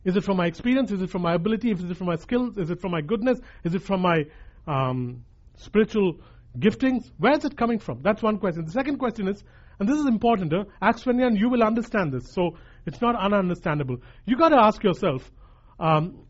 Is 0.03 0.15
it 0.15 0.23
from 0.23 0.37
my 0.37 0.45
experience? 0.45 0.91
Is 0.91 1.01
it 1.01 1.09
from 1.09 1.23
my 1.23 1.33
ability? 1.33 1.71
Is 1.71 1.83
it 1.83 1.97
from 1.97 2.07
my 2.07 2.17
skills? 2.17 2.57
Is 2.57 2.69
it 2.69 2.81
from 2.81 2.91
my 2.91 3.01
goodness? 3.01 3.39
Is 3.63 3.73
it 3.73 3.81
from 3.81 4.01
my 4.01 4.25
um, 4.67 5.23
spiritual 5.55 6.19
giftings? 6.59 7.09
Where 7.17 7.33
is 7.33 7.45
it 7.45 7.57
coming 7.57 7.79
from? 7.79 8.01
That's 8.01 8.21
one 8.21 8.37
question. 8.37 8.65
The 8.65 8.71
second 8.71 8.97
question 8.97 9.27
is, 9.27 9.43
and 9.79 9.89
this 9.89 9.97
is 9.97 10.05
important, 10.05 10.53
huh? 10.53 10.65
Acts 10.81 11.01
21, 11.01 11.37
you 11.37 11.49
will 11.49 11.63
understand 11.63 12.13
this, 12.13 12.31
so 12.31 12.57
it's 12.85 13.01
not 13.01 13.15
ununderstandable. 13.15 14.01
You 14.25 14.37
got 14.37 14.49
to 14.49 14.57
ask 14.57 14.83
yourself, 14.83 15.29
um, 15.79 16.24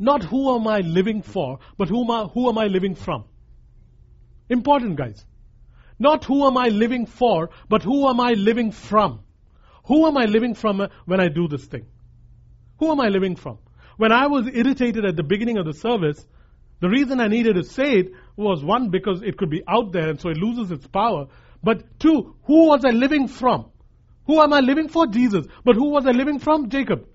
not 0.00 0.24
who 0.24 0.54
am 0.56 0.66
I 0.66 0.80
living 0.80 1.20
for, 1.20 1.58
but 1.76 1.88
who 1.88 2.02
am 2.02 2.10
I, 2.10 2.24
who 2.24 2.48
am 2.48 2.56
I 2.56 2.66
living 2.68 2.94
from? 2.94 3.24
Important, 4.48 4.96
guys. 4.96 5.24
Not 5.98 6.24
who 6.24 6.46
am 6.46 6.56
I 6.56 6.68
living 6.68 7.04
for, 7.04 7.50
but 7.68 7.82
who 7.82 8.08
am 8.08 8.18
I 8.18 8.32
living 8.32 8.72
from? 8.72 9.20
Who 9.84 10.06
am 10.06 10.16
I 10.16 10.24
living 10.24 10.54
from 10.54 10.80
uh, 10.80 10.88
when 11.04 11.20
I 11.20 11.28
do 11.28 11.48
this 11.48 11.66
thing? 11.66 11.84
Who 12.78 12.90
am 12.90 12.98
I 12.98 13.08
living 13.08 13.36
from? 13.36 13.58
When 13.98 14.10
I 14.10 14.26
was 14.28 14.46
irritated 14.46 15.04
at 15.04 15.16
the 15.16 15.22
beginning 15.22 15.58
of 15.58 15.66
the 15.66 15.74
service, 15.74 16.26
the 16.80 16.88
reason 16.88 17.20
I 17.20 17.28
needed 17.28 17.56
to 17.56 17.64
say 17.64 17.98
it 17.98 18.12
was 18.36 18.64
one, 18.64 18.88
because 18.88 19.20
it 19.20 19.36
could 19.36 19.50
be 19.50 19.62
out 19.68 19.92
there 19.92 20.08
and 20.08 20.18
so 20.18 20.30
it 20.30 20.38
loses 20.38 20.70
its 20.70 20.86
power. 20.86 21.26
But 21.62 22.00
two, 22.00 22.36
who 22.44 22.68
was 22.68 22.86
I 22.86 22.90
living 22.92 23.28
from? 23.28 23.70
Who 24.24 24.40
am 24.40 24.54
I 24.54 24.60
living 24.60 24.88
for? 24.88 25.06
Jesus. 25.06 25.44
But 25.62 25.76
who 25.76 25.90
was 25.90 26.06
I 26.06 26.12
living 26.12 26.38
from? 26.38 26.70
Jacob. 26.70 27.06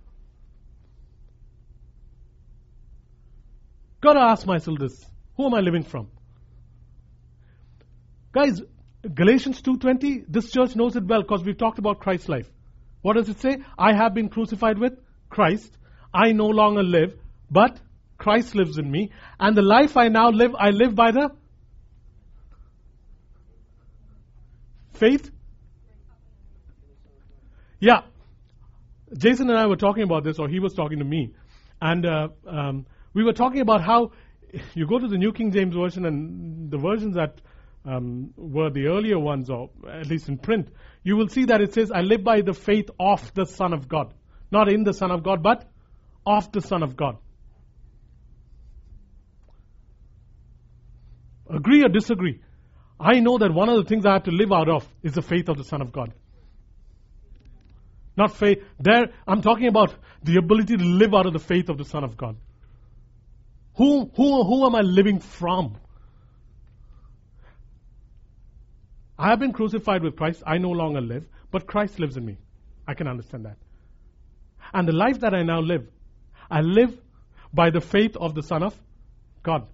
Gotta 4.05 4.19
ask 4.19 4.45
myself 4.45 4.77
this. 4.77 5.03
Who 5.35 5.47
am 5.47 5.55
I 5.55 5.61
living 5.61 5.81
from? 5.81 6.09
Guys, 8.33 8.61
Galatians 9.01 9.63
2.20, 9.63 10.25
this 10.27 10.51
church 10.51 10.75
knows 10.75 10.95
it 10.95 11.05
well 11.05 11.23
because 11.23 11.43
we've 11.43 11.57
talked 11.57 11.79
about 11.79 12.01
Christ's 12.01 12.29
life. 12.29 12.47
What 13.01 13.15
does 13.15 13.29
it 13.29 13.39
say? 13.41 13.57
I 13.79 13.95
have 13.95 14.13
been 14.13 14.29
crucified 14.29 14.77
with 14.77 14.93
Christ. 15.27 15.75
I 16.13 16.33
no 16.33 16.45
longer 16.45 16.83
live, 16.83 17.15
but 17.49 17.79
Christ 18.19 18.53
lives 18.53 18.77
in 18.77 18.91
me. 18.91 19.11
And 19.39 19.57
the 19.57 19.63
life 19.63 19.97
I 19.97 20.09
now 20.09 20.29
live, 20.29 20.53
I 20.53 20.69
live 20.69 20.93
by 20.93 21.09
the 21.09 21.31
faith. 24.93 25.31
Yeah. 27.79 28.01
Jason 29.17 29.49
and 29.49 29.57
I 29.57 29.65
were 29.65 29.77
talking 29.77 30.03
about 30.03 30.23
this, 30.23 30.37
or 30.37 30.47
he 30.47 30.59
was 30.59 30.75
talking 30.75 30.99
to 30.99 31.05
me. 31.05 31.33
And 31.81 32.05
uh, 32.05 32.27
um, 32.47 32.85
we 33.15 33.23
were 33.23 33.33
talking 33.33 33.61
about 33.61 33.81
how 33.81 34.11
you 34.73 34.85
go 34.85 34.99
to 34.99 35.07
the 35.07 35.17
New 35.17 35.31
King 35.31 35.51
James 35.51 35.73
Version 35.73 36.05
and 36.05 36.69
the 36.69 36.77
versions 36.77 37.15
that 37.15 37.41
um, 37.85 38.33
were 38.35 38.69
the 38.69 38.87
earlier 38.87 39.17
ones, 39.17 39.49
or 39.49 39.69
at 39.89 40.07
least 40.07 40.27
in 40.27 40.37
print, 40.37 40.67
you 41.03 41.15
will 41.15 41.29
see 41.29 41.45
that 41.45 41.61
it 41.61 41.73
says, 41.73 41.91
I 41.91 42.01
live 42.01 42.23
by 42.23 42.41
the 42.41 42.53
faith 42.53 42.89
of 42.99 43.33
the 43.33 43.45
Son 43.45 43.73
of 43.73 43.87
God. 43.87 44.13
Not 44.51 44.69
in 44.69 44.83
the 44.83 44.93
Son 44.93 45.11
of 45.11 45.23
God, 45.23 45.41
but 45.41 45.65
of 46.25 46.51
the 46.51 46.61
Son 46.61 46.83
of 46.83 46.95
God. 46.97 47.17
Agree 51.49 51.83
or 51.83 51.89
disagree? 51.89 52.41
I 52.99 53.19
know 53.19 53.37
that 53.37 53.53
one 53.53 53.69
of 53.69 53.77
the 53.77 53.83
things 53.83 54.05
I 54.05 54.13
have 54.13 54.23
to 54.23 54.31
live 54.31 54.51
out 54.51 54.67
of 54.67 54.87
is 55.03 55.13
the 55.13 55.21
faith 55.21 55.47
of 55.47 55.57
the 55.57 55.63
Son 55.63 55.81
of 55.81 55.91
God. 55.91 56.11
Not 58.17 58.35
faith. 58.35 58.63
There, 58.79 59.07
I'm 59.27 59.41
talking 59.41 59.67
about 59.67 59.93
the 60.23 60.37
ability 60.37 60.77
to 60.77 60.83
live 60.83 61.13
out 61.13 61.27
of 61.27 61.33
the 61.33 61.39
faith 61.39 61.69
of 61.69 61.77
the 61.77 61.85
Son 61.85 62.03
of 62.03 62.17
God. 62.17 62.37
Who, 63.77 64.09
who, 64.15 64.43
who 64.43 64.65
am 64.65 64.75
I 64.75 64.81
living 64.81 65.19
from? 65.19 65.77
I 69.17 69.29
have 69.29 69.39
been 69.39 69.53
crucified 69.53 70.03
with 70.03 70.15
Christ. 70.15 70.43
I 70.45 70.57
no 70.57 70.69
longer 70.69 71.01
live, 71.01 71.27
but 71.51 71.67
Christ 71.67 71.99
lives 71.99 72.17
in 72.17 72.25
me. 72.25 72.37
I 72.87 72.93
can 72.93 73.07
understand 73.07 73.45
that. 73.45 73.57
And 74.73 74.87
the 74.87 74.93
life 74.93 75.19
that 75.21 75.33
I 75.33 75.43
now 75.43 75.59
live, 75.61 75.87
I 76.49 76.61
live 76.61 76.97
by 77.53 77.69
the 77.69 77.81
faith 77.81 78.17
of 78.17 78.33
the 78.35 78.43
Son 78.43 78.63
of 78.63 78.75
God. 79.43 79.67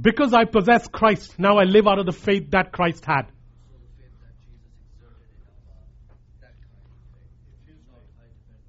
Because 0.00 0.32
I 0.32 0.44
possess 0.44 0.86
Christ, 0.88 1.38
now 1.38 1.58
I 1.58 1.64
live 1.64 1.86
out 1.86 1.98
of 1.98 2.06
the 2.06 2.12
faith 2.12 2.52
that 2.52 2.72
Christ 2.72 3.04
had. 3.04 3.24
So 3.26 3.74
the 3.74 3.90
faith 4.00 4.14
that 4.22 4.32
Jesus 4.40 4.70
exerted 4.86 5.28
in 5.34 5.42
our 5.44 5.60
lives, 5.66 5.92
that 6.40 6.54
kind 6.62 6.86
of 6.86 6.94
faith. 7.10 7.28
It's 7.68 7.84
not 7.90 8.00
I 8.16 8.30
depend 8.32 8.64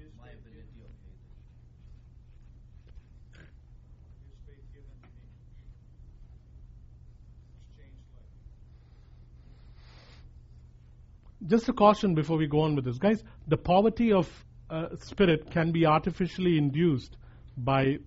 on 0.00 0.22
my 0.22 0.30
ability 0.30 0.80
of 0.86 0.92
faith. 1.02 1.20
His 4.22 4.38
faith 4.46 4.64
given 4.72 4.96
to 5.02 5.10
me. 5.12 5.34
It's 7.58 7.68
changed 7.76 8.06
life. 8.16 8.30
Just 11.50 11.68
a 11.68 11.72
caution 11.72 12.14
before 12.14 12.38
we 12.38 12.46
go 12.46 12.60
on 12.60 12.76
with 12.76 12.84
this. 12.84 12.96
Guys, 12.96 13.24
the 13.48 13.56
poverty 13.56 14.12
of 14.12 14.28
uh, 14.70 14.94
spirit 15.00 15.50
can 15.50 15.72
be 15.72 15.84
artificially 15.84 16.56
induced 16.56 17.16
by 17.56 17.98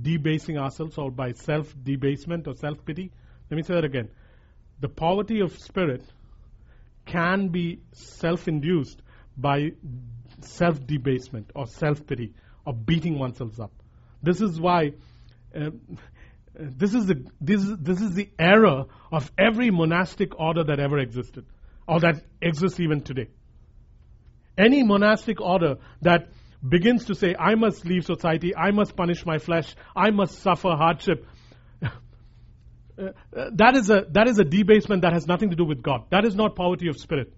debasing 0.00 0.58
ourselves 0.58 0.96
or 0.96 1.10
by 1.10 1.32
self 1.32 1.74
debasement 1.82 2.46
or 2.46 2.54
self 2.54 2.84
pity. 2.84 3.10
Let 3.50 3.56
me 3.56 3.64
say 3.64 3.74
that 3.74 3.84
again. 3.84 4.08
The 4.78 4.88
poverty 4.88 5.40
of 5.40 5.58
spirit 5.58 6.04
can 7.04 7.48
be 7.48 7.80
self 7.92 8.46
induced 8.46 9.02
by 9.36 9.72
self 10.42 10.86
debasement 10.86 11.50
or 11.56 11.66
self 11.66 12.06
pity 12.06 12.32
or 12.64 12.74
beating 12.74 13.18
oneself 13.18 13.58
up. 13.58 13.72
This 14.22 14.40
is 14.40 14.60
why. 14.60 14.92
Uh, 15.52 15.70
this 16.54 16.94
is 16.94 17.06
the 17.06 17.26
this 17.40 17.60
is, 17.60 17.76
this 17.78 18.00
is 18.00 18.14
the 18.14 18.30
error 18.38 18.86
of 19.10 19.32
every 19.36 19.70
monastic 19.72 20.38
order 20.38 20.62
that 20.62 20.78
ever 20.78 20.98
existed 20.98 21.44
or 21.88 22.00
that 22.00 22.22
exists 22.42 22.78
even 22.78 23.00
today. 23.00 23.28
Any 24.56 24.82
monastic 24.82 25.40
order 25.40 25.76
that 26.02 26.28
begins 26.66 27.06
to 27.06 27.14
say, 27.14 27.34
I 27.38 27.54
must 27.54 27.84
leave 27.86 28.04
society, 28.04 28.54
I 28.54 28.72
must 28.72 28.94
punish 28.94 29.24
my 29.24 29.38
flesh, 29.38 29.74
I 29.96 30.10
must 30.10 30.40
suffer 30.42 30.70
hardship, 30.70 31.26
uh, 31.82 31.88
that, 33.32 33.74
is 33.76 33.88
a, 33.88 34.04
that 34.10 34.28
is 34.28 34.38
a 34.38 34.44
debasement 34.44 35.02
that 35.02 35.14
has 35.14 35.26
nothing 35.26 35.50
to 35.50 35.56
do 35.56 35.64
with 35.64 35.82
God. 35.82 36.04
That 36.10 36.24
is 36.24 36.34
not 36.34 36.56
poverty 36.56 36.88
of 36.88 36.96
spirit. 36.96 37.32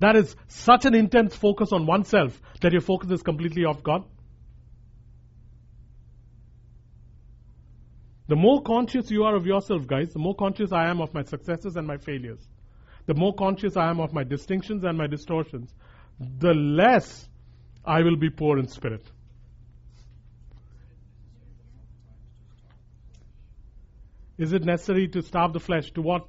That 0.00 0.16
is 0.16 0.36
such 0.48 0.84
an 0.84 0.94
intense 0.94 1.34
focus 1.34 1.70
on 1.72 1.86
oneself 1.86 2.38
that 2.60 2.72
your 2.72 2.82
focus 2.82 3.10
is 3.10 3.22
completely 3.22 3.64
off 3.64 3.82
God. 3.82 4.04
The 8.26 8.36
more 8.36 8.62
conscious 8.62 9.10
you 9.10 9.22
are 9.24 9.36
of 9.36 9.46
yourself, 9.46 9.86
guys, 9.86 10.12
the 10.12 10.18
more 10.18 10.34
conscious 10.34 10.72
I 10.72 10.88
am 10.88 11.00
of 11.00 11.14
my 11.14 11.22
successes 11.22 11.76
and 11.76 11.86
my 11.86 11.98
failures. 11.98 12.48
The 13.06 13.14
more 13.14 13.34
conscious 13.34 13.76
I 13.76 13.90
am 13.90 14.00
of 14.00 14.12
my 14.12 14.24
distinctions 14.24 14.84
and 14.84 14.96
my 14.96 15.06
distortions, 15.06 15.74
the 16.38 16.54
less 16.54 17.28
I 17.84 18.02
will 18.02 18.16
be 18.16 18.30
poor 18.30 18.58
in 18.58 18.66
spirit. 18.68 19.04
Is 24.38 24.52
it 24.52 24.64
necessary 24.64 25.06
to 25.08 25.22
starve 25.22 25.52
the 25.52 25.60
flesh? 25.60 25.92
To 25.92 26.02
what? 26.02 26.26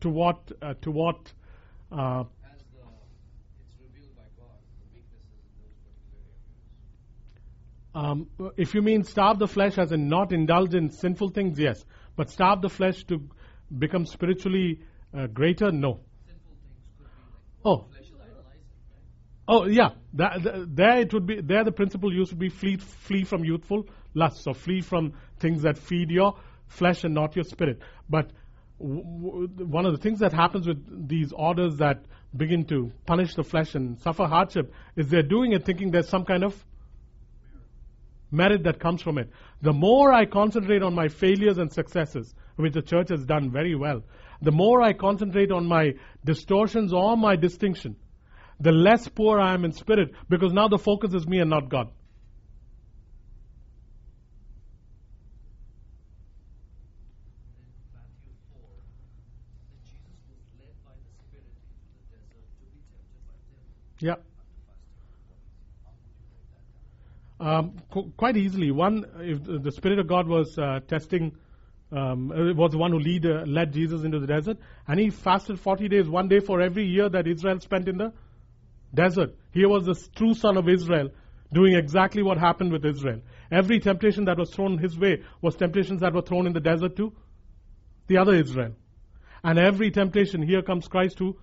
To 0.00 0.10
what? 0.10 0.52
Uh, 0.62 0.74
to 0.82 0.90
what? 0.90 1.32
Uh, 1.90 2.20
As 2.20 2.60
the 2.72 2.82
it's 3.58 3.76
revealed 3.80 4.14
by 4.14 4.22
God, 4.38 4.54
the 4.78 4.94
weaknesses 4.94 5.42
in 5.42 5.56
those 5.58 5.74
particular 5.82 6.36
areas. 8.12 8.50
um, 8.50 8.52
if 8.56 8.74
you 8.74 8.82
mean 8.82 9.02
starve 9.02 9.38
the 9.38 9.48
flesh 9.48 9.76
as 9.78 9.90
in 9.90 10.08
not 10.08 10.32
indulge 10.32 10.74
in 10.74 10.90
sinful 10.90 11.30
things, 11.30 11.58
yes. 11.58 11.84
But 12.14 12.30
starve 12.30 12.62
the 12.62 12.68
flesh 12.70 13.02
to 13.04 13.20
become 13.76 14.06
spiritually 14.06 14.82
uh, 15.16 15.26
greater, 15.26 15.70
no. 15.72 16.00
Sinful 16.26 16.56
things 16.62 16.78
could 16.98 16.98
be 16.98 17.04
like 17.04 17.12
Oh, 17.64 17.84
flesh 17.90 18.02
is 18.02 18.12
idolizing, 18.14 18.62
right? 18.90 19.48
Oh 19.48 19.66
yeah, 19.66 19.90
that, 20.14 20.42
th- 20.42 20.66
there 20.68 21.00
it 21.00 21.12
would 21.12 21.26
be. 21.26 21.40
There 21.40 21.64
the 21.64 21.72
principle 21.72 22.12
used 22.12 22.30
to 22.30 22.36
be 22.36 22.48
flee 22.48 22.76
flee 22.76 23.24
from 23.24 23.44
youthful 23.44 23.86
lusts 24.14 24.46
or 24.46 24.54
flee 24.54 24.80
from 24.80 25.12
things 25.38 25.62
that 25.62 25.78
feed 25.78 26.10
your 26.10 26.36
flesh 26.68 27.04
and 27.04 27.14
not 27.14 27.36
your 27.36 27.44
spirit. 27.44 27.80
But 28.08 28.30
w- 28.80 29.02
w- 29.02 29.48
one 29.66 29.86
of 29.86 29.92
the 29.92 29.98
things 29.98 30.18
that 30.20 30.32
happens 30.32 30.66
with 30.66 31.08
these 31.08 31.32
orders 31.32 31.76
that 31.78 32.04
begin 32.36 32.64
to 32.66 32.92
punish 33.06 33.34
the 33.34 33.44
flesh 33.44 33.74
and 33.74 33.98
suffer 34.00 34.26
hardship 34.26 34.72
is 34.96 35.08
they're 35.08 35.22
doing 35.22 35.52
it 35.52 35.64
thinking 35.64 35.90
there's 35.90 36.08
some 36.08 36.24
kind 36.24 36.44
of 36.44 36.54
merit 38.30 38.64
that 38.64 38.80
comes 38.80 39.02
from 39.02 39.18
it. 39.18 39.30
The 39.62 39.72
more 39.72 40.12
I 40.12 40.26
concentrate 40.26 40.82
on 40.82 40.94
my 40.94 41.08
failures 41.08 41.58
and 41.58 41.72
successes, 41.72 42.34
which 42.56 42.72
the 42.72 42.82
church 42.82 43.08
has 43.10 43.24
done 43.24 43.50
very 43.50 43.74
well, 43.74 44.02
the 44.42 44.52
more 44.52 44.82
I 44.82 44.92
concentrate 44.92 45.50
on 45.50 45.66
my 45.66 45.94
distortions 46.24 46.92
or 46.92 47.16
my 47.16 47.36
distinction, 47.36 47.96
the 48.60 48.72
less 48.72 49.08
poor 49.08 49.40
I 49.40 49.54
am 49.54 49.64
in 49.64 49.72
spirit 49.72 50.12
because 50.28 50.52
now 50.52 50.68
the 50.68 50.78
focus 50.78 51.14
is 51.14 51.26
me 51.26 51.38
and 51.40 51.50
not 51.50 51.68
God. 51.68 51.88
Matthew 64.02 64.35
Um, 67.38 67.76
qu- 67.92 68.12
quite 68.16 68.36
easily. 68.36 68.70
One, 68.70 69.04
if 69.20 69.44
the 69.44 69.72
Spirit 69.72 69.98
of 69.98 70.06
God 70.06 70.26
was 70.26 70.56
uh, 70.58 70.80
testing, 70.88 71.36
um, 71.92 72.32
uh, 72.32 72.54
was 72.54 72.72
the 72.72 72.78
one 72.78 72.92
who 72.92 72.98
lead, 72.98 73.26
uh, 73.26 73.44
led 73.46 73.72
Jesus 73.72 74.04
into 74.04 74.18
the 74.18 74.26
desert, 74.26 74.58
and 74.88 74.98
he 74.98 75.10
fasted 75.10 75.60
40 75.60 75.88
days, 75.88 76.08
one 76.08 76.28
day 76.28 76.40
for 76.40 76.60
every 76.60 76.86
year 76.86 77.08
that 77.08 77.26
Israel 77.26 77.60
spent 77.60 77.88
in 77.88 77.98
the 77.98 78.12
desert. 78.94 79.34
Here 79.52 79.68
was 79.68 79.84
the 79.84 79.94
true 80.16 80.34
son 80.34 80.56
of 80.56 80.68
Israel 80.68 81.10
doing 81.52 81.74
exactly 81.74 82.22
what 82.22 82.38
happened 82.38 82.72
with 82.72 82.84
Israel. 82.84 83.20
Every 83.50 83.78
temptation 83.80 84.24
that 84.24 84.38
was 84.38 84.50
thrown 84.50 84.78
his 84.78 84.98
way 84.98 85.22
was 85.40 85.54
temptations 85.56 86.00
that 86.00 86.12
were 86.12 86.22
thrown 86.22 86.46
in 86.46 86.52
the 86.52 86.60
desert 86.60 86.96
to 86.96 87.12
the 88.08 88.16
other 88.18 88.34
Israel. 88.34 88.74
And 89.44 89.58
every 89.58 89.90
temptation, 89.90 90.42
here 90.42 90.62
comes 90.62 90.88
Christ 90.88 91.18
who 91.18 91.36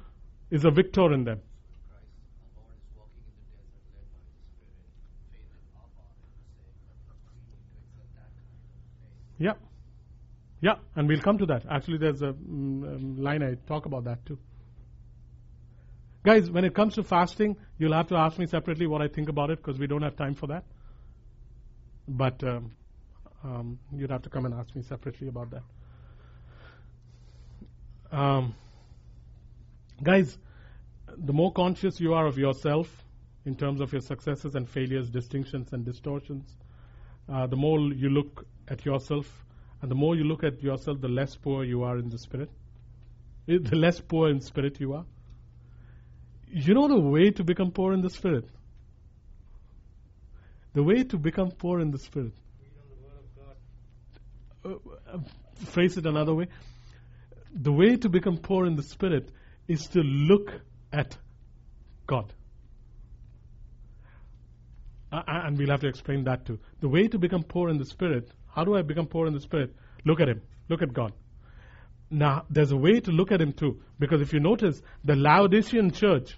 is 0.52 0.66
a 0.66 0.72
victor 0.72 1.14
in 1.14 1.24
them. 1.24 1.42
Christ, 1.90 2.04
our 2.54 2.62
Lord, 2.62 2.72
is 2.76 2.98
walking 2.98 3.24
in 3.24 3.34
the 3.40 3.48
desert 3.48 3.78
led 4.20 4.20
by 8.76 9.33
Yeah. 9.44 9.56
Yeah, 10.62 10.76
and 10.96 11.10
we'll 11.10 11.20
come 11.20 11.38
to 11.40 11.46
that. 11.48 11.66
Actually, 11.70 11.98
there's 11.98 12.22
a 12.22 12.32
mm, 12.32 12.96
um, 12.96 13.22
line 13.22 13.44
I 13.44 13.56
talk 13.68 13.86
about 13.86 14.06
that 14.06 14.26
too. 14.26 14.40
Guys, 16.24 16.50
when 16.50 16.64
it 16.64 16.74
comes 16.74 16.96
to 16.96 17.04
fasting, 17.04 17.58
you'll 17.78 17.92
have 17.92 18.08
to 18.08 18.16
ask 18.16 18.40
me 18.40 18.46
separately 18.46 18.88
what 18.88 19.02
I 19.02 19.10
think 19.10 19.28
about 19.28 19.50
it 19.50 19.58
because 19.58 19.78
we 19.78 19.88
don't 19.88 20.02
have 20.02 20.16
time 20.16 20.36
for 20.36 20.48
that. 20.48 20.64
But 22.08 22.42
um, 22.46 22.72
um, 23.44 23.80
you'd 23.94 24.12
have 24.12 24.22
to 24.22 24.30
come 24.30 24.46
and 24.46 24.54
ask 24.54 24.74
me 24.74 24.82
separately 24.84 25.28
about 25.28 25.50
that. 25.52 25.64
Um, 28.18 28.56
guys, 30.02 30.38
the 31.18 31.34
more 31.34 31.52
conscious 31.52 32.00
you 32.00 32.14
are 32.14 32.26
of 32.26 32.38
yourself 32.38 32.88
in 33.46 33.58
terms 33.58 33.82
of 33.82 33.92
your 33.92 34.02
successes 34.02 34.56
and 34.56 34.70
failures, 34.70 35.10
distinctions 35.10 35.74
and 35.74 35.84
distortions, 35.84 36.56
uh, 37.28 37.48
the 37.48 37.58
more 37.58 37.80
you 37.82 38.08
look 38.08 38.48
at 38.68 38.86
yourself, 38.86 39.26
and 39.82 39.92
the 39.92 39.96
more 39.96 40.16
you 40.16 40.24
look 40.24 40.44
at 40.44 40.62
yourself, 40.64 41.02
the 41.02 41.08
less 41.10 41.36
poor 41.36 41.64
you 41.64 41.84
are 41.84 41.98
in 41.98 42.10
the 42.10 42.18
spirit. 42.18 42.50
Eh, 43.48 43.58
The 43.62 43.76
less 43.76 44.00
poor 44.00 44.30
in 44.30 44.40
spirit 44.40 44.80
you 44.80 44.94
are. 44.94 45.06
You 46.48 46.74
know 46.74 46.88
the 46.88 47.00
way 47.00 47.32
to 47.32 47.44
become 47.44 47.72
poor 47.72 47.94
in 47.94 48.02
the 48.02 48.10
spirit? 48.10 48.46
The 50.74 50.84
way 50.84 51.04
to 51.04 51.18
become 51.18 51.52
poor 51.52 51.80
in 51.80 51.92
the 51.92 51.98
spirit. 52.00 52.34
Uh, 54.66 54.70
uh, 55.12 55.18
phrase 55.66 55.98
it 55.98 56.06
another 56.06 56.34
way. 56.34 56.48
The 57.54 57.72
way 57.72 57.98
to 57.98 58.10
become 58.10 58.38
poor 58.38 58.66
in 58.66 58.76
the 58.76 58.84
spirit 58.84 59.30
is 59.68 59.88
to 59.90 60.00
look 60.02 60.52
at 60.92 61.18
God. 62.08 62.34
Uh, 65.12 65.22
and 65.28 65.58
we'll 65.58 65.70
have 65.70 65.82
to 65.82 65.88
explain 65.88 66.24
that 66.24 66.46
too. 66.46 66.60
The 66.80 66.90
way 66.90 67.08
to 67.08 67.20
become 67.20 67.44
poor 67.44 67.70
in 67.70 67.78
the 67.78 67.86
spirit, 67.86 68.32
how 68.54 68.64
do 68.64 68.76
I 68.76 68.82
become 68.82 69.08
poor 69.08 69.28
in 69.28 69.34
the 69.34 69.40
spirit? 69.40 69.76
Look 70.06 70.20
at 70.22 70.30
Him. 70.30 70.42
Look 70.70 70.82
at 70.82 70.94
God. 70.94 71.14
Now, 72.10 72.46
there's 72.50 72.72
a 72.72 72.78
way 72.78 73.00
to 73.00 73.12
look 73.12 73.32
at 73.32 73.42
Him 73.42 73.54
too, 73.54 73.82
because 74.00 74.22
if 74.22 74.34
you 74.34 74.40
notice, 74.40 74.82
the 75.04 75.16
Laodicean 75.16 75.92
church 75.92 76.38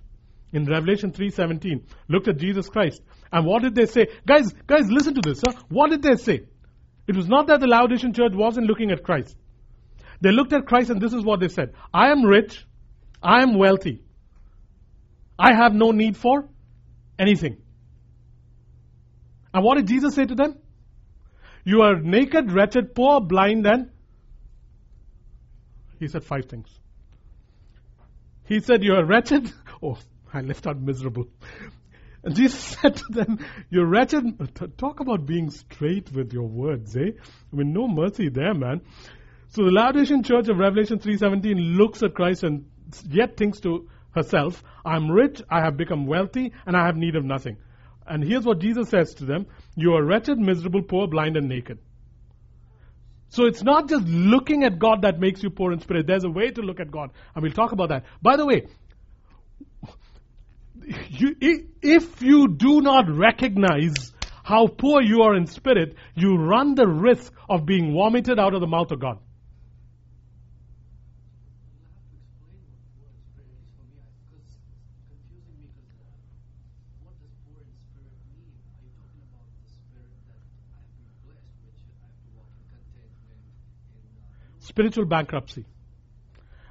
in 0.54 0.66
Revelation 0.66 1.12
3:17 1.12 1.84
looked 2.08 2.30
at 2.30 2.38
Jesus 2.38 2.70
Christ, 2.70 3.02
and 3.32 3.46
what 3.46 3.62
did 3.62 3.76
they 3.76 3.86
say? 3.86 4.08
Guys, 4.26 4.54
guys, 4.68 4.90
listen 4.90 5.14
to 5.16 5.22
this. 5.22 5.42
Huh? 5.46 5.54
What 5.70 5.90
did 5.90 6.02
they 6.02 6.16
say? 6.16 6.46
It 7.08 7.16
was 7.16 7.28
not 7.28 7.48
that 7.48 7.60
the 7.60 7.68
Laodicean 7.68 8.14
church 8.14 8.32
wasn't 8.34 8.68
looking 8.68 8.92
at 8.92 9.04
Christ. 9.04 9.36
They 10.22 10.32
looked 10.32 10.54
at 10.54 10.66
Christ, 10.66 10.90
and 10.90 11.02
this 11.02 11.14
is 11.14 11.24
what 11.24 11.42
they 11.42 11.50
said: 11.50 11.74
I 11.94 12.12
am 12.12 12.24
rich, 12.24 12.66
I 13.22 13.42
am 13.42 13.58
wealthy, 13.58 14.02
I 15.38 15.54
have 15.54 15.74
no 15.74 15.92
need 15.92 16.16
for 16.16 16.48
anything. 17.20 17.58
And 19.54 19.64
what 19.64 19.76
did 19.76 19.88
Jesus 19.88 20.16
say 20.16 20.26
to 20.26 20.36
them? 20.36 20.56
You 21.66 21.82
are 21.82 22.00
naked, 22.00 22.52
wretched, 22.52 22.96
poor, 22.96 23.20
blind, 23.20 23.66
and 23.66 23.90
he 26.00 26.08
said 26.08 26.24
five 26.24 26.46
things. 26.46 26.70
He 28.46 28.60
said, 28.60 28.84
You 28.84 28.94
are 28.94 29.06
wretched. 29.06 29.52
Oh, 29.84 29.98
I 30.34 30.40
left 30.40 30.66
out 30.68 30.80
miserable. 30.80 31.28
And 32.24 32.34
Jesus 32.34 32.60
said 32.82 32.96
to 32.96 33.04
them, 33.10 33.40
You're 33.70 33.86
wretched. 33.86 34.24
Talk 34.78 35.02
about 35.02 35.26
being 35.26 35.50
straight 35.50 36.12
with 36.12 36.32
your 36.32 36.48
words, 36.48 36.96
eh? 36.96 37.12
I 37.52 37.56
mean, 37.56 37.74
no 37.74 37.88
mercy 37.88 38.30
there, 38.30 38.54
man. 38.54 38.82
So 39.50 39.64
the 39.64 39.72
Laodicean 39.72 40.24
church 40.24 40.48
of 40.48 40.58
Revelation 40.58 41.00
3.17 41.00 41.78
looks 41.78 42.04
at 42.04 42.14
Christ 42.14 42.44
and 42.44 42.66
yet 43.10 43.38
thinks 43.38 43.60
to 43.62 43.90
herself, 44.12 44.64
I'm 44.86 45.12
rich, 45.12 45.42
I 45.50 45.62
have 45.62 45.76
become 45.78 46.08
wealthy, 46.08 46.54
and 46.66 46.76
I 46.76 46.86
have 46.86 46.96
need 46.96 47.16
of 47.16 47.26
nothing. 47.26 47.58
And 48.08 48.24
here's 48.24 48.46
what 48.46 48.60
Jesus 48.60 48.90
says 48.90 49.14
to 49.16 49.26
them 49.26 49.48
You 49.76 49.94
are 49.96 50.04
wretched, 50.04 50.38
miserable, 50.38 50.84
poor, 50.84 51.08
blind, 51.08 51.38
and 51.38 51.50
naked. 51.50 51.80
So 53.30 53.46
it's 53.46 53.64
not 53.64 53.90
just 53.90 54.08
looking 54.08 54.64
at 54.64 54.80
God 54.80 55.02
that 55.02 55.20
makes 55.20 55.44
you 55.44 55.50
poor 55.50 55.74
in 55.74 55.80
spirit. 55.80 56.08
There's 56.08 56.24
a 56.24 56.30
way 56.30 56.52
to 56.52 56.62
look 56.62 56.80
at 56.80 56.92
God. 56.92 57.12
And 57.34 57.44
we'll 57.44 57.52
talk 57.52 57.72
about 57.72 57.90
that. 57.90 58.06
By 58.22 58.38
the 58.38 58.46
way, 58.46 58.68
you, 61.10 61.36
if 61.82 62.22
you 62.22 62.48
do 62.48 62.82
not 62.82 63.10
recognize 63.10 64.14
how 64.44 64.68
poor 64.68 65.02
you 65.02 65.24
are 65.24 65.36
in 65.36 65.48
spirit, 65.48 65.96
you 66.14 66.38
run 66.38 66.76
the 66.76 66.88
risk 66.88 67.34
of 67.50 67.66
being 67.66 67.94
vomited 67.94 68.40
out 68.40 68.54
of 68.54 68.62
the 68.62 68.68
mouth 68.68 68.92
of 68.92 69.00
God. 69.00 69.18
You'll 71.74 71.90
have 71.90 72.06
to 72.06 72.14
explain 72.22 72.62
what 72.70 72.86
words, 72.94 73.26
really, 73.34 73.66
for 73.74 73.90
me, 73.90 74.06
because 75.74 75.98
what 77.02 77.18
does 77.18 77.34
poor 77.50 77.58
in 77.66 77.74
spirit 77.74 78.22
mean? 78.38 78.54
Are 78.70 78.86
you 78.86 78.94
talking 78.94 79.26
about 79.26 79.50
the 79.50 79.66
spirit 79.66 80.14
that 80.30 80.46
I've 80.78 80.94
been 80.94 81.10
blessed, 81.26 81.58
which 81.66 81.82
I 81.90 81.98
have 82.06 82.14
to 82.14 82.30
walk 82.38 82.54
in 82.54 82.70
contentment 82.70 83.18
in? 83.34 83.42
Uh, 84.06 84.62
Spiritual 84.76 85.06
bankruptcy, 85.06 85.64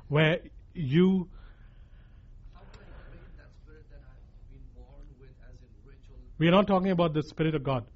where 0.09 0.41
you 0.75 1.31
how 2.53 2.61
can 2.71 2.83
I 2.83 3.01
claim 3.09 3.25
that 3.39 3.49
spirit 3.63 3.87
that 3.91 4.01
I've 4.05 4.51
been 4.53 4.61
born 4.77 5.07
with, 5.19 5.31
as 5.49 5.57
in 5.63 5.69
ritual, 5.89 6.19
We 6.37 6.49
are 6.49 6.51
not 6.51 6.67
talking 6.67 6.91
about 6.91 7.15
the 7.15 7.23
Spirit 7.23 7.55
of 7.55 7.63
God 7.65 7.87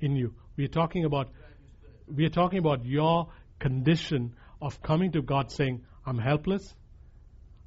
in 0.00 0.14
you. 0.14 0.32
We 0.56 0.64
are 0.66 0.68
talking 0.68 1.04
about 1.04 1.32
brand 1.32 1.54
new 1.60 1.70
spirit? 1.76 2.16
we 2.16 2.24
are 2.24 2.28
talking 2.28 2.60
about 2.60 2.84
your 2.84 3.30
condition 3.58 4.36
of 4.62 4.80
coming 4.80 5.10
to 5.10 5.22
God 5.22 5.50
saying, 5.50 5.84
I'm 6.06 6.18
helpless. 6.18 6.72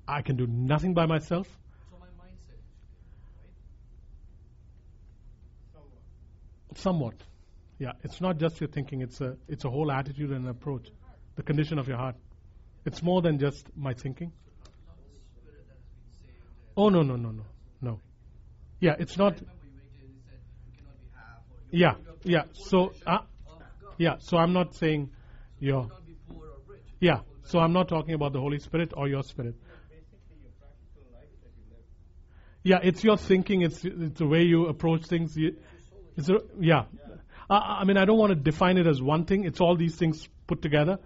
I 0.07 0.21
can 0.21 0.37
do 0.37 0.47
nothing 0.47 0.93
by 0.93 1.07
myself. 1.07 1.45
So 1.89 1.97
my 1.99 2.05
mindset, 2.05 2.61
right? 6.71 6.77
Somewhat. 6.77 7.15
Yeah, 7.79 7.91
it's 8.01 8.21
not 8.21 8.37
just 8.37 8.61
your 8.61 8.69
thinking, 8.69 9.01
it's 9.01 9.19
a 9.19 9.35
it's 9.49 9.65
a 9.65 9.69
whole 9.69 9.91
attitude 9.91 10.31
and 10.31 10.47
approach. 10.47 10.87
The 11.35 11.43
condition 11.43 11.79
of 11.79 11.87
your 11.87 11.97
heart. 11.97 12.15
It's 12.85 13.01
more 13.01 13.21
than 13.21 13.39
just 13.39 13.65
my 13.75 13.93
thinking. 13.93 14.31
Oh 16.75 16.89
no 16.89 17.01
no 17.01 17.15
no 17.15 17.31
no. 17.31 17.43
No. 17.81 17.99
Yeah, 18.79 18.95
it's 18.99 19.17
not 19.17 19.35
yeah, 21.71 21.93
yeah. 22.23 22.43
So 22.53 22.93
uh, 23.07 23.19
yeah, 23.97 24.15
so 24.19 24.37
I'm 24.37 24.53
not 24.53 24.75
saying 24.75 25.09
You 25.59 25.69
your 25.69 25.91
yeah. 26.99 27.19
So 27.43 27.59
I'm 27.59 27.73
not 27.73 27.87
talking 27.87 28.13
about 28.13 28.33
the 28.33 28.39
Holy 28.39 28.59
Spirit 28.59 28.93
or 28.95 29.07
your 29.07 29.23
spirit. 29.23 29.55
Yeah, 32.63 32.79
it's 32.83 33.03
your 33.03 33.17
thinking. 33.17 33.61
It's 33.61 33.83
it's 33.83 34.19
the 34.19 34.27
way 34.27 34.43
you 34.43 34.67
approach 34.67 35.05
things. 35.05 35.35
It's 36.17 36.29
a, 36.29 36.39
yeah. 36.59 36.85
I, 37.49 37.79
I 37.81 37.83
mean, 37.85 37.97
I 37.97 38.05
don't 38.05 38.17
want 38.17 38.31
to 38.31 38.35
define 38.35 38.77
it 38.77 38.87
as 38.87 39.01
one 39.01 39.25
thing. 39.25 39.45
It's 39.45 39.59
all 39.61 39.75
these 39.75 39.95
things 39.95 40.27
put 40.47 40.61
together. 40.61 40.99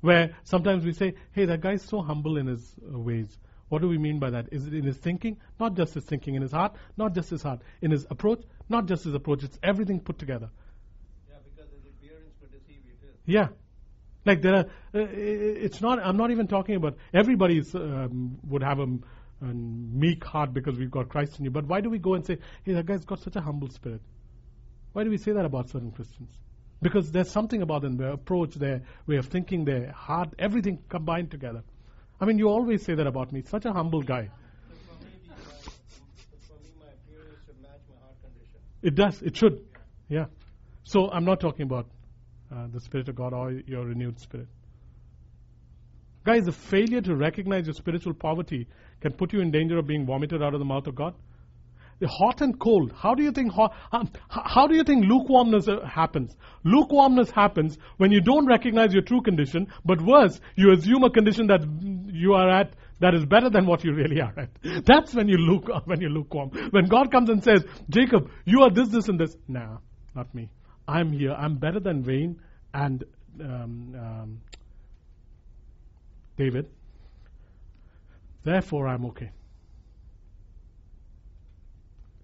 Where 0.00 0.34
sometimes 0.44 0.84
we 0.84 0.92
say, 0.92 1.14
"Hey, 1.32 1.44
that 1.46 1.60
guy's 1.60 1.82
so 1.82 2.00
humble 2.00 2.36
in 2.38 2.46
his 2.46 2.74
uh, 2.82 2.98
ways." 2.98 3.38
What 3.68 3.82
do 3.82 3.88
we 3.88 3.98
mean 3.98 4.18
by 4.18 4.30
that? 4.30 4.48
Is 4.50 4.66
it 4.66 4.74
in 4.74 4.84
his 4.84 4.96
thinking? 4.96 5.36
Not 5.60 5.74
just 5.74 5.94
his 5.94 6.04
thinking. 6.04 6.34
In 6.34 6.42
his 6.42 6.50
heart? 6.50 6.74
Not 6.96 7.14
just 7.14 7.30
his 7.30 7.42
heart. 7.42 7.60
In 7.80 7.92
his 7.92 8.04
approach? 8.10 8.42
Not 8.68 8.86
just 8.86 9.04
his 9.04 9.14
approach. 9.14 9.44
It's 9.44 9.58
everything 9.62 10.00
put 10.00 10.18
together. 10.18 10.50
Yeah, 11.28 11.36
because 11.44 11.70
his 11.70 11.84
appearance 11.84 12.34
could 12.40 12.50
deceive 12.50 12.82
you 12.84 12.94
too. 13.00 13.14
Yeah. 13.26 13.48
Like 14.24 14.42
there 14.42 14.54
are, 14.54 14.64
uh, 14.92 15.06
it's 15.12 15.80
not, 15.80 16.00
I'm 16.04 16.16
not 16.16 16.32
even 16.32 16.48
talking 16.48 16.74
about, 16.74 16.96
everybody 17.14 17.62
um, 17.74 18.38
would 18.48 18.62
have 18.62 18.80
a, 18.80 18.88
a 19.42 19.46
meek 19.46 20.24
heart 20.24 20.52
because 20.52 20.76
we've 20.76 20.90
got 20.90 21.08
Christ 21.08 21.38
in 21.38 21.44
you. 21.44 21.50
But 21.52 21.66
why 21.66 21.80
do 21.80 21.90
we 21.90 21.98
go 21.98 22.14
and 22.14 22.26
say, 22.26 22.38
hey, 22.64 22.72
that 22.72 22.86
guy's 22.86 23.04
got 23.04 23.20
such 23.20 23.36
a 23.36 23.40
humble 23.40 23.68
spirit? 23.68 24.02
Why 24.92 25.04
do 25.04 25.10
we 25.10 25.16
say 25.16 25.32
that 25.32 25.44
about 25.44 25.70
certain 25.70 25.92
Christians? 25.92 26.30
Because 26.82 27.10
there's 27.12 27.30
something 27.30 27.62
about 27.62 27.82
them, 27.82 27.96
their 27.96 28.12
approach, 28.12 28.54
their 28.54 28.82
way 29.06 29.16
of 29.16 29.26
thinking, 29.26 29.64
their 29.64 29.92
heart, 29.92 30.34
everything 30.38 30.78
combined 30.88 31.30
together. 31.30 31.62
I 32.20 32.24
mean, 32.24 32.38
you 32.38 32.48
always 32.48 32.84
say 32.84 32.94
that 32.94 33.06
about 33.06 33.32
me. 33.32 33.42
Such 33.42 33.64
a 33.66 33.72
humble 33.72 34.02
guy. 34.02 34.30
It 38.82 38.94
does. 38.94 39.20
It 39.20 39.36
should. 39.36 39.64
Yeah. 40.08 40.26
So 40.84 41.10
I'm 41.10 41.24
not 41.24 41.40
talking 41.40 41.62
about 41.62 41.86
uh, 42.50 42.66
the 42.72 42.80
Spirit 42.80 43.08
of 43.08 43.14
God 43.14 43.32
or 43.32 43.52
your 43.52 43.84
renewed 43.84 44.18
spirit. 44.18 44.48
Guys, 46.24 46.44
the 46.44 46.52
failure 46.52 47.00
to 47.00 47.14
recognize 47.14 47.66
your 47.66 47.74
spiritual 47.74 48.14
poverty 48.14 48.66
can 49.00 49.12
put 49.12 49.32
you 49.32 49.40
in 49.40 49.50
danger 49.50 49.78
of 49.78 49.86
being 49.86 50.06
vomited 50.06 50.42
out 50.42 50.52
of 50.52 50.60
the 50.60 50.66
mouth 50.66 50.86
of 50.86 50.94
God. 50.94 51.14
Hot 52.06 52.40
and 52.40 52.58
cold. 52.58 52.92
How 52.96 53.14
do 53.14 53.22
you 53.22 53.30
think 53.30 53.52
hot, 53.52 53.74
how, 53.92 54.04
how 54.28 54.66
do 54.66 54.74
you 54.74 54.84
think 54.84 55.04
lukewarmness 55.04 55.68
uh, 55.68 55.84
happens? 55.86 56.34
Lukewarmness 56.64 57.30
happens 57.30 57.76
when 57.98 58.10
you 58.10 58.20
don't 58.20 58.46
recognize 58.46 58.92
your 58.92 59.02
true 59.02 59.20
condition, 59.20 59.68
but 59.84 60.00
worse, 60.00 60.40
you 60.56 60.72
assume 60.72 61.04
a 61.04 61.10
condition 61.10 61.48
that 61.48 61.60
you 62.12 62.32
are 62.32 62.50
at 62.50 62.74
that 63.00 63.14
is 63.14 63.24
better 63.24 63.50
than 63.50 63.66
what 63.66 63.84
you 63.84 63.94
really 63.94 64.20
are 64.20 64.34
at. 64.36 64.50
That's 64.86 65.14
when 65.14 65.28
you 65.28 65.36
luke 65.36 65.68
when 65.84 66.00
you 66.00 66.08
lukewarm. 66.08 66.50
When 66.70 66.86
God 66.86 67.10
comes 67.10 67.28
and 67.28 67.42
says, 67.42 67.64
"Jacob, 67.88 68.30
you 68.44 68.62
are 68.62 68.70
this, 68.70 68.88
this, 68.88 69.08
and 69.08 69.18
this," 69.18 69.36
nah, 69.48 69.78
not 70.14 70.34
me. 70.34 70.48
I'm 70.86 71.12
here. 71.12 71.32
I'm 71.32 71.56
better 71.56 71.80
than 71.80 72.02
Wayne 72.02 72.40
and 72.74 73.04
um, 73.40 73.94
um, 73.94 74.40
David. 76.36 76.66
Therefore, 78.44 78.88
I'm 78.88 79.04
okay. 79.06 79.30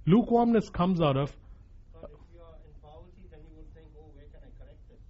Lukewarmness 0.07 0.71
comes 0.71 1.01
out 1.01 1.17
of 1.17 1.35
you 2.31 2.39
are 2.39 2.55
in 2.63 2.71
poverty, 2.79 3.27
then 3.31 3.43
you 3.51 3.59
would 3.59 3.67
think, 3.75 3.91
oh, 3.99 4.07
where 4.15 4.31
can 4.31 4.39
I 4.39 4.51
correct 4.55 4.87
it? 4.87 5.03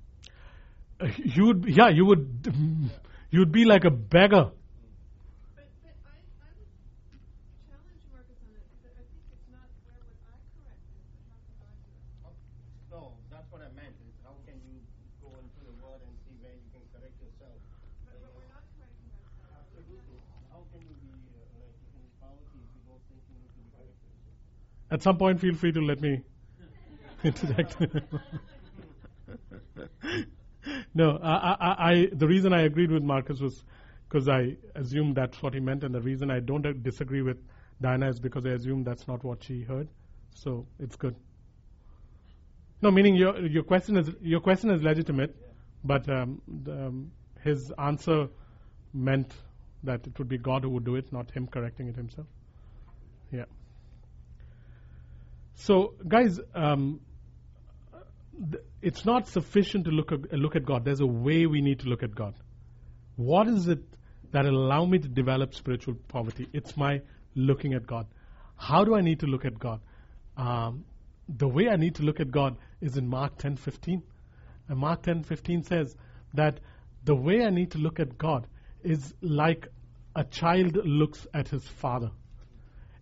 uh, 1.04 1.12
you 1.36 1.44
would, 1.52 1.68
yeah, 1.68 1.92
you 1.92 2.06
would, 2.06 2.24
you'd 3.30 3.52
be 3.52 3.66
like 3.66 3.84
a 3.84 3.90
beggar. 3.92 4.48
But, 5.52 5.68
but 5.84 5.96
I, 6.08 6.16
I 6.16 6.48
would 6.56 6.72
challenge 7.68 8.00
Marcus 8.08 8.40
on 8.40 8.56
it, 8.56 8.64
because 8.72 8.96
I 8.96 9.04
think 9.04 9.20
it's 9.36 9.48
not 9.52 9.68
where 9.84 10.00
would 10.00 10.16
I 10.24 10.40
correct 10.56 10.80
it, 10.96 11.04
but 11.12 11.20
how 11.28 11.36
can 11.44 11.52
God 11.60 11.76
do 11.84 11.92
it? 11.92 12.32
No, 12.88 13.12
that's 13.28 13.48
what 13.52 13.60
I 13.60 13.68
meant. 13.76 14.00
Is 14.00 14.16
how 14.24 14.32
can 14.48 14.56
you 14.64 14.80
go 15.20 15.28
into 15.36 15.60
the 15.60 15.76
word 15.84 16.00
and 16.08 16.14
see 16.24 16.40
where 16.40 16.56
you 16.56 16.68
can 16.72 16.80
correct 16.96 17.20
yourself? 17.20 17.60
But, 18.08 18.16
but 18.16 18.32
we're 18.32 18.48
not 18.48 18.64
correcting 18.72 19.12
ourselves. 19.12 19.60
Absolutely. 19.76 20.24
How 20.48 20.64
can 20.72 20.80
you 20.88 20.96
be 21.04 21.12
uh, 21.36 21.52
like 21.60 21.76
in 21.84 22.04
poverty 22.16 22.64
if 22.64 22.70
you 22.72 22.82
don't 22.88 23.04
think 23.12 23.20
you 23.28 23.36
need 23.44 23.52
to 23.52 23.60
be 23.60 23.68
corrected? 23.76 24.16
At 24.90 25.02
some 25.02 25.18
point, 25.18 25.40
feel 25.40 25.54
free 25.54 25.72
to 25.72 25.80
let 25.80 26.00
me 26.00 26.22
interject. 27.24 27.76
no, 30.94 31.18
I, 31.22 31.32
I, 31.32 31.90
I, 31.90 32.08
the 32.12 32.26
reason 32.26 32.52
I 32.52 32.62
agreed 32.62 32.90
with 32.90 33.02
Marcus 33.02 33.40
was 33.40 33.64
because 34.08 34.28
I 34.28 34.56
assumed 34.74 35.16
that's 35.16 35.42
what 35.42 35.54
he 35.54 35.60
meant, 35.60 35.82
and 35.82 35.94
the 35.94 36.00
reason 36.00 36.30
I 36.30 36.40
don't 36.40 36.82
disagree 36.82 37.22
with 37.22 37.38
Diana 37.80 38.08
is 38.08 38.20
because 38.20 38.46
I 38.46 38.50
assume 38.50 38.84
that's 38.84 39.08
not 39.08 39.24
what 39.24 39.42
she 39.42 39.62
heard. 39.62 39.88
So 40.34 40.66
it's 40.78 40.96
good. 40.96 41.16
No, 42.82 42.90
meaning 42.90 43.16
your 43.16 43.38
your 43.46 43.62
question 43.62 43.96
is 43.96 44.10
your 44.20 44.40
question 44.40 44.70
is 44.70 44.82
legitimate, 44.82 45.34
but 45.82 46.08
um, 46.08 46.40
the, 46.62 46.86
um, 46.86 47.10
his 47.42 47.72
answer 47.78 48.28
meant 48.92 49.32
that 49.82 50.06
it 50.06 50.18
would 50.18 50.28
be 50.28 50.38
God 50.38 50.62
who 50.62 50.70
would 50.70 50.84
do 50.84 50.96
it, 50.96 51.12
not 51.12 51.30
him 51.30 51.46
correcting 51.46 51.88
it 51.88 51.96
himself. 51.96 52.26
Yeah. 53.32 53.44
So, 55.56 55.94
guys, 56.06 56.38
um, 56.54 57.00
th- 58.38 58.62
it's 58.82 59.04
not 59.04 59.26
sufficient 59.28 59.86
to 59.86 59.90
look 59.90 60.12
at, 60.12 60.32
look 60.32 60.54
at 60.54 60.64
God. 60.64 60.84
There's 60.84 61.00
a 61.00 61.06
way 61.06 61.46
we 61.46 61.62
need 61.62 61.80
to 61.80 61.88
look 61.88 62.02
at 62.02 62.14
God. 62.14 62.34
What 63.16 63.48
is 63.48 63.66
it 63.66 63.80
that 64.32 64.44
allow 64.44 64.84
me 64.84 64.98
to 64.98 65.08
develop 65.08 65.54
spiritual 65.54 65.94
poverty? 66.08 66.46
It's 66.52 66.76
my 66.76 67.00
looking 67.34 67.72
at 67.72 67.86
God. 67.86 68.06
How 68.56 68.84
do 68.84 68.94
I 68.94 69.00
need 69.00 69.20
to 69.20 69.26
look 69.26 69.46
at 69.46 69.58
God? 69.58 69.80
Um, 70.36 70.84
the 71.28 71.48
way 71.48 71.68
I 71.68 71.76
need 71.76 71.96
to 71.96 72.02
look 72.02 72.20
at 72.20 72.30
God 72.30 72.56
is 72.80 72.96
in 72.98 73.08
Mark 73.08 73.38
10:15. 73.38 74.02
And 74.68 74.78
Mark 74.78 75.02
10:15 75.02 75.62
says 75.62 75.96
that 76.34 76.60
the 77.04 77.14
way 77.14 77.44
I 77.44 77.50
need 77.50 77.70
to 77.70 77.78
look 77.78 77.98
at 77.98 78.18
God 78.18 78.46
is 78.82 79.14
like 79.22 79.68
a 80.14 80.24
child 80.24 80.76
looks 80.84 81.26
at 81.32 81.48
his 81.48 81.66
father. 81.66 82.10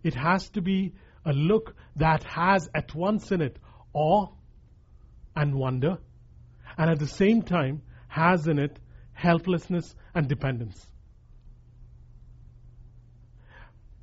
It 0.03 0.13
has 0.13 0.49
to 0.51 0.61
be 0.61 0.93
a 1.25 1.33
look 1.33 1.75
that 1.95 2.23
has 2.23 2.69
at 2.73 2.93
once 2.93 3.31
in 3.31 3.41
it 3.41 3.57
awe 3.93 4.27
and 5.35 5.55
wonder, 5.55 5.97
and 6.77 6.89
at 6.89 6.99
the 6.99 7.07
same 7.07 7.41
time 7.41 7.81
has 8.07 8.47
in 8.47 8.59
it 8.59 8.79
helplessness 9.13 9.95
and 10.13 10.27
dependence. 10.27 10.85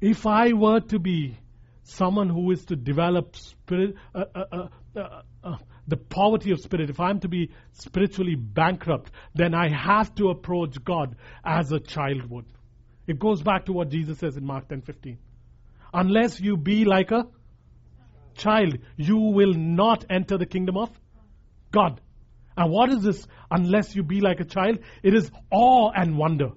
If 0.01 0.27
I 0.27 0.53
were 0.53 0.81
to 0.81 0.99
be 0.99 1.39
someone 1.85 2.29
who 2.29 2.51
is 2.51 2.65
to 2.67 2.77
develop 2.77 3.37
spirit, 3.37 3.95
uh, 4.15 4.25
uh, 4.35 4.69
uh, 4.97 5.23
uh, 5.45 5.57
the 5.87 5.97
poverty 5.97 6.51
of 6.51 6.61
spirit, 6.61 6.91
if 6.91 7.01
I'm 7.01 7.21
to 7.21 7.29
be 7.29 7.51
spiritually 7.73 8.35
bankrupt, 8.35 9.11
then 9.35 9.55
I 9.55 9.69
have 9.69 10.15
to 10.17 10.29
approach 10.29 10.83
God 10.83 11.17
as 11.45 11.73
a 11.73 11.81
child 11.81 12.29
would. 12.31 12.47
It 13.07 13.19
goes 13.19 13.43
back 13.43 13.67
to 13.67 13.73
what 13.73 13.91
Jesus 13.91 14.19
says 14.19 14.37
in 14.37 14.45
Mark 14.45 14.69
10:15. 14.69 15.19
Unless 15.93 16.41
you 16.41 16.57
be 16.57 16.85
like 16.85 17.11
a 17.11 17.27
child, 18.37 18.79
you 18.97 19.17
will 19.17 19.53
not 19.53 20.05
enter 20.11 20.39
the 20.39 20.47
kingdom 20.47 20.77
of 20.77 20.91
God. 21.71 22.01
And 22.57 22.71
what 22.71 22.91
is 22.91 23.03
this? 23.03 23.27
Unless 23.51 23.95
you 23.95 24.03
be 24.03 24.21
like 24.21 24.41
a 24.41 24.45
child, 24.45 24.79
it 25.03 25.15
is 25.15 25.31
awe 25.51 25.91
and 25.95 26.17
wonder. 26.17 26.51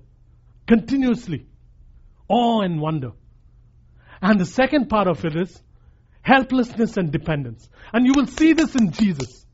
Continuously. 0.67 1.45
Awe 2.27 2.61
and 2.61 2.81
wonder. 2.81 3.11
And 4.21 4.39
the 4.39 4.45
second 4.45 4.89
part 4.89 5.07
of 5.07 5.23
it 5.25 5.35
is 5.35 5.61
helplessness 6.21 6.97
and 6.97 7.11
dependence. 7.11 7.69
And 7.93 8.05
you 8.05 8.13
will 8.15 8.25
see 8.25 8.53
this 8.53 8.75
in 8.75 8.91
Jesus. 8.91 9.45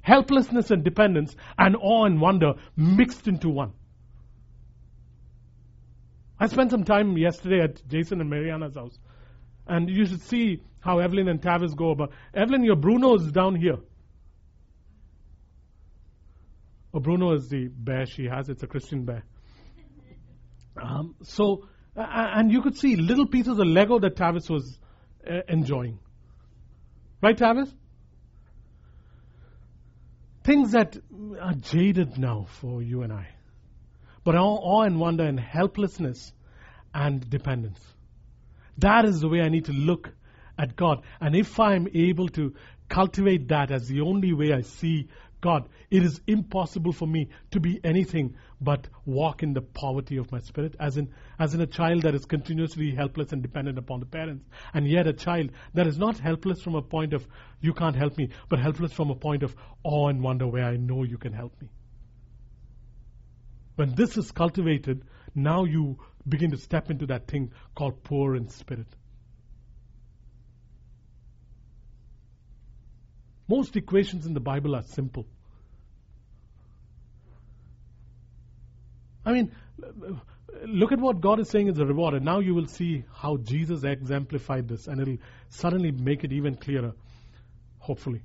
Helplessness 0.00 0.70
and 0.70 0.82
dependence 0.82 1.34
and 1.58 1.76
awe 1.76 2.06
and 2.06 2.20
wonder 2.20 2.54
mixed 2.76 3.28
into 3.28 3.50
one. 3.50 3.72
I 6.40 6.46
spent 6.46 6.70
some 6.70 6.84
time 6.84 7.18
yesterday 7.18 7.60
at 7.62 7.86
Jason 7.88 8.20
and 8.20 8.30
Mariana's 8.30 8.76
house. 8.76 8.96
And 9.68 9.88
you 9.90 10.06
should 10.06 10.22
see 10.22 10.62
how 10.80 10.98
Evelyn 10.98 11.28
and 11.28 11.40
Tavis 11.40 11.76
go 11.76 11.90
about. 11.90 12.12
Evelyn, 12.34 12.64
your 12.64 12.76
Bruno 12.76 13.16
is 13.16 13.30
down 13.30 13.54
here. 13.54 13.76
Oh, 16.94 17.00
Bruno 17.00 17.34
is 17.34 17.48
the 17.48 17.68
bear 17.68 18.06
she 18.06 18.24
has. 18.24 18.48
It's 18.48 18.62
a 18.62 18.66
Christian 18.66 19.04
bear. 19.04 19.24
Um, 20.80 21.16
so, 21.22 21.68
uh, 21.96 22.04
and 22.06 22.50
you 22.50 22.62
could 22.62 22.76
see 22.76 22.96
little 22.96 23.26
pieces 23.26 23.58
of 23.58 23.66
Lego 23.66 23.98
that 23.98 24.16
Tavis 24.16 24.48
was 24.48 24.78
uh, 25.28 25.40
enjoying. 25.48 25.98
Right, 27.20 27.36
Tavis? 27.36 27.70
Things 30.44 30.72
that 30.72 30.96
are 31.40 31.54
jaded 31.54 32.16
now 32.16 32.46
for 32.60 32.82
you 32.82 33.02
and 33.02 33.12
I. 33.12 33.28
But 34.24 34.36
awe, 34.36 34.56
awe 34.56 34.82
and 34.82 34.98
wonder 34.98 35.24
and 35.24 35.38
helplessness 35.38 36.32
and 36.94 37.28
dependence. 37.28 37.80
That 38.78 39.04
is 39.04 39.20
the 39.20 39.28
way 39.28 39.40
I 39.40 39.48
need 39.48 39.66
to 39.66 39.72
look 39.72 40.12
at 40.58 40.76
God. 40.76 41.02
And 41.20 41.36
if 41.36 41.58
I'm 41.60 41.88
able 41.92 42.28
to 42.30 42.54
cultivate 42.88 43.48
that 43.48 43.70
as 43.70 43.88
the 43.88 44.00
only 44.00 44.32
way 44.32 44.52
I 44.52 44.62
see 44.62 45.08
God, 45.40 45.68
it 45.90 46.02
is 46.02 46.20
impossible 46.26 46.92
for 46.92 47.06
me 47.06 47.28
to 47.52 47.60
be 47.60 47.80
anything 47.84 48.34
but 48.60 48.88
walk 49.06 49.44
in 49.44 49.52
the 49.52 49.60
poverty 49.60 50.16
of 50.16 50.32
my 50.32 50.40
spirit, 50.40 50.74
as 50.80 50.96
in, 50.96 51.10
as 51.38 51.54
in 51.54 51.60
a 51.60 51.66
child 51.66 52.02
that 52.02 52.14
is 52.14 52.24
continuously 52.24 52.92
helpless 52.92 53.32
and 53.32 53.40
dependent 53.40 53.78
upon 53.78 54.00
the 54.00 54.06
parents, 54.06 54.44
and 54.74 54.88
yet 54.88 55.06
a 55.06 55.12
child 55.12 55.50
that 55.74 55.86
is 55.86 55.96
not 55.96 56.18
helpless 56.18 56.60
from 56.60 56.74
a 56.74 56.82
point 56.82 57.12
of, 57.12 57.26
you 57.60 57.72
can't 57.72 57.94
help 57.94 58.18
me, 58.18 58.30
but 58.48 58.58
helpless 58.58 58.92
from 58.92 59.10
a 59.10 59.14
point 59.14 59.44
of 59.44 59.54
awe 59.84 60.08
and 60.08 60.22
wonder 60.22 60.46
where 60.46 60.64
I 60.64 60.76
know 60.76 61.04
you 61.04 61.18
can 61.18 61.32
help 61.32 61.52
me. 61.62 61.68
When 63.76 63.94
this 63.94 64.16
is 64.16 64.32
cultivated, 64.32 65.04
now 65.36 65.64
you 65.64 65.98
begin 66.26 66.50
to 66.50 66.56
step 66.56 66.90
into 66.90 67.06
that 67.06 67.26
thing 67.26 67.52
called 67.74 68.02
poor 68.04 68.36
in 68.36 68.48
spirit. 68.48 68.86
Most 73.48 73.76
equations 73.76 74.26
in 74.26 74.34
the 74.34 74.40
Bible 74.40 74.76
are 74.76 74.82
simple. 74.82 75.26
I 79.24 79.32
mean, 79.32 79.52
look 80.66 80.92
at 80.92 81.00
what 81.00 81.20
God 81.20 81.40
is 81.40 81.48
saying 81.48 81.68
is 81.68 81.78
a 81.78 81.84
reward, 81.84 82.14
and 82.14 82.24
now 82.24 82.40
you 82.40 82.54
will 82.54 82.66
see 82.66 83.04
how 83.12 83.38
Jesus 83.38 83.84
exemplified 83.84 84.68
this, 84.68 84.86
and 84.86 85.00
it'll 85.00 85.18
suddenly 85.48 85.92
make 85.92 86.24
it 86.24 86.32
even 86.32 86.56
clearer, 86.56 86.92
hopefully. 87.78 88.22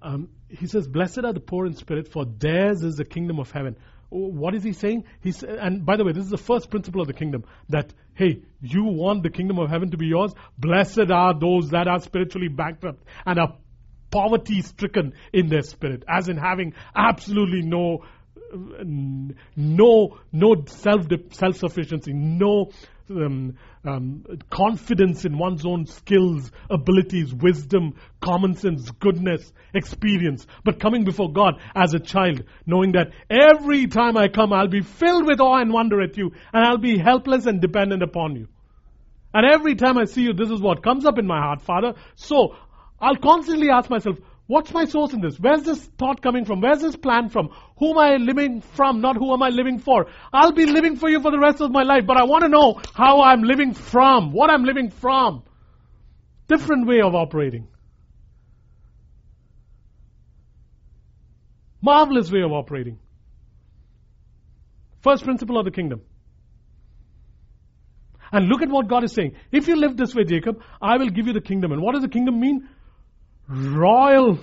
Um, 0.00 0.28
he 0.48 0.66
says, 0.66 0.86
Blessed 0.86 1.24
are 1.24 1.32
the 1.32 1.40
poor 1.40 1.66
in 1.66 1.74
spirit, 1.74 2.08
for 2.12 2.24
theirs 2.24 2.82
is 2.82 2.96
the 2.96 3.04
kingdom 3.04 3.38
of 3.38 3.50
heaven. 3.50 3.76
What 4.10 4.54
is 4.54 4.64
he 4.64 4.72
saying? 4.72 5.04
He's, 5.20 5.42
and 5.42 5.84
by 5.84 5.96
the 5.96 6.04
way, 6.04 6.12
this 6.12 6.24
is 6.24 6.30
the 6.30 6.38
first 6.38 6.70
principle 6.70 7.02
of 7.02 7.06
the 7.06 7.12
kingdom 7.12 7.44
that, 7.68 7.92
hey, 8.14 8.42
you 8.60 8.84
want 8.84 9.22
the 9.22 9.30
kingdom 9.30 9.58
of 9.58 9.68
heaven 9.68 9.90
to 9.90 9.98
be 9.98 10.06
yours? 10.06 10.32
Blessed 10.56 11.10
are 11.10 11.38
those 11.38 11.70
that 11.70 11.88
are 11.88 12.00
spiritually 12.00 12.48
bankrupt 12.48 13.04
and 13.26 13.38
are 13.38 13.56
poverty 14.10 14.62
stricken 14.62 15.12
in 15.32 15.48
their 15.48 15.62
spirit, 15.62 16.04
as 16.08 16.28
in 16.28 16.38
having 16.38 16.72
absolutely 16.94 17.62
no 17.62 18.04
no 18.54 20.18
no 20.32 20.64
self 20.66 21.06
self 21.32 21.56
sufficiency, 21.56 22.12
no 22.12 22.70
um, 23.10 23.56
um, 23.84 24.24
confidence 24.50 25.24
in 25.24 25.38
one's 25.38 25.64
own 25.64 25.86
skills, 25.86 26.50
abilities, 26.70 27.32
wisdom, 27.34 27.94
common 28.20 28.54
sense, 28.54 28.90
goodness, 28.90 29.52
experience, 29.74 30.46
but 30.64 30.80
coming 30.80 31.04
before 31.04 31.32
God 31.32 31.54
as 31.74 31.94
a 31.94 32.00
child, 32.00 32.42
knowing 32.66 32.92
that 32.92 33.12
every 33.30 33.86
time 33.86 34.16
I 34.16 34.28
come, 34.28 34.52
I'll 34.52 34.68
be 34.68 34.82
filled 34.82 35.26
with 35.26 35.40
awe 35.40 35.60
and 35.60 35.72
wonder 35.72 36.02
at 36.02 36.16
you, 36.16 36.32
and 36.52 36.64
I'll 36.64 36.78
be 36.78 36.98
helpless 36.98 37.46
and 37.46 37.60
dependent 37.60 38.02
upon 38.02 38.36
you. 38.36 38.48
And 39.32 39.46
every 39.46 39.74
time 39.74 39.98
I 39.98 40.04
see 40.04 40.22
you, 40.22 40.32
this 40.32 40.50
is 40.50 40.60
what 40.60 40.82
comes 40.82 41.04
up 41.04 41.18
in 41.18 41.26
my 41.26 41.38
heart, 41.38 41.62
Father. 41.62 41.94
So 42.14 42.56
I'll 43.00 43.16
constantly 43.16 43.70
ask 43.70 43.90
myself, 43.90 44.18
what's 44.48 44.72
my 44.72 44.84
source 44.86 45.12
in 45.12 45.20
this? 45.20 45.38
Where's 45.38 45.62
this 45.62 45.78
thought 45.98 46.20
coming 46.20 46.44
from? 46.44 46.60
Where's 46.60 46.80
this 46.80 46.96
plan 46.96 47.28
from? 47.28 47.50
Who 47.78 47.90
am 47.90 47.98
I 47.98 48.16
living 48.16 48.60
from? 48.60 49.00
Not 49.00 49.16
who 49.16 49.32
am 49.32 49.42
I 49.42 49.50
living 49.50 49.78
for? 49.78 50.06
I'll 50.32 50.52
be 50.52 50.66
living 50.66 50.96
for 50.96 51.08
you 51.08 51.20
for 51.20 51.30
the 51.30 51.38
rest 51.38 51.60
of 51.60 51.70
my 51.70 51.84
life, 51.84 52.04
but 52.06 52.16
I 52.16 52.24
want 52.24 52.42
to 52.42 52.48
know 52.48 52.80
how 52.94 53.22
I'm 53.22 53.42
living 53.42 53.74
from, 53.74 54.32
what 54.32 54.50
I'm 54.50 54.64
living 54.64 54.90
from. 54.90 55.44
Different 56.48 56.88
way 56.88 57.00
of 57.00 57.14
operating. 57.14 57.68
Marvelous 61.80 62.32
way 62.32 62.42
of 62.42 62.50
operating. 62.52 62.98
First 65.02 65.24
principle 65.24 65.58
of 65.58 65.64
the 65.64 65.70
kingdom. 65.70 66.00
And 68.32 68.48
look 68.48 68.62
at 68.62 68.68
what 68.68 68.88
God 68.88 69.04
is 69.04 69.12
saying. 69.12 69.36
If 69.52 69.68
you 69.68 69.76
live 69.76 69.96
this 69.96 70.14
way, 70.14 70.24
Jacob, 70.24 70.62
I 70.82 70.96
will 70.96 71.08
give 71.08 71.26
you 71.26 71.32
the 71.32 71.40
kingdom. 71.40 71.72
And 71.72 71.80
what 71.80 71.92
does 71.92 72.02
the 72.02 72.08
kingdom 72.08 72.40
mean? 72.40 72.68
Royal 73.48 74.38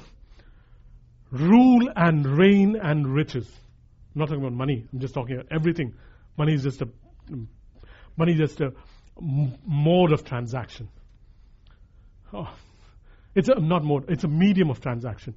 rule 1.32 1.90
and 1.96 2.26
reign 2.26 2.76
and 2.82 3.08
riches. 3.14 3.48
I'm 4.14 4.20
not 4.20 4.30
talking 4.30 4.42
about 4.42 4.54
money. 4.54 4.88
I'm 4.92 5.00
just 5.00 5.14
talking 5.14 5.36
about 5.36 5.48
everything. 5.52 5.94
Money 6.38 6.54
is 6.54 6.64
just 6.64 6.82
a 6.82 6.88
money 8.18 8.34
is 8.34 8.40
just 8.40 8.62
a 8.62 8.72
mode 9.20 10.12
of 10.12 10.24
transaction. 10.24 10.90
Oh, 12.34 12.52
it's 13.36 13.50
a, 13.50 13.60
not 13.60 13.84
mode. 13.84 14.06
It's 14.10 14.24
a 14.24 14.28
medium 14.28 14.70
of 14.70 14.82
transaction. 14.82 15.36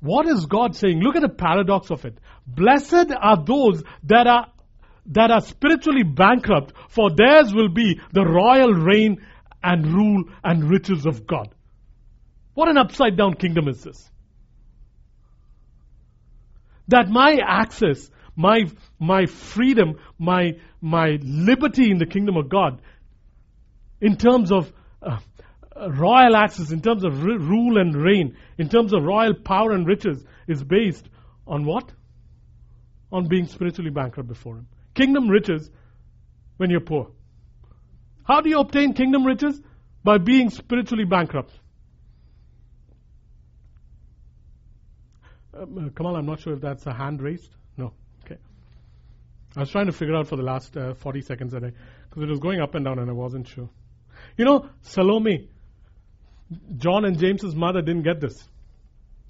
What 0.00 0.26
is 0.26 0.46
God 0.46 0.74
saying? 0.74 1.00
Look 1.00 1.14
at 1.14 1.22
the 1.22 1.28
paradox 1.28 1.90
of 1.90 2.04
it. 2.04 2.18
Blessed 2.46 3.12
are 3.16 3.44
those 3.44 3.82
that 4.04 4.26
are 4.26 4.46
that 5.06 5.30
are 5.30 5.40
spiritually 5.40 6.04
bankrupt, 6.04 6.72
for 6.88 7.10
theirs 7.10 7.52
will 7.52 7.68
be 7.68 8.00
the 8.12 8.24
royal 8.24 8.72
reign 8.72 9.24
and 9.62 9.86
rule 9.86 10.24
and 10.44 10.70
riches 10.70 11.06
of 11.06 11.26
God. 11.26 11.54
What 12.54 12.68
an 12.68 12.76
upside 12.76 13.16
down 13.16 13.34
kingdom 13.34 13.68
is 13.68 13.82
this? 13.82 14.10
That 16.88 17.08
my 17.08 17.38
access, 17.46 18.10
my, 18.36 18.64
my 18.98 19.26
freedom, 19.26 19.98
my, 20.18 20.56
my 20.80 21.18
liberty 21.22 21.90
in 21.90 21.98
the 21.98 22.06
kingdom 22.06 22.36
of 22.36 22.48
God, 22.48 22.80
in 24.00 24.16
terms 24.16 24.52
of 24.52 24.72
uh, 25.00 25.18
royal 25.88 26.36
access, 26.36 26.70
in 26.72 26.82
terms 26.82 27.04
of 27.04 27.12
r- 27.20 27.38
rule 27.38 27.78
and 27.78 27.94
reign, 27.94 28.36
in 28.58 28.68
terms 28.68 28.92
of 28.92 29.02
royal 29.02 29.34
power 29.34 29.72
and 29.72 29.86
riches, 29.86 30.22
is 30.48 30.62
based 30.62 31.08
on 31.46 31.64
what? 31.64 31.90
On 33.10 33.28
being 33.28 33.46
spiritually 33.46 33.90
bankrupt 33.90 34.28
before 34.28 34.56
Him. 34.56 34.66
Kingdom 34.94 35.28
riches 35.28 35.70
when 36.56 36.70
you're 36.70 36.80
poor. 36.80 37.10
How 38.24 38.40
do 38.40 38.50
you 38.50 38.58
obtain 38.58 38.92
kingdom 38.92 39.24
riches? 39.24 39.60
By 40.04 40.18
being 40.18 40.50
spiritually 40.50 41.04
bankrupt. 41.04 41.52
Um, 45.54 45.78
uh, 45.78 45.96
Kamal, 45.96 46.16
I'm 46.16 46.26
not 46.26 46.40
sure 46.40 46.54
if 46.54 46.60
that's 46.60 46.86
a 46.86 46.92
hand 46.92 47.20
raised. 47.20 47.50
No. 47.76 47.92
Okay. 48.24 48.38
I 49.56 49.60
was 49.60 49.70
trying 49.70 49.86
to 49.86 49.92
figure 49.92 50.14
out 50.14 50.28
for 50.28 50.36
the 50.36 50.42
last 50.42 50.76
uh, 50.76 50.94
40 50.94 51.20
seconds 51.22 51.52
that 51.52 51.64
I, 51.64 51.72
because 52.08 52.22
it 52.22 52.28
was 52.28 52.40
going 52.40 52.60
up 52.60 52.74
and 52.74 52.84
down 52.84 52.98
and 52.98 53.08
I 53.10 53.12
wasn't 53.12 53.48
sure. 53.48 53.68
You 54.36 54.44
know, 54.44 54.68
Salome, 54.82 55.48
John 56.76 57.04
and 57.04 57.18
James's 57.18 57.54
mother 57.54 57.82
didn't 57.82 58.02
get 58.02 58.20
this. 58.20 58.48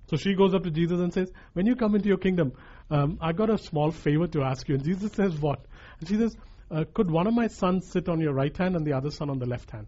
So 0.09 0.17
she 0.17 0.35
goes 0.35 0.55
up 0.55 0.65
to 0.65 0.71
Jesus 0.71 1.01
and 1.01 1.13
says, 1.13 1.33
When 1.55 1.67
you 1.67 1.75
come 1.75 1.95
into 1.95 2.09
your 2.09 2.19
kingdom, 2.19 2.53
um, 2.91 3.19
I 3.21 3.33
got 3.33 3.51
a 3.51 3.59
small 3.59 3.91
favor 3.91 4.27
to 4.29 4.43
ask 4.43 4.69
you. 4.69 4.75
And 4.75 4.85
Jesus 4.85 5.13
says, 5.13 5.35
What? 5.41 5.65
And 6.01 6.09
she 6.09 6.17
says, 6.17 6.37
uh, 6.71 6.85
Could 6.93 7.11
one 7.11 7.27
of 7.27 7.35
my 7.35 7.47
sons 7.49 7.91
sit 7.91 8.09
on 8.09 8.21
your 8.21 8.33
right 8.33 8.55
hand 8.57 8.77
and 8.77 8.87
the 8.87 8.93
other 8.93 9.11
son 9.11 9.31
on 9.31 9.39
the 9.39 9.47
left 9.47 9.71
hand? 9.71 9.87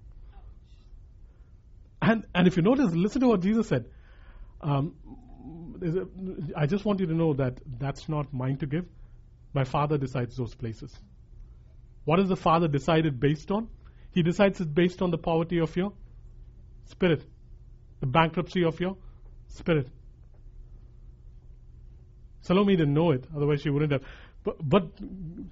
And, 2.00 2.26
and 2.34 2.46
if 2.46 2.56
you 2.56 2.62
notice, 2.62 2.92
listen 2.92 3.20
to 3.20 3.28
what 3.28 3.40
Jesus 3.40 3.68
said. 3.68 3.86
Um, 4.60 4.94
I 6.56 6.66
just 6.66 6.84
want 6.84 7.00
you 7.00 7.06
to 7.06 7.14
know 7.14 7.34
that 7.34 7.60
that's 7.78 8.08
not 8.08 8.32
mine 8.32 8.58
to 8.58 8.66
give. 8.66 8.86
My 9.52 9.64
Father 9.64 9.98
decides 9.98 10.36
those 10.36 10.54
places. 10.54 10.94
What 12.04 12.20
is 12.20 12.28
the 12.28 12.36
Father 12.36 12.68
decided 12.68 13.18
based 13.20 13.50
on? 13.50 13.68
He 14.12 14.22
decides 14.22 14.60
it 14.60 14.74
based 14.74 15.02
on 15.02 15.10
the 15.10 15.18
poverty 15.18 15.58
of 15.58 15.74
your 15.76 15.92
spirit, 16.86 17.24
the 18.00 18.06
bankruptcy 18.06 18.64
of 18.64 18.78
your 18.78 18.96
spirit. 19.48 19.88
Salome 22.42 22.76
didn't 22.76 22.94
know 22.94 23.12
it, 23.12 23.26
otherwise 23.34 23.62
she 23.62 23.70
wouldn't 23.70 23.92
have. 23.92 24.02
But, 24.44 24.68
but 24.68 24.90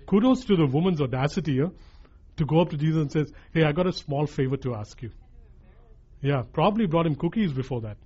kudos 0.07 0.45
to 0.45 0.57
the 0.57 0.67
woman's 0.67 1.01
audacity 1.01 1.59
to 1.59 2.45
go 2.45 2.61
up 2.61 2.71
to 2.71 2.77
Jesus 2.77 3.01
and 3.01 3.11
says, 3.11 3.33
"Hey, 3.53 3.65
I 3.65 3.73
got 3.73 3.87
a 3.87 3.93
small 3.93 4.27
favor 4.27 4.59
to 4.59 4.75
ask 4.75 5.03
you." 5.03 5.11
Yeah, 6.21 6.43
probably 6.53 6.87
brought 6.87 7.07
him 7.07 7.17
cookies 7.17 7.53
before 7.53 7.81
that. 7.83 7.97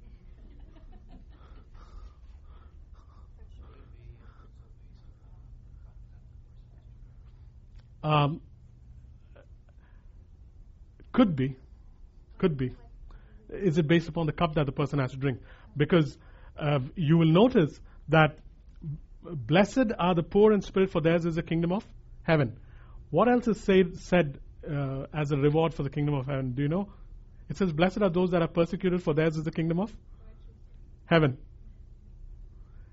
Um, 8.07 8.41
could 11.13 11.35
be, 11.35 11.57
could 12.39 12.57
be. 12.57 12.73
Is 13.49 13.79
it 13.79 13.89
based 13.89 14.09
upon 14.09 14.27
the 14.27 14.33
cup 14.33 14.55
that 14.55 14.67
the 14.67 14.73
person 14.73 15.01
has 15.01 15.11
to 15.11 15.17
drink? 15.17 15.41
Because 15.77 16.17
uh, 16.57 16.79
you 16.95 17.19
will 17.19 17.33
notice 17.33 17.81
that 18.09 18.39
blessed 19.25 19.91
are 19.99 20.15
the 20.15 20.23
poor 20.23 20.53
in 20.53 20.61
spirit, 20.61 20.91
for 20.91 21.01
theirs 21.01 21.27
is 21.27 21.35
the 21.35 21.43
kingdom 21.43 21.73
of 21.73 21.85
heaven. 22.23 22.61
What 23.11 23.29
else 23.29 23.49
is 23.49 23.61
said, 23.61 23.99
said 23.99 24.39
uh, 24.71 25.07
as 25.13 25.33
a 25.33 25.37
reward 25.37 25.75
for 25.75 25.83
the 25.83 25.91
kingdom 25.91 26.15
of 26.15 26.27
heaven? 26.27 26.53
Do 26.53 26.63
you 26.63 26.69
know? 26.69 26.89
It 27.49 27.57
says, 27.57 27.73
Blessed 27.73 28.03
are 28.03 28.11
those 28.11 28.31
that 28.31 28.43
are 28.43 28.49
persecuted, 28.49 29.03
for 29.03 29.15
theirs 29.15 29.37
is 29.37 29.43
the 29.43 29.51
kingdom 29.51 29.81
of 29.81 29.93
heaven. 31.07 31.39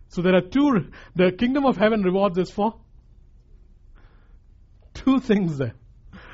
So 0.07 0.23
there 0.23 0.35
are 0.35 0.41
two, 0.41 0.91
the 1.15 1.31
kingdom 1.31 1.67
of 1.67 1.77
heaven 1.77 2.01
rewards 2.01 2.37
is 2.39 2.49
for 2.49 2.79
two 4.93 5.19
things 5.19 5.57
there. 5.57 5.73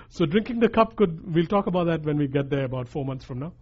So 0.10 0.26
drinking 0.26 0.60
the 0.60 0.70
cup 0.70 0.96
could, 0.96 1.34
we'll 1.34 1.46
talk 1.46 1.68
about 1.68 1.86
that 1.86 2.04
when 2.04 2.18
we 2.18 2.28
get 2.28 2.50
there 2.50 2.66
about 2.66 2.88
four 2.88 3.06
months 3.06 3.24
from 3.26 3.40
now. 3.40 3.54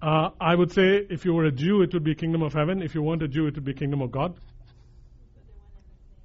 Uh, 0.00 0.30
I 0.40 0.54
would 0.54 0.72
say 0.72 1.06
if 1.10 1.24
you 1.24 1.32
were 1.32 1.44
a 1.44 1.52
Jew, 1.52 1.82
it 1.82 1.92
would 1.92 2.02
be 2.02 2.14
kingdom 2.14 2.42
of 2.42 2.52
heaven. 2.54 2.82
If 2.82 2.94
you 2.94 3.02
weren't 3.02 3.22
a 3.22 3.28
Jew, 3.28 3.46
it 3.46 3.54
would 3.54 3.64
be 3.64 3.72
kingdom 3.72 4.02
of 4.02 4.10
God. 4.10 4.34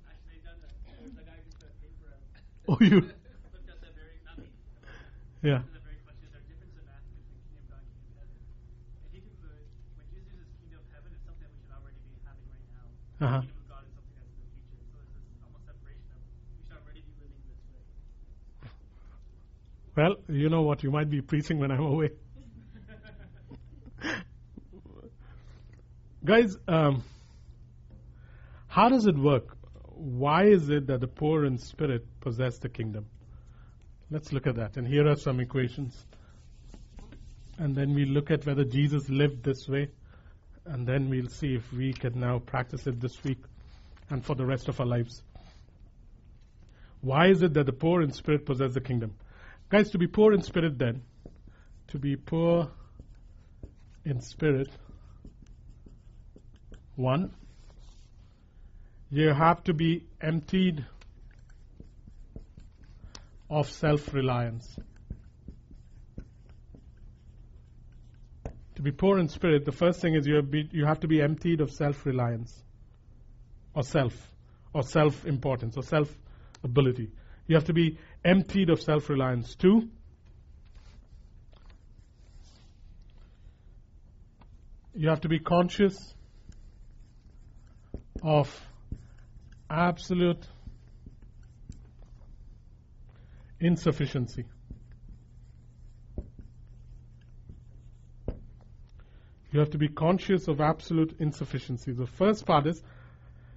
Actually, 0.09 0.39
done 0.45 0.55
that. 0.61 0.78
There's 13.20 13.43
a 13.43 13.56
Well, 19.97 20.17
you 20.29 20.49
know 20.49 20.61
what? 20.61 20.83
You 20.83 20.91
might 20.91 21.09
be 21.09 21.21
preaching 21.21 21.57
when 21.57 21.71
I'm 21.71 21.81
away. 21.81 22.11
Guys, 26.23 26.55
um, 26.67 27.03
how 28.67 28.89
does 28.89 29.07
it 29.07 29.17
work? 29.17 29.57
Why 29.95 30.43
is 30.43 30.69
it 30.69 30.85
that 30.85 30.99
the 30.99 31.07
poor 31.07 31.45
in 31.45 31.57
spirit 31.57 32.05
possess 32.21 32.59
the 32.59 32.69
kingdom? 32.69 33.07
Let's 34.11 34.31
look 34.31 34.45
at 34.45 34.57
that. 34.57 34.77
And 34.77 34.87
here 34.87 35.07
are 35.07 35.15
some 35.15 35.39
equations. 35.39 36.05
And 37.57 37.75
then 37.75 37.95
we 37.95 38.05
look 38.05 38.29
at 38.29 38.45
whether 38.45 38.65
Jesus 38.65 39.09
lived 39.09 39.43
this 39.43 39.67
way. 39.67 39.89
And 40.65 40.85
then 40.85 41.09
we'll 41.09 41.29
see 41.29 41.55
if 41.55 41.73
we 41.73 41.91
can 41.91 42.19
now 42.19 42.37
practice 42.37 42.85
it 42.85 43.01
this 43.01 43.23
week 43.23 43.39
and 44.11 44.23
for 44.23 44.35
the 44.35 44.45
rest 44.45 44.67
of 44.67 44.79
our 44.79 44.85
lives. 44.85 45.23
Why 47.01 47.29
is 47.29 47.41
it 47.41 47.55
that 47.55 47.65
the 47.65 47.73
poor 47.73 48.03
in 48.03 48.11
spirit 48.11 48.45
possess 48.45 48.75
the 48.75 48.81
kingdom? 48.81 49.15
Guys, 49.70 49.89
to 49.91 49.97
be 49.97 50.07
poor 50.07 50.34
in 50.34 50.41
spirit, 50.41 50.78
then, 50.78 51.01
to 51.89 51.99
be 51.99 52.15
poor 52.15 52.70
in 54.05 54.22
spirit, 54.22 54.70
one, 56.95 57.34
you 59.09 59.34
have 59.34 59.63
to 59.65 59.74
be 59.74 60.05
emptied 60.22 60.86
of 63.49 63.70
self 63.70 64.13
reliance. 64.13 64.78
To 68.76 68.82
be 68.82 68.91
poor 68.91 69.18
in 69.20 69.28
spirit, 69.28 69.65
the 69.65 69.72
first 69.72 69.99
thing 69.99 70.15
is 70.15 70.26
you 70.26 70.36
have, 70.36 70.49
be, 70.49 70.70
you 70.72 70.86
have 70.86 71.01
to 71.01 71.07
be 71.07 71.22
emptied 71.22 71.61
of 71.61 71.72
self 71.72 72.05
reliance 72.05 72.63
or 73.74 73.84
self. 73.84 74.13
Or 74.74 74.84
self 74.84 75.26
importance 75.26 75.76
or 75.78 75.84
self 75.84 76.09
ability. 76.63 77.09
You 77.47 77.55
have 77.55 77.65
to 77.65 77.74
be 77.74 77.97
emptied 78.24 78.70
of 78.70 78.82
self 78.82 79.09
reliance. 79.09 79.55
Two, 79.55 79.89
you 84.95 85.09
have 85.09 85.22
to 85.22 85.30
be 85.30 85.39
conscious 85.39 86.13
of 88.24 88.49
absolute 89.70 90.45
insufficiency. 93.59 94.45
You 99.51 99.59
have 99.61 99.70
to 99.72 99.78
be 99.78 99.88
conscious 99.88 100.47
of 100.47 100.59
absolute 100.61 101.15
insufficiency. 101.20 101.91
The 101.91 102.05
first 102.05 102.45
part 102.45 102.68
is 102.68 102.82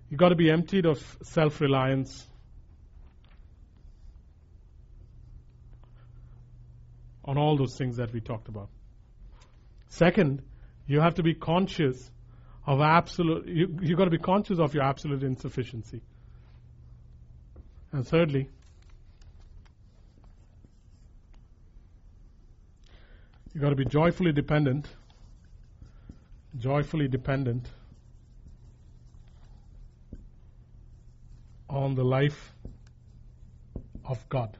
you've 0.09 0.21
got 0.21 0.29
to 0.29 0.37
be 0.37 0.51
emptied 0.51 0.87
of 0.87 0.99
self 1.23 1.61
reliance. 1.61 2.27
On 7.31 7.39
all 7.39 7.57
those 7.57 7.77
things 7.77 7.99
that 7.99 8.13
we 8.13 8.21
talked 8.21 8.49
about. 8.49 8.69
Second, 9.89 10.43
you 10.89 10.99
have 11.01 11.15
to 11.15 11.23
be 11.23 11.33
conscious 11.33 12.11
of 12.67 12.81
absolute, 12.81 13.47
you, 13.47 13.79
you 13.81 13.95
got 13.95 14.07
to 14.07 14.11
be 14.11 14.19
conscious 14.19 14.59
of 14.59 14.75
your 14.75 14.83
absolute 14.83 15.23
insufficiency. 15.23 16.01
And 17.93 18.05
thirdly, 18.05 18.49
you've 23.53 23.63
got 23.63 23.71
to 23.71 23.77
be 23.77 23.85
joyfully 23.85 24.33
dependent 24.33 24.89
joyfully 26.59 27.07
dependent 27.07 27.69
on 31.69 31.95
the 31.95 32.05
life 32.05 32.53
of 34.05 34.29
God 34.29 34.57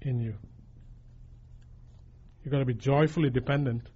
in 0.00 0.20
you. 0.20 0.34
You've 2.44 2.52
got 2.52 2.60
to 2.60 2.64
be 2.64 2.74
joyfully 2.74 3.30
dependent 3.30 3.86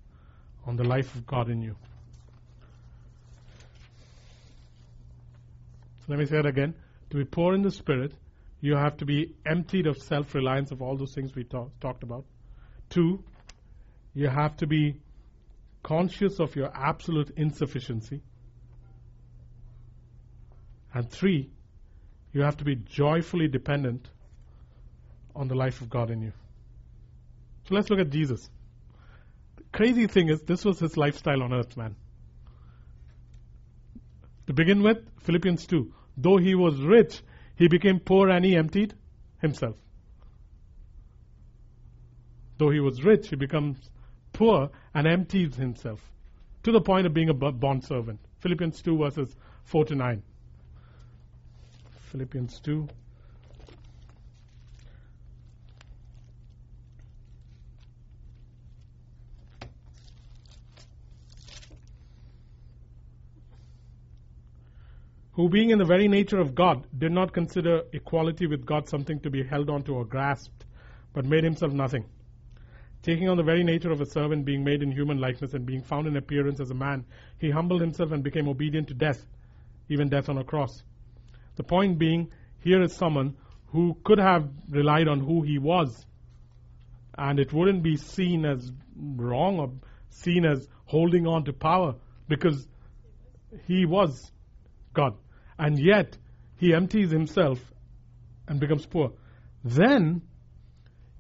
on 0.66 0.76
the 0.76 0.84
life 0.84 1.14
of 1.14 1.26
God 1.26 1.49
in 1.51 1.62
you. 1.62 1.76
So 6.01 6.05
let 6.09 6.18
me 6.18 6.26
say 6.26 6.38
it 6.38 6.47
again. 6.47 6.74
To 7.11 7.16
be 7.16 7.24
poor 7.24 7.55
in 7.55 7.62
the 7.62 7.70
Spirit, 7.70 8.12
you 8.61 8.76
have 8.76 8.99
to 8.99 9.07
be 9.07 9.34
emptied 9.47 9.86
of 9.86 9.97
self 9.99 10.34
reliance 10.34 10.70
of 10.70 10.82
all 10.82 10.97
those 10.97 11.14
things 11.14 11.34
we 11.34 11.45
talk, 11.45 11.70
talked 11.80 12.03
about. 12.03 12.24
Two, 12.90 13.22
you 14.14 14.28
have 14.28 14.57
to 14.59 14.66
be 14.66 14.97
conscious 15.82 16.40
of 16.40 16.57
your 16.57 16.70
absolute 16.74 17.30
insufficiency. 17.36 18.22
And 20.92 21.11
three, 21.11 21.51
you 22.32 22.42
have 22.42 22.57
to 22.59 22.64
be 22.64 22.76
joyfully 22.76 23.49
dependent 23.49 24.09
on 25.34 25.49
the 25.49 25.55
life 25.55 25.80
of 25.80 25.90
God 25.90 26.11
in 26.11 26.22
you. 26.22 26.32
So 27.69 27.75
let's 27.75 27.89
look 27.91 28.01
at 28.01 28.11
Jesus. 28.11 28.51
The 29.57 29.65
crazy 29.73 30.07
thing 30.07 30.29
is, 30.29 30.43
this 30.43 30.65
was 30.65 30.79
his 30.79 30.97
lifestyle 30.97 31.43
on 31.43 31.53
earth, 31.53 31.77
man. 31.77 31.97
To 34.47 34.53
begin 34.53 34.83
with, 34.83 34.99
Philippians 35.21 35.67
2. 35.67 35.93
Though 36.19 36.37
he 36.37 36.55
was 36.55 36.79
rich, 36.81 37.23
he 37.57 37.69
became 37.69 38.01
poor 38.01 38.29
and 38.29 38.45
he 38.45 38.57
emptied 38.57 38.95
himself. 39.41 39.77
Though 42.59 42.71
he 42.71 42.81
was 42.81 43.03
rich, 43.03 43.29
he 43.31 43.37
becomes 43.37 43.91
poor 44.33 44.71
and 44.95 45.07
empties 45.07 45.57
himself 45.57 46.01
to 46.62 46.73
the 46.73 46.81
point 46.81 47.07
of 47.07 47.15
being 47.15 47.31
a 47.31 47.35
bond 47.35 47.85
servant. 47.85 48.21
Philippians 48.41 48.83
2, 48.83 48.99
verses 48.99 49.35
4 49.65 49.87
to 49.87 49.95
9. 49.95 50.23
Philippians 52.11 52.61
2. 52.61 52.89
Who 65.35 65.49
being 65.49 65.70
in 65.70 65.78
the 65.78 65.85
very 65.85 66.07
nature 66.07 66.39
of 66.39 66.55
God 66.55 66.87
did 66.97 67.11
not 67.11 67.32
consider 67.32 67.82
equality 67.93 68.47
with 68.47 68.64
God 68.64 68.89
something 68.89 69.18
to 69.20 69.30
be 69.30 69.43
held 69.43 69.68
on 69.68 69.82
to 69.85 69.95
or 69.95 70.05
grasped, 70.05 70.64
but 71.12 71.24
made 71.24 71.43
himself 71.43 71.72
nothing. 71.72 72.05
Taking 73.03 73.28
on 73.28 73.37
the 73.37 73.43
very 73.43 73.64
nature 73.64 73.91
of 73.91 74.01
a 74.01 74.07
servant, 74.07 74.45
being 74.45 74.62
made 74.62 74.82
in 74.82 74.93
human 74.93 75.18
likeness, 75.18 75.53
and 75.53 75.66
being 75.66 75.82
found 75.82 76.07
in 76.07 76.16
appearance 76.16 76.61
as 76.61 76.70
a 76.70 76.74
man, 76.74 77.05
he 77.39 77.51
humbled 77.51 77.80
himself 77.80 78.12
and 78.12 78.22
became 78.22 78.49
obedient 78.49 78.89
to 78.89 78.95
death, 78.95 79.26
even 79.89 80.09
death 80.09 80.28
on 80.28 80.39
a 80.39 80.45
cross. 80.45 80.85
The 81.57 81.64
point 81.64 81.99
being, 81.99 82.30
here 82.61 82.80
is 82.80 82.95
someone 82.95 83.37
who 83.72 83.97
could 84.05 84.18
have 84.18 84.49
relied 84.70 85.09
on 85.09 85.18
who 85.18 85.43
he 85.43 85.59
was, 85.59 86.07
and 87.18 87.41
it 87.41 87.53
wouldn't 87.53 87.82
be 87.82 87.97
seen 87.97 88.45
as 88.45 88.70
wrong 88.97 89.59
or 89.59 89.72
seen 90.11 90.45
as 90.45 90.68
holding 90.85 91.26
on 91.26 91.45
to 91.45 91.53
power 91.53 91.97
because 92.28 92.68
he 93.66 93.85
was 93.85 94.30
God 94.93 95.16
and 95.59 95.78
yet 95.78 96.16
he 96.57 96.74
empties 96.74 97.11
himself 97.11 97.59
and 98.48 98.61
becomes 98.61 98.86
poor. 98.86 99.12
Then, 99.62 100.22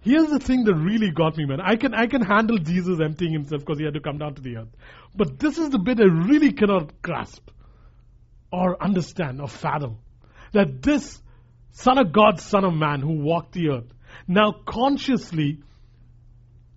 here's 0.00 0.28
the 0.28 0.38
thing 0.38 0.64
that 0.64 0.74
really 0.74 1.10
got 1.10 1.36
me, 1.36 1.46
man. 1.46 1.60
I 1.60 1.76
can, 1.76 1.94
I 1.94 2.06
can 2.06 2.22
handle 2.22 2.58
Jesus 2.58 3.00
emptying 3.00 3.32
himself 3.32 3.60
because 3.60 3.78
he 3.78 3.84
had 3.84 3.94
to 3.94 4.00
come 4.00 4.18
down 4.18 4.34
to 4.34 4.42
the 4.42 4.56
earth. 4.58 4.68
But 5.14 5.38
this 5.38 5.58
is 5.58 5.70
the 5.70 5.78
bit 5.78 6.00
I 6.00 6.04
really 6.04 6.52
cannot 6.52 7.00
grasp 7.02 7.48
or 8.52 8.82
understand 8.82 9.40
or 9.40 9.48
fathom. 9.48 9.98
That 10.52 10.82
this 10.82 11.20
Son 11.72 11.98
of 11.98 12.12
God, 12.12 12.40
Son 12.40 12.64
of 12.64 12.74
Man 12.74 13.00
who 13.00 13.20
walked 13.20 13.52
the 13.52 13.70
earth, 13.70 13.92
now 14.28 14.52
consciously 14.66 15.60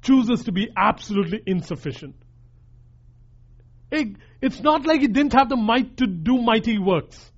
chooses 0.01 0.45
to 0.45 0.51
be 0.51 0.69
absolutely 0.75 1.41
insufficient. 1.45 2.15
It, 3.91 4.17
it's 4.41 4.59
not 4.59 4.85
like 4.85 5.01
he 5.01 5.07
didn't 5.07 5.33
have 5.33 5.49
the 5.49 5.55
might 5.55 5.97
to 5.97 6.07
do 6.07 6.41
mighty 6.41 6.77
works. 6.77 7.31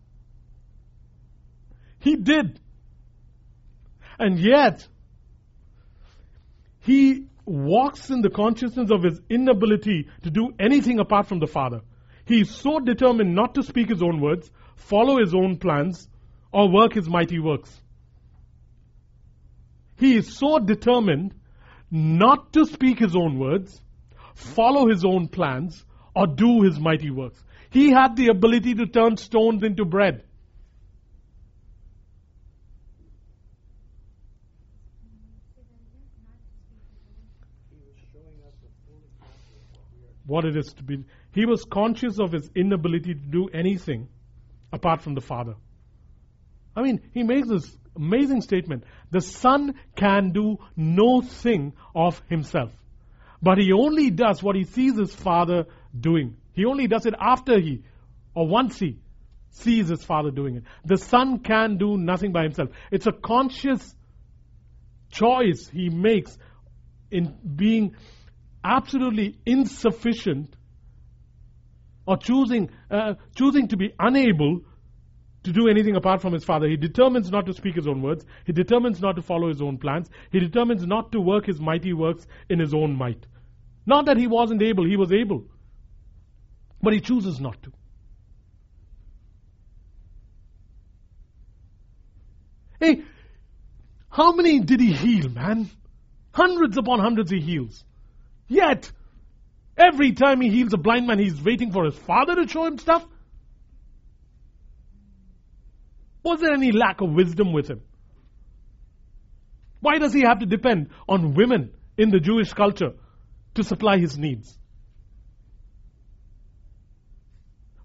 He 2.00 2.16
did. 2.16 2.60
And 4.18 4.40
yet, 4.40 4.88
he 6.82 7.26
walks 7.46 8.10
in 8.10 8.22
the 8.22 8.30
consciousness 8.30 8.92
of 8.92 9.04
his 9.04 9.22
inability 9.30 10.08
to 10.24 10.30
do 10.30 10.54
anything 10.60 11.00
apart 11.00 11.28
from 11.28 11.40
the 11.40 11.48
Father. 11.48 11.82
He 12.26 12.42
is 12.42 12.50
so 12.50 12.80
determined 12.80 13.34
not 13.34 13.56
to 13.56 13.64
speak 13.64 13.90
his 13.90 14.04
own 14.04 14.22
words, 14.22 14.52
follow 14.76 15.20
his 15.20 15.34
own 15.34 15.58
plans, 15.58 16.08
or 16.52 16.72
work 16.72 16.94
his 16.94 17.10
mighty 17.10 17.40
works. 17.40 17.76
He 19.98 20.16
is 20.16 20.38
so 20.38 20.60
determined 20.60 21.34
not 21.92 22.54
to 22.54 22.66
speak 22.66 23.00
his 23.00 23.16
own 23.16 23.40
words, 23.40 23.82
follow 24.36 24.88
his 24.88 25.04
own 25.04 25.28
plans, 25.28 25.84
or 26.16 26.28
do 26.28 26.62
his 26.62 26.80
mighty 26.80 27.10
works. 27.10 27.44
He 27.70 27.92
had 27.92 28.16
the 28.16 28.28
ability 28.28 28.76
to 28.76 28.86
turn 28.86 29.18
stones 29.18 29.64
into 29.64 29.86
bread. 29.86 30.24
What 40.30 40.46
it 40.46 40.56
is 40.56 40.68
to 40.74 40.84
be. 40.84 41.04
He 41.34 41.46
was 41.46 41.66
conscious 41.66 42.20
of 42.20 42.32
his 42.32 42.50
inability 42.56 43.16
to 43.16 43.20
do 43.20 43.50
anything 43.54 44.08
apart 44.72 45.02
from 45.02 45.16
the 45.16 45.22
Father. 45.22 45.56
I 46.76 46.84
mean, 46.84 47.02
he 47.14 47.24
makes 47.24 47.50
this 47.50 47.78
amazing 47.96 48.42
statement. 48.42 48.84
The 49.12 49.22
Son 49.22 49.74
can 49.96 50.32
do 50.32 50.58
no 50.78 51.22
thing 51.22 51.74
of 51.96 52.22
himself. 52.30 52.72
But 53.42 53.58
he 53.58 53.74
only 53.74 54.12
does 54.12 54.44
what 54.44 54.56
he 54.56 54.64
sees 54.66 54.98
his 54.98 55.14
Father 55.14 55.66
doing. 56.00 56.38
He 56.54 56.66
only 56.66 56.88
does 56.88 57.06
it 57.06 57.16
after 57.20 57.60
he, 57.60 57.84
or 58.36 58.48
once 58.48 58.78
he, 58.80 59.00
sees 59.52 59.90
his 59.90 60.04
Father 60.04 60.30
doing 60.30 60.58
it. 60.58 60.64
The 60.86 60.98
Son 60.98 61.40
can 61.40 61.78
do 61.78 61.98
nothing 61.98 62.32
by 62.32 62.44
himself. 62.44 62.70
It's 62.92 63.08
a 63.08 63.12
conscious 63.12 63.96
choice 65.12 65.68
he 65.68 65.90
makes 65.90 66.38
in 67.10 67.36
being 67.56 67.96
absolutely 68.64 69.38
insufficient 69.46 70.56
or 72.06 72.18
choosing, 72.18 72.70
uh, 72.90 73.14
choosing 73.36 73.68
to 73.68 73.78
be 73.78 73.94
unable 74.00 74.62
to 75.44 75.52
do 75.52 75.68
anything 75.70 75.96
apart 75.96 76.22
from 76.22 76.34
his 76.34 76.44
father. 76.44 76.68
He 76.68 76.76
determines 76.76 77.32
not 77.32 77.46
to 77.46 77.54
speak 77.54 77.76
his 77.76 77.88
own 77.88 78.02
words. 78.02 78.26
He 78.46 78.52
determines 78.52 79.00
not 79.00 79.16
to 79.16 79.22
follow 79.22 79.48
his 79.48 79.62
own 79.62 79.78
plans. 79.78 80.10
He 80.32 80.40
determines 80.40 80.86
not 80.86 81.12
to 81.14 81.22
work 81.22 81.46
his 81.46 81.60
mighty 81.60 81.94
works 81.94 82.26
in 82.50 82.60
his 82.60 82.74
own 82.74 82.96
might. 82.96 83.26
Not 83.86 84.06
that 84.06 84.18
he 84.18 84.28
wasn't 84.28 84.62
able, 84.62 84.86
he 84.86 84.98
was 84.98 85.12
able. 85.12 85.46
But 86.82 86.94
he 86.94 87.00
chooses 87.00 87.40
not 87.40 87.62
to. 87.64 87.72
Hey, 92.80 93.04
how 94.10 94.34
many 94.34 94.60
did 94.62 94.80
he 94.80 94.94
heal, 94.94 95.30
man? 95.30 95.70
Hundreds 96.34 96.78
upon 96.78 97.00
hundreds 97.00 97.32
he 97.32 97.40
heals. 97.40 97.84
Yet, 98.50 98.92
every 99.78 100.12
time 100.12 100.42
he 100.42 100.50
heals 100.50 100.74
a 100.74 100.78
blind 100.78 101.08
man, 101.08 101.20
he's 101.20 101.42
waiting 101.42 101.72
for 101.72 101.86
his 101.86 101.96
father 101.96 102.36
to 102.36 102.48
show 102.48 102.66
him 102.66 102.80
stuff. 102.80 103.06
Was 106.24 106.42
there 106.42 106.52
any 106.52 106.72
lack 106.72 107.00
of 107.00 107.12
wisdom 107.12 107.54
with 107.54 107.70
him? 107.70 107.82
Why 109.80 110.00
does 110.00 110.14
he 110.14 110.22
have 110.22 110.40
to 110.40 110.46
depend 110.46 110.90
on 111.08 111.36
women 111.36 111.72
in 111.98 112.10
the 112.10 112.20
Jewish 112.20 112.52
culture 112.52 112.94
to 113.56 113.64
supply 113.64 114.00
his 114.00 114.18
needs? 114.18 114.58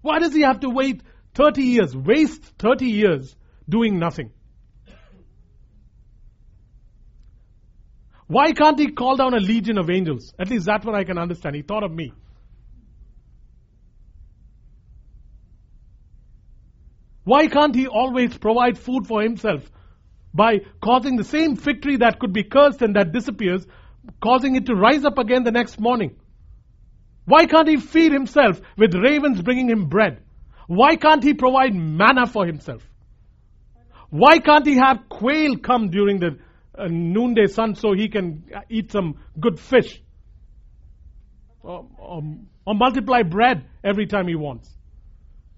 Why 0.01 0.19
does 0.19 0.33
he 0.33 0.41
have 0.41 0.59
to 0.61 0.69
wait 0.69 1.01
30 1.35 1.63
years, 1.63 1.95
waste 1.95 2.43
30 2.59 2.85
years 2.87 3.35
doing 3.69 3.99
nothing? 3.99 4.31
Why 8.27 8.53
can't 8.53 8.79
he 8.79 8.91
call 8.91 9.17
down 9.17 9.33
a 9.33 9.39
legion 9.39 9.77
of 9.77 9.89
angels? 9.89 10.33
At 10.39 10.49
least 10.49 10.65
that's 10.65 10.85
what 10.85 10.95
I 10.95 11.03
can 11.03 11.17
understand. 11.17 11.55
He 11.55 11.61
thought 11.61 11.83
of 11.83 11.91
me. 11.91 12.11
Why 17.23 17.47
can't 17.47 17.73
he 17.73 17.87
always 17.87 18.37
provide 18.37 18.77
food 18.77 19.07
for 19.07 19.21
himself 19.21 19.69
by 20.33 20.59
causing 20.81 21.15
the 21.15 21.23
same 21.23 21.55
fig 21.55 21.81
tree 21.81 21.97
that 21.97 22.19
could 22.19 22.33
be 22.33 22.43
cursed 22.43 22.81
and 22.81 22.95
that 22.95 23.11
disappears, 23.11 23.65
causing 24.21 24.55
it 24.55 24.67
to 24.67 24.75
rise 24.75 25.05
up 25.05 25.17
again 25.17 25.43
the 25.43 25.51
next 25.51 25.79
morning? 25.79 26.15
Why 27.25 27.45
can't 27.47 27.67
he 27.67 27.77
feed 27.77 28.11
himself 28.11 28.61
with 28.77 28.93
ravens 28.93 29.41
bringing 29.41 29.69
him 29.69 29.87
bread? 29.89 30.21
Why 30.67 30.95
can't 30.95 31.23
he 31.23 31.33
provide 31.33 31.73
manna 31.73 32.27
for 32.27 32.45
himself? 32.45 32.87
Why 34.09 34.37
can't 34.39 34.65
he 34.65 34.77
have 34.77 35.09
quail 35.09 35.57
come 35.57 35.89
during 35.89 36.19
the 36.19 36.37
a 36.77 36.89
noonday 36.89 37.47
sun 37.47 37.75
so 37.75 37.93
he 37.93 38.09
can 38.09 38.43
eat 38.69 38.91
some 38.91 39.17
good 39.39 39.59
fish. 39.59 40.01
or, 41.65 41.85
or, 41.97 42.23
or 42.65 42.75
multiply 42.75 43.23
bread 43.23 43.65
every 43.83 44.07
time 44.07 44.27
he 44.27 44.35
wants. 44.35 44.69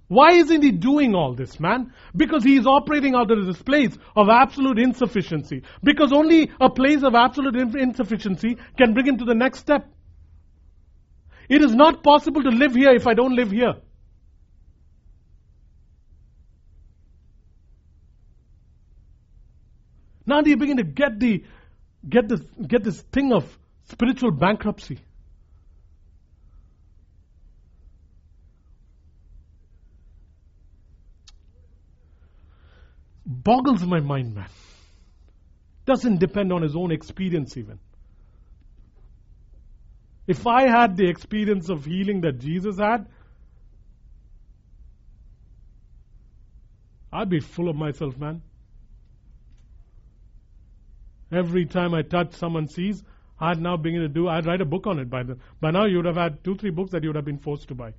Why 0.10 0.34
isn't 0.34 0.62
he 0.62 0.72
doing 0.72 1.14
all 1.16 1.34
this, 1.34 1.60
man? 1.60 1.94
Because 2.16 2.44
he 2.44 2.56
is 2.56 2.66
operating 2.66 3.14
out 3.14 3.30
of 3.30 3.46
this 3.46 3.62
place 3.62 3.98
of 4.16 4.30
absolute 4.30 4.80
insufficiency. 4.80 5.64
Because 5.84 6.14
only 6.14 6.50
a 6.62 6.70
place 6.70 7.04
of 7.04 7.14
absolute 7.14 7.58
insufficiency 7.76 8.58
can 8.78 8.94
bring 8.94 9.06
him 9.06 9.18
to 9.18 9.26
the 9.26 9.36
next 9.36 9.60
step. 9.60 9.86
It 11.50 11.62
is 11.62 11.76
not 11.76 12.04
possible 12.04 12.42
to 12.44 12.50
live 12.50 12.74
here 12.74 12.92
if 12.92 13.06
I 13.06 13.14
don't 13.16 13.36
live 13.36 13.52
here. 13.52 13.76
Now 20.28 20.42
do 20.42 20.50
you 20.50 20.58
begin 20.58 20.78
to 20.78 20.84
get 20.84 21.20
the 21.20 21.44
get 22.08 22.28
this 22.28 22.42
get 22.68 22.84
this 22.84 23.02
thing 23.02 23.32
of 23.34 23.58
spiritual 23.86 24.32
bankruptcy. 24.32 25.00
Boggles 33.26 33.84
my 33.86 34.00
mind, 34.00 34.36
man. 34.36 34.50
Doesn't 35.86 36.20
depend 36.20 36.52
on 36.52 36.62
his 36.62 36.76
own 36.76 36.92
experience 36.92 37.56
even. 37.56 37.80
If 40.28 40.46
I 40.46 40.64
had 40.64 40.98
the 40.98 41.08
experience 41.08 41.70
of 41.70 41.86
healing 41.86 42.22
that 42.22 42.40
Jesus 42.40 42.78
had, 42.78 43.08
I'd 47.12 47.30
be 47.30 47.40
full 47.40 47.70
of 47.70 47.78
myself, 47.78 48.18
man. 48.18 48.42
Every 51.32 51.66
time 51.66 51.94
I 51.94 52.02
touch 52.02 52.34
someone 52.34 52.68
sees, 52.68 53.04
I'd 53.40 53.62
now 53.62 53.78
begin 53.78 54.02
to 54.02 54.08
do, 54.08 54.28
I'd 54.28 54.46
write 54.46 54.62
a 54.62 54.66
book 54.66 54.88
on 54.88 55.00
it 55.00 55.10
by 55.10 55.24
the, 55.24 55.38
by 55.60 55.72
now 55.72 55.86
you 55.86 55.98
would 55.98 56.06
have 56.06 56.16
had 56.16 56.44
two, 56.44 56.56
three 56.56 56.70
books 56.70 56.92
that 56.92 57.04
you 57.04 57.10
would 57.10 57.16
have 57.16 57.26
been 57.26 57.38
forced 57.38 57.68
to 57.68 57.76
buy. 57.76 57.94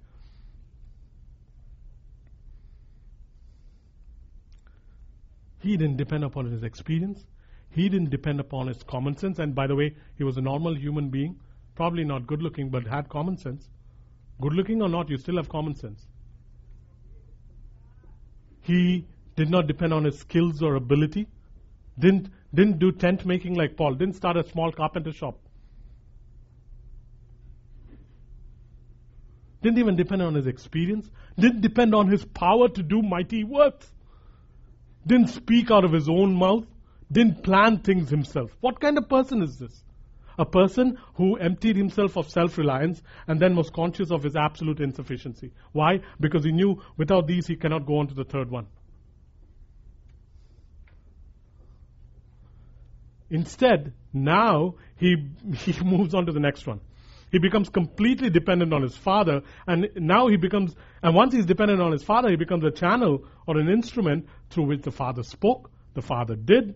He 5.60 5.76
didn't 5.76 5.96
depend 5.96 6.24
upon 6.24 6.46
his 6.46 6.62
experience. 6.62 7.26
He 7.70 7.88
didn't 7.88 8.10
depend 8.10 8.40
upon 8.40 8.68
his 8.68 8.82
common 8.82 9.16
sense. 9.16 9.38
And 9.38 9.54
by 9.54 9.66
the 9.66 9.74
way, 9.74 9.94
he 10.16 10.24
was 10.24 10.36
a 10.36 10.40
normal 10.40 10.76
human 10.76 11.10
being, 11.10 11.38
probably 11.74 12.04
not 12.04 12.26
good 12.26 12.42
looking, 12.42 12.70
but 12.70 12.86
had 12.86 13.08
common 13.08 13.36
sense. 13.36 13.68
Good 14.40 14.54
looking 14.54 14.80
or 14.82 14.88
not, 14.88 15.10
you 15.10 15.18
still 15.18 15.36
have 15.36 15.48
common 15.48 15.74
sense. 15.74 16.06
He 18.62 19.06
did 19.36 19.50
not 19.50 19.66
depend 19.66 19.92
on 19.92 20.04
his 20.04 20.18
skills 20.18 20.62
or 20.62 20.76
ability. 20.76 21.26
Didn't, 21.98 22.30
didn't 22.54 22.78
do 22.78 22.92
tent 22.92 23.26
making 23.26 23.54
like 23.54 23.76
Paul. 23.76 23.94
Didn't 23.94 24.16
start 24.16 24.36
a 24.36 24.48
small 24.48 24.72
carpenter 24.72 25.12
shop. 25.12 25.38
Didn't 29.62 29.78
even 29.78 29.96
depend 29.96 30.22
on 30.22 30.34
his 30.34 30.46
experience. 30.46 31.10
Didn't 31.38 31.60
depend 31.60 31.94
on 31.94 32.08
his 32.08 32.24
power 32.24 32.68
to 32.68 32.82
do 32.82 33.02
mighty 33.02 33.42
works. 33.42 33.90
Didn't 35.06 35.28
speak 35.28 35.70
out 35.70 35.84
of 35.84 35.92
his 35.92 36.08
own 36.08 36.34
mouth. 36.34 36.66
Didn't 37.10 37.42
plan 37.42 37.78
things 37.78 38.10
himself. 38.10 38.56
What 38.60 38.80
kind 38.80 38.98
of 38.98 39.08
person 39.08 39.42
is 39.42 39.58
this? 39.58 39.82
A 40.38 40.44
person 40.44 40.98
who 41.14 41.36
emptied 41.36 41.76
himself 41.76 42.16
of 42.16 42.30
self 42.30 42.58
reliance 42.58 43.02
and 43.26 43.40
then 43.40 43.56
was 43.56 43.70
conscious 43.70 44.12
of 44.12 44.22
his 44.22 44.36
absolute 44.36 44.80
insufficiency. 44.80 45.52
Why? 45.72 46.00
Because 46.20 46.44
he 46.44 46.52
knew 46.52 46.80
without 46.96 47.26
these 47.26 47.48
he 47.48 47.56
cannot 47.56 47.86
go 47.86 47.98
on 47.98 48.06
to 48.08 48.14
the 48.14 48.24
third 48.24 48.48
one. 48.48 48.68
Instead, 53.30 53.92
now 54.12 54.74
he, 54.96 55.16
he 55.54 55.84
moves 55.84 56.14
on 56.14 56.26
to 56.26 56.32
the 56.32 56.40
next 56.40 56.66
one. 56.66 56.80
He 57.30 57.38
becomes 57.38 57.68
completely 57.68 58.30
dependent 58.30 58.72
on 58.72 58.82
his 58.82 58.96
father, 58.96 59.42
and 59.66 59.88
now 59.96 60.28
he 60.28 60.36
becomes, 60.36 60.74
and 61.02 61.14
once 61.14 61.34
he's 61.34 61.44
dependent 61.44 61.80
on 61.80 61.92
his 61.92 62.02
father, 62.02 62.30
he 62.30 62.36
becomes 62.36 62.64
a 62.64 62.70
channel 62.70 63.24
or 63.46 63.58
an 63.58 63.68
instrument 63.68 64.26
through 64.48 64.64
which 64.64 64.82
the 64.82 64.90
father 64.90 65.22
spoke, 65.22 65.70
the 65.94 66.00
father 66.00 66.36
did, 66.36 66.74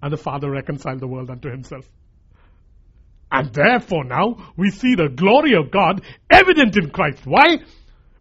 and 0.00 0.12
the 0.12 0.16
father 0.16 0.50
reconciled 0.50 1.00
the 1.00 1.06
world 1.06 1.30
unto 1.30 1.50
himself. 1.50 1.88
And 3.30 3.52
therefore 3.52 4.04
now 4.04 4.52
we 4.56 4.70
see 4.70 4.94
the 4.94 5.08
glory 5.08 5.54
of 5.54 5.70
God 5.70 6.02
evident 6.30 6.76
in 6.76 6.90
Christ. 6.90 7.20
Why? 7.24 7.58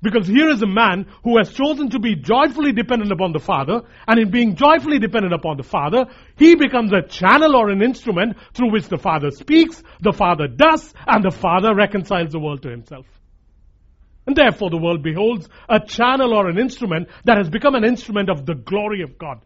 Because 0.01 0.27
here 0.27 0.49
is 0.49 0.61
a 0.63 0.67
man 0.67 1.05
who 1.23 1.37
has 1.37 1.53
chosen 1.53 1.91
to 1.91 1.99
be 1.99 2.15
joyfully 2.15 2.71
dependent 2.71 3.11
upon 3.11 3.33
the 3.33 3.39
Father, 3.39 3.81
and 4.07 4.19
in 4.19 4.31
being 4.31 4.55
joyfully 4.55 4.97
dependent 4.97 5.33
upon 5.33 5.57
the 5.57 5.63
Father, 5.63 6.05
he 6.37 6.55
becomes 6.55 6.91
a 6.91 7.07
channel 7.07 7.55
or 7.55 7.69
an 7.69 7.83
instrument 7.83 8.35
through 8.53 8.71
which 8.71 8.87
the 8.87 8.97
Father 8.97 9.29
speaks, 9.29 9.83
the 9.99 10.11
Father 10.11 10.47
does, 10.47 10.91
and 11.05 11.23
the 11.23 11.29
Father 11.29 11.75
reconciles 11.75 12.31
the 12.31 12.39
world 12.39 12.63
to 12.63 12.69
himself. 12.69 13.05
And 14.25 14.35
therefore 14.35 14.71
the 14.71 14.77
world 14.77 15.03
beholds 15.03 15.47
a 15.69 15.79
channel 15.79 16.33
or 16.33 16.47
an 16.47 16.57
instrument 16.57 17.09
that 17.25 17.37
has 17.37 17.49
become 17.49 17.75
an 17.75 17.83
instrument 17.83 18.29
of 18.29 18.45
the 18.45 18.55
glory 18.55 19.03
of 19.03 19.17
God. 19.17 19.41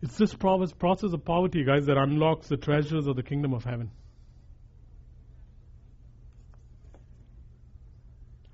It's 0.00 0.16
this 0.16 0.32
process 0.34 1.12
of 1.12 1.24
poverty, 1.24 1.64
guys, 1.64 1.86
that 1.86 1.96
unlocks 1.96 2.48
the 2.48 2.56
treasures 2.56 3.06
of 3.06 3.16
the 3.16 3.22
kingdom 3.22 3.52
of 3.52 3.64
heaven. 3.64 3.90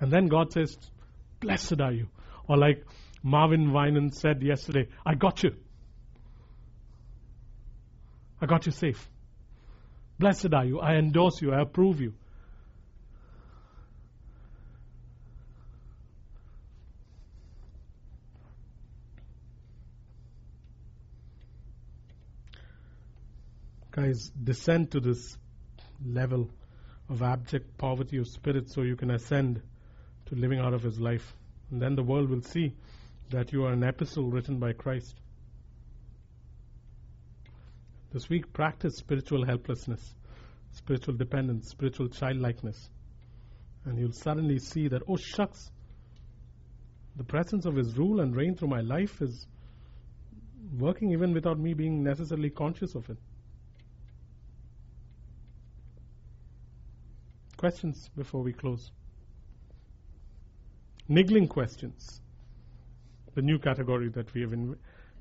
And 0.00 0.10
then 0.10 0.26
God 0.28 0.52
says, 0.52 0.76
Blessed 1.40 1.80
are 1.80 1.92
you. 1.92 2.08
Or 2.48 2.56
like 2.56 2.84
Marvin 3.22 3.72
Winans 3.72 4.20
said 4.20 4.42
yesterday, 4.42 4.88
I 5.04 5.14
got 5.14 5.42
you. 5.42 5.54
I 8.40 8.46
got 8.46 8.66
you 8.66 8.72
safe. 8.72 9.08
Blessed 10.18 10.52
are 10.52 10.64
you. 10.64 10.80
I 10.80 10.94
endorse 10.96 11.40
you. 11.40 11.52
I 11.52 11.60
approve 11.60 12.00
you. 12.00 12.14
Guys, 23.94 24.32
descend 24.42 24.90
to 24.90 24.98
this 24.98 25.38
level 26.04 26.50
of 27.08 27.22
abject 27.22 27.78
poverty 27.78 28.16
of 28.16 28.26
spirit 28.26 28.68
so 28.68 28.82
you 28.82 28.96
can 28.96 29.12
ascend 29.12 29.62
to 30.26 30.34
living 30.34 30.58
out 30.58 30.74
of 30.74 30.82
His 30.82 30.98
life. 30.98 31.32
And 31.70 31.80
then 31.80 31.94
the 31.94 32.02
world 32.02 32.28
will 32.28 32.42
see 32.42 32.74
that 33.30 33.52
you 33.52 33.64
are 33.64 33.72
an 33.72 33.84
epistle 33.84 34.32
written 34.32 34.58
by 34.58 34.72
Christ. 34.72 35.14
This 38.12 38.28
week, 38.28 38.52
practice 38.52 38.96
spiritual 38.96 39.46
helplessness, 39.46 40.02
spiritual 40.72 41.14
dependence, 41.14 41.68
spiritual 41.68 42.08
childlikeness. 42.08 42.90
And 43.84 43.96
you'll 43.96 44.10
suddenly 44.10 44.58
see 44.58 44.88
that, 44.88 45.02
oh 45.06 45.16
shucks, 45.16 45.70
the 47.14 47.22
presence 47.22 47.64
of 47.64 47.76
His 47.76 47.96
rule 47.96 48.22
and 48.22 48.34
reign 48.34 48.56
through 48.56 48.68
my 48.68 48.80
life 48.80 49.22
is 49.22 49.46
working 50.80 51.12
even 51.12 51.32
without 51.32 51.60
me 51.60 51.74
being 51.74 52.02
necessarily 52.02 52.50
conscious 52.50 52.96
of 52.96 53.08
it. 53.08 53.18
Questions 57.64 58.10
before 58.14 58.42
we 58.42 58.52
close? 58.52 58.90
Niggling 61.08 61.48
questions. 61.48 62.20
The 63.34 63.40
new 63.40 63.58
category 63.58 64.10
that 64.10 64.34
we 64.34 64.42
have 64.42 64.52
in 64.52 64.76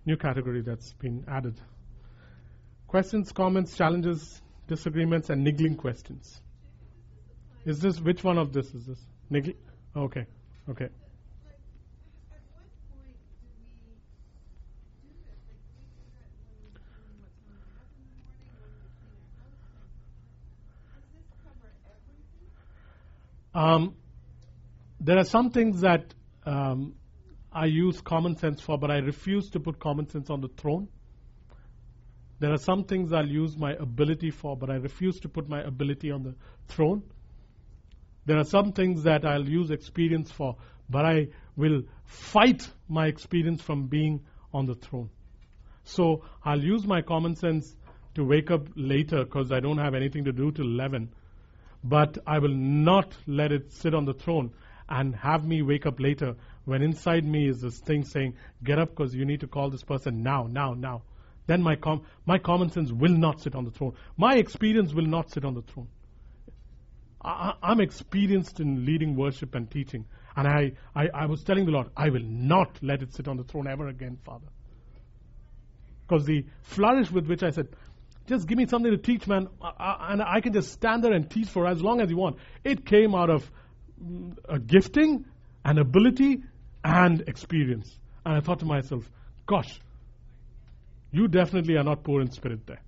new 0.06 0.18
category 0.18 0.61
that's 0.61 0.91
been 0.91 1.24
added. 1.30 1.56
Questions, 2.86 3.32
comments, 3.32 3.78
challenges, 3.78 4.41
disagreements, 4.68 5.30
and 5.30 5.41
niggling 5.41 5.78
questions. 5.78 6.41
Is 7.64 7.80
this 7.80 8.02
which 8.02 8.26
one 8.26 8.38
of 8.38 8.52
this 8.52 8.74
is 8.74 8.88
this? 8.88 8.99
Niggling. 9.30 9.56
Okay. 9.95 10.26
Okay. 10.70 10.90
Like, 11.48 11.56
at 12.36 12.44
what 12.52 12.68
point 12.91 13.15
do 13.40 13.48
we 13.56 13.72
do 13.72 13.88
this? 13.88 14.03
Like, 15.32 15.40
do 15.48 15.56
we 15.56 15.88
do 15.95 16.11
that 16.11 16.28
when 16.44 16.60
we 16.60 16.68
determine 16.76 17.24
what's 17.24 17.40
going 17.48 17.56
to 17.56 17.72
happen 17.80 18.03
in 18.03 18.11
the 18.11 18.36
morning, 18.36 18.52
when 18.60 18.76
we 18.84 18.91
clean 18.99 19.32
our 19.32 19.56
house? 19.64 19.95
Like, 20.11 20.28
does 20.91 21.07
this 21.15 21.28
cover 21.40 21.72
everything? 21.88 22.52
Um, 23.53 23.95
there 24.99 25.17
are 25.17 25.25
some 25.25 25.51
things 25.51 25.81
that 25.81 26.13
um, 26.45 26.95
I 27.51 27.65
use 27.65 28.01
common 28.01 28.38
sense 28.38 28.61
for, 28.61 28.77
but 28.77 28.89
I 28.89 28.97
refuse 28.97 29.49
to 29.51 29.59
put 29.59 29.80
common 29.80 30.09
sense 30.09 30.30
on 30.30 30.41
the 30.41 30.47
throne. 30.47 30.88
There 32.39 32.51
are 32.51 32.57
some 32.57 32.84
things 32.85 33.13
I'll 33.13 33.27
use 33.27 33.55
my 33.55 33.73
ability 33.73 34.31
for, 34.31 34.57
but 34.57 34.69
I 34.69 34.75
refuse 34.75 35.19
to 35.21 35.30
put 35.30 35.47
my 35.47 35.61
ability 35.61 36.11
on 36.11 36.23
the 36.23 36.35
throne. 36.67 37.03
There 38.25 38.38
are 38.38 38.43
some 38.43 38.71
things 38.71 39.03
that 39.03 39.25
I'll 39.25 39.47
use 39.47 39.71
experience 39.71 40.31
for, 40.31 40.57
but 40.89 41.05
I 41.05 41.27
will 41.55 41.84
fight 42.05 42.67
my 42.88 43.07
experience 43.07 43.61
from 43.61 43.88
being 43.88 44.25
on 44.53 44.65
the 44.65 44.75
throne. 44.75 45.09
So 45.84 46.23
I'll 46.43 46.63
use 46.63 46.85
my 46.85 47.01
common 47.01 47.35
sense 47.35 47.75
to 48.15 48.23
wake 48.23 48.51
up 48.51 48.67
later 48.75 49.25
because 49.25 49.51
I 49.51 49.59
don't 49.59 49.77
have 49.77 49.93
anything 49.93 50.23
to 50.25 50.31
do 50.31 50.51
till 50.51 50.65
11. 50.65 51.13
But 51.84 52.18
I 52.26 52.39
will 52.39 52.53
not 52.53 53.14
let 53.27 53.51
it 53.51 53.72
sit 53.72 53.93
on 53.93 54.05
the 54.05 54.14
throne 54.14 54.51
and 54.88 55.15
have 55.15 55.45
me 55.45 55.61
wake 55.61 55.85
up 55.85 55.99
later 55.99 56.35
when 56.65 56.81
inside 56.81 57.26
me 57.26 57.47
is 57.47 57.61
this 57.61 57.80
thing 57.80 58.05
saying, 58.05 58.35
get 58.64 58.80
up 58.80 58.89
because 58.89 59.14
you 59.14 59.26
need 59.26 59.41
to 59.41 59.47
call 59.47 59.69
this 59.69 59.84
person 59.84 60.23
now, 60.23 60.47
now, 60.49 60.73
now. 60.73 61.03
then 61.45 61.61
my, 61.61 61.76
com- 61.76 62.03
my 62.26 62.38
common 62.38 62.69
sense 62.69 62.91
will 62.91 63.11
not 63.11 63.41
sit 63.41 63.55
on 63.55 63.65
the 63.65 63.72
throne. 63.72 63.93
My 64.15 64.35
experience 64.35 64.93
will 64.93 65.05
not 65.05 65.30
sit 65.30 65.43
on 65.43 65.55
the 65.55 65.61
throne. 65.61 65.89
I, 67.22 67.53
I'm 67.61 67.81
experienced 67.81 68.60
in 68.60 68.85
leading 68.85 69.15
worship 69.15 69.55
and 69.55 69.69
teaching. 69.69 70.05
And 70.35 70.47
I, 70.47 70.73
I, 70.95 71.10
I 71.14 71.26
was 71.26 71.43
telling 71.43 71.65
the 71.65 71.72
Lord, 71.72 71.88
I 71.95 72.10
will 72.10 72.23
not 72.23 72.80
let 72.81 73.01
it 73.01 73.14
sit 73.14 73.27
on 73.27 73.38
the 73.38 73.43
throne 73.43 73.68
ever 73.68 73.88
again, 73.88 74.18
Father. 74.23 74.47
Because 76.07 76.26
the 76.26 76.45
flourish 76.61 77.11
with 77.11 77.27
which 77.27 77.43
I 77.43 77.51
said, 77.51 77.69
just 78.28 78.48
give 78.48 78.58
me 78.58 78.66
something 78.66 78.91
to 78.91 78.98
teach, 78.98 79.28
man, 79.28 79.50
and 79.62 80.22
I 80.22 80.40
can 80.41 80.54
just 80.54 80.72
stand 80.72 81.04
there 81.04 81.12
and 81.12 81.30
teach 81.30 81.50
for 81.50 81.68
as 81.68 81.82
long 81.82 82.00
as 82.00 82.10
you 82.10 82.18
want. 82.18 82.38
It 82.64 82.86
came 82.86 83.14
out 83.16 83.30
of 83.30 83.50
mm, 84.02 84.36
a 84.48 84.60
gifting, 84.60 85.26
an 85.66 85.78
ability, 85.78 86.44
and 86.84 87.22
experience. 87.28 87.94
And 88.26 88.36
I 88.36 88.40
thought 88.40 88.60
to 88.60 88.66
myself, 88.66 89.10
gosh, 89.45 89.80
you 91.12 91.28
definitely 91.28 91.76
are 91.76 91.84
not 91.84 92.04
poor 92.04 92.22
in 92.22 92.32
spirit 92.32 92.66
there. 92.66 92.82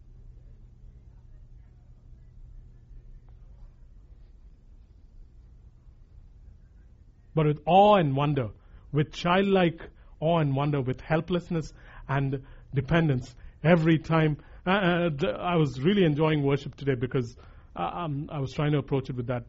But 7.34 7.48
with 7.48 7.60
awe 7.66 7.96
and 7.98 8.16
wonder, 8.16 8.50
with 8.94 9.12
childlike 9.12 9.82
awe 10.22 10.40
and 10.40 10.56
wonder, 10.56 10.80
with 10.80 11.02
helplessness 11.02 11.74
and 12.08 12.42
dependence, 12.74 13.36
every 13.64 14.00
time. 14.00 14.38
Uh, 14.66 14.70
uh, 14.70 15.28
I 15.40 15.56
was 15.58 15.80
really 15.80 16.04
enjoying 16.04 16.42
worship 16.42 16.76
today 16.76 16.96
because 16.96 17.36
uh, 17.76 17.82
um, 17.94 18.30
I 18.32 18.40
was 18.40 18.52
trying 18.52 18.72
to 18.72 18.80
approach 18.80 19.10
it 19.10 19.16
with 19.16 19.28
that 19.28 19.44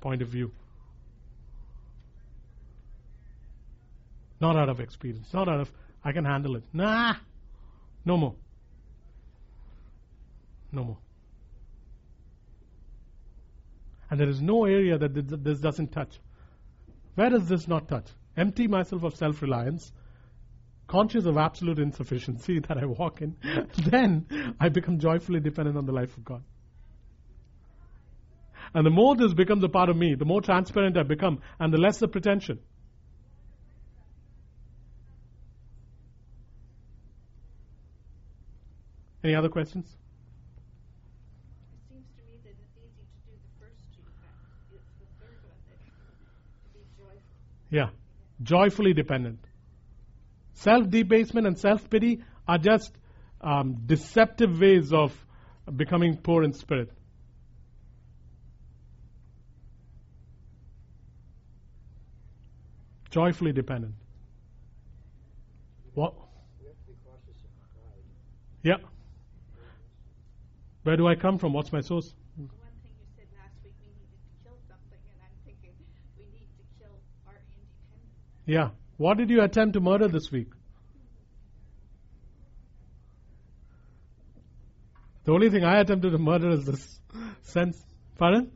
point 0.00 0.20
of 0.20 0.28
view. 0.28 0.52
Not 4.40 4.56
out 4.56 4.68
of 4.68 4.80
experience, 4.80 5.32
not 5.32 5.48
out 5.48 5.60
of, 5.60 5.72
I 6.04 6.12
can 6.12 6.24
handle 6.24 6.56
it. 6.56 6.64
Nah, 6.72 7.14
no 8.04 8.16
more. 8.16 8.34
No 10.72 10.84
more. 10.84 10.98
And 14.10 14.20
there 14.20 14.28
is 14.28 14.42
no 14.42 14.66
area 14.66 14.98
that 14.98 15.14
this 15.42 15.60
doesn't 15.60 15.92
touch. 15.92 16.20
Where 17.14 17.30
does 17.30 17.48
this 17.48 17.66
not 17.66 17.88
touch? 17.88 18.06
Empty 18.36 18.66
myself 18.66 19.04
of 19.04 19.14
self 19.16 19.40
reliance, 19.40 19.92
conscious 20.86 21.26
of 21.26 21.36
absolute 21.36 21.78
insufficiency 21.78 22.60
that 22.68 22.78
I 22.78 22.86
walk 22.86 23.22
in, 23.22 23.36
then 23.76 24.56
I 24.60 24.68
become 24.68 24.98
joyfully 24.98 25.40
dependent 25.40 25.76
on 25.76 25.86
the 25.86 25.92
life 25.92 26.16
of 26.16 26.24
God. 26.24 26.42
And 28.74 28.84
the 28.84 28.90
more 28.90 29.14
this 29.14 29.32
becomes 29.32 29.62
a 29.62 29.68
part 29.68 29.88
of 29.88 29.96
me, 29.96 30.14
the 30.14 30.24
more 30.24 30.40
transparent 30.40 30.96
I 30.96 31.04
become, 31.04 31.40
and 31.60 31.72
the 31.72 31.78
less 31.78 31.98
the 31.98 32.08
pretension. 32.08 32.58
Any 39.22 39.34
other 39.34 39.48
questions? 39.48 39.86
It 41.72 41.80
seems 41.88 42.04
to 42.16 42.22
me 42.30 42.36
that 42.42 42.50
it's 42.50 42.76
easy 42.76 43.06
to 43.08 43.18
do 43.24 43.32
the 43.32 43.64
first 43.64 43.80
two, 43.96 44.02
but 44.20 44.76
it's 44.76 44.84
the 45.00 45.06
third 45.18 45.38
one 45.48 45.56
that 45.70 45.80
be 46.74 46.80
joyful. 46.98 47.20
Yeah. 47.70 47.88
Joyfully 48.42 48.92
dependent. 48.92 49.43
Self 50.54 50.88
debasement 50.88 51.46
and 51.46 51.58
self 51.58 51.88
pity 51.90 52.22
are 52.46 52.58
just 52.58 52.92
um, 53.40 53.76
deceptive 53.86 54.60
ways 54.60 54.92
of 54.92 55.12
becoming 55.74 56.16
poor 56.16 56.42
in 56.42 56.52
spirit. 56.52 56.90
Joyfully 63.10 63.52
dependent. 63.52 63.94
What? 65.94 66.14
We 66.60 66.66
have 66.66 66.74
to 66.74 66.86
be 66.86 66.94
cautious 67.04 67.38
of 67.44 67.50
pride. 67.72 68.02
Yeah. 68.62 68.78
Where 70.82 70.96
do 70.96 71.06
I 71.06 71.14
come 71.14 71.38
from? 71.38 71.52
What's 71.52 71.72
my 71.72 71.80
source? 71.80 72.12
The 72.36 72.42
one 72.42 72.74
thing 72.82 72.90
you 72.98 73.06
said 73.16 73.26
last 73.38 73.54
week, 73.62 73.74
we 73.80 73.86
needed 73.94 74.18
to 74.18 74.30
kill 74.42 74.58
something, 74.66 74.98
and 74.98 75.18
I'm 75.22 75.36
thinking 75.46 75.70
we 76.18 76.24
need 76.34 76.50
to 76.58 76.64
kill 76.78 76.94
our 77.26 77.38
independence. 77.54 78.18
Yeah. 78.46 78.70
What 78.96 79.18
did 79.18 79.30
you 79.30 79.42
attempt 79.42 79.74
to 79.74 79.80
murder 79.80 80.08
this 80.08 80.30
week? 80.30 80.48
The 85.24 85.32
only 85.32 85.50
thing 85.50 85.64
I 85.64 85.80
attempted 85.80 86.10
to 86.10 86.18
murder 86.18 86.50
is 86.50 86.64
this 86.66 87.00
sense. 87.42 87.82
Pardon? 88.18 88.52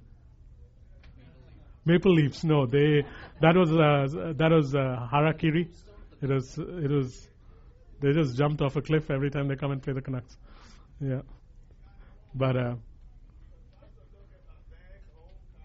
Maple 1.84 2.12
leaves. 2.12 2.44
No, 2.44 2.66
they. 2.66 3.04
That 3.40 3.56
was 3.56 3.70
uh, 3.72 4.34
that 4.36 4.50
was 4.50 4.74
uh, 4.74 5.08
harakiri. 5.12 5.68
It 6.20 6.28
was 6.28 6.58
it 6.58 6.90
was. 6.90 7.28
They 8.00 8.12
just 8.12 8.36
jumped 8.36 8.60
off 8.60 8.76
a 8.76 8.82
cliff 8.82 9.10
every 9.10 9.30
time 9.30 9.48
they 9.48 9.56
come 9.56 9.72
and 9.72 9.82
play 9.82 9.94
the 9.94 10.02
Canucks. 10.02 10.36
Yeah. 11.00 11.22
But 12.34 12.56
uh, 12.56 12.74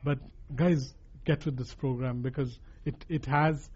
but 0.03 0.19
guys, 0.55 0.93
get 1.25 1.45
with 1.45 1.57
this 1.57 1.73
program 1.73 2.21
because 2.21 2.57
it 2.85 3.05
it 3.09 3.25
has 3.25 3.69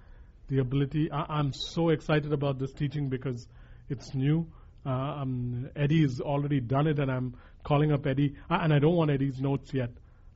the 0.48 0.60
ability. 0.60 1.12
I, 1.12 1.26
I'm 1.40 1.54
so 1.54 1.90
excited 1.90 2.34
about 2.34 2.60
this 2.60 2.74
teaching 2.74 3.10
because 3.10 3.48
it's 3.90 4.14
new. 4.14 4.48
Uh, 4.86 4.90
um, 4.90 5.70
Eddie's 5.76 6.22
already 6.22 6.60
done 6.62 6.88
it, 6.88 7.00
and 7.00 7.12
I'm 7.12 7.36
calling 7.64 7.92
up 7.92 8.06
Eddie. 8.06 8.36
Uh, 8.50 8.60
and 8.62 8.74
I 8.74 8.80
don't 8.80 8.96
want 8.96 9.12
Eddie's 9.12 9.40
notes 9.40 9.74
yet. 9.74 9.90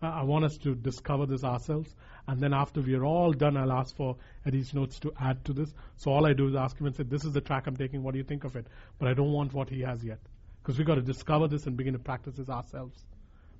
Uh, 0.03 0.07
I 0.07 0.23
want 0.23 0.45
us 0.45 0.57
to 0.63 0.73
discover 0.73 1.25
this 1.25 1.43
ourselves, 1.43 1.93
and 2.27 2.41
then 2.41 2.53
after 2.53 2.81
we 2.81 2.95
are 2.95 3.05
all 3.05 3.31
done, 3.31 3.55
I'll 3.55 3.71
ask 3.71 3.95
for 3.95 4.17
Eddie's 4.45 4.73
notes 4.73 4.99
to 5.01 5.13
add 5.19 5.45
to 5.45 5.53
this. 5.53 5.71
So 5.97 6.11
all 6.11 6.25
I 6.25 6.33
do 6.33 6.47
is 6.47 6.55
ask 6.55 6.77
him 6.77 6.87
and 6.87 6.95
say, 6.95 7.03
"This 7.03 7.23
is 7.23 7.33
the 7.33 7.41
track 7.41 7.67
I'm 7.67 7.77
taking. 7.77 8.01
What 8.01 8.13
do 8.13 8.17
you 8.17 8.23
think 8.23 8.43
of 8.43 8.55
it?" 8.55 8.65
But 8.97 9.09
I 9.09 9.13
don't 9.13 9.31
want 9.31 9.53
what 9.53 9.69
he 9.69 9.81
has 9.81 10.03
yet, 10.03 10.19
because 10.61 10.77
we've 10.77 10.87
got 10.87 10.95
to 10.95 11.01
discover 11.01 11.47
this 11.47 11.67
and 11.67 11.77
begin 11.77 11.93
to 11.93 11.99
practice 11.99 12.35
this 12.35 12.49
ourselves 12.49 13.05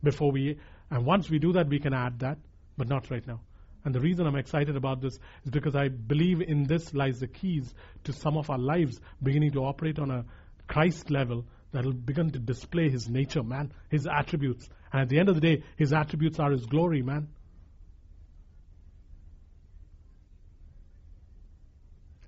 before 0.04 0.32
we. 0.32 0.58
And 0.90 1.06
once 1.06 1.30
we 1.30 1.38
do 1.38 1.54
that, 1.54 1.68
we 1.68 1.80
can 1.80 1.94
add 1.94 2.20
that, 2.20 2.40
but 2.76 2.88
not 2.88 3.12
right 3.12 3.26
now. 3.26 3.42
And 3.84 3.96
the 3.96 4.00
reason 4.00 4.28
I'm 4.28 4.36
excited 4.36 4.76
about 4.76 5.02
this 5.02 5.16
is 5.44 5.52
because 5.52 5.76
I 5.76 5.88
believe 5.88 6.42
in 6.42 6.66
this 6.66 6.94
lies 6.94 7.20
the 7.20 7.28
keys 7.28 7.74
to 8.04 8.14
some 8.14 8.38
of 8.38 8.50
our 8.50 8.60
lives 8.60 9.00
beginning 9.22 9.52
to 9.52 9.66
operate 9.66 9.98
on 9.98 10.12
a 10.12 10.26
Christ 10.68 11.10
level 11.10 11.46
that 11.72 11.86
will 11.86 11.94
begin 11.94 12.30
to 12.32 12.40
display 12.40 12.90
His 12.90 13.10
nature, 13.10 13.44
man, 13.44 13.74
His 13.90 14.08
attributes. 14.08 14.70
And 14.94 15.02
at 15.02 15.10
the 15.10 15.20
end 15.20 15.30
of 15.30 15.36
the 15.36 15.42
day, 15.42 15.64
His 15.78 15.94
attributes 15.94 16.40
are 16.40 16.52
His 16.52 16.66
glory, 16.66 17.02
man. 17.02 17.30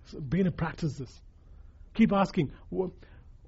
So 0.06 0.20
begin 0.20 0.46
to 0.46 0.52
practice 0.52 0.94
this. 0.98 1.22
Keep 1.94 2.14
asking, 2.14 2.52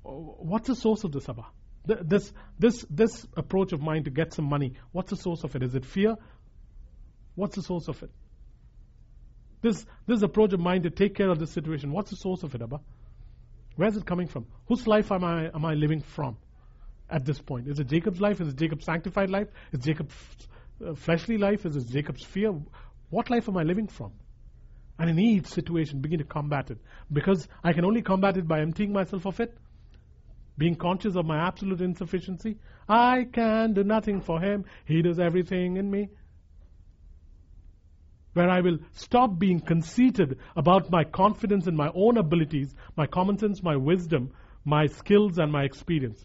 what's 0.04 0.68
the 0.68 0.76
source 0.76 1.04
of 1.04 1.12
this, 1.12 1.28
Abba? 1.28 1.46
This, 1.86 2.32
this, 2.58 2.86
this 2.90 3.28
approach 3.38 3.72
of 3.72 3.82
mine 3.82 4.04
to 4.06 4.10
get 4.10 4.34
some 4.34 4.46
money, 4.46 4.74
what's 4.92 5.12
the 5.12 5.18
source 5.18 5.44
of 5.44 5.56
it? 5.56 5.64
Is 5.64 5.76
it 5.76 5.86
fear? 5.86 6.16
What's 7.36 7.56
the 7.56 7.62
source 7.62 7.88
of 7.88 8.02
it? 8.02 8.12
This, 9.62 9.86
this 10.06 10.22
approach 10.22 10.54
of 10.54 10.60
mine 10.60 10.84
to 10.84 10.90
take 10.90 11.16
care 11.16 11.30
of 11.30 11.40
this 11.40 11.52
situation, 11.52 11.92
what's 11.92 12.10
the 12.10 12.16
source 12.16 12.44
of 12.44 12.54
it, 12.56 12.62
Abba? 12.62 12.80
Where's 13.76 13.98
it 13.98 14.06
coming 14.06 14.28
from? 14.28 14.46
Whose 14.68 14.88
life 14.88 15.12
am 15.12 15.24
I, 15.24 15.48
am 15.48 15.66
I 15.66 15.74
living 15.74 16.02
from 16.02 16.38
at 17.10 17.26
this 17.26 17.40
point? 17.40 17.68
Is 17.68 17.80
it 17.80 17.88
Jacob's 17.88 18.22
life? 18.22 18.40
Is 18.40 18.50
it 18.50 18.56
Jacob's 18.56 18.86
sanctified 18.86 19.30
life? 19.30 19.48
Is 19.74 19.84
Jacob's 19.84 20.14
uh, 20.86 20.94
fleshly 20.94 21.38
life? 21.38 21.66
Is 21.66 21.76
it 21.76 21.88
Jacob's 21.90 22.24
fear? 22.24 22.54
What 23.10 23.30
life 23.30 23.50
am 23.50 23.58
I 23.58 23.64
living 23.64 23.88
from? 23.88 24.14
And 24.98 25.10
in 25.10 25.20
each 25.20 25.48
situation, 25.48 26.00
begin 26.00 26.20
to 26.20 26.26
combat 26.26 26.72
it. 26.72 26.78
Because 27.12 27.48
I 27.64 27.74
can 27.74 27.84
only 27.84 28.02
combat 28.02 28.38
it 28.38 28.48
by 28.48 28.62
emptying 28.62 28.94
myself 28.94 29.26
of 29.26 29.40
it, 29.42 29.58
being 30.58 30.76
conscious 30.76 31.16
of 31.16 31.26
my 31.26 31.46
absolute 31.46 31.82
insufficiency. 31.82 32.58
I 32.88 33.26
can 33.32 33.74
do 33.74 33.84
nothing 33.84 34.22
for 34.22 34.40
Him, 34.40 34.66
He 34.86 35.02
does 35.02 35.20
everything 35.20 35.76
in 35.78 35.92
me. 35.92 36.10
Where 38.36 38.50
I 38.50 38.60
will 38.60 38.80
stop 38.92 39.40
being 39.40 39.62
conceited 39.62 40.40
about 40.58 40.92
my 40.92 41.06
confidence 41.06 41.68
in 41.68 41.76
my 41.78 41.90
own 41.96 42.18
abilities, 42.18 42.76
my 42.98 43.08
common 43.08 43.38
sense, 43.38 43.64
my 43.64 43.78
wisdom, 43.78 44.34
my 44.66 44.88
skills, 44.88 45.38
and 45.38 45.54
my 45.54 45.64
experience. 45.64 46.22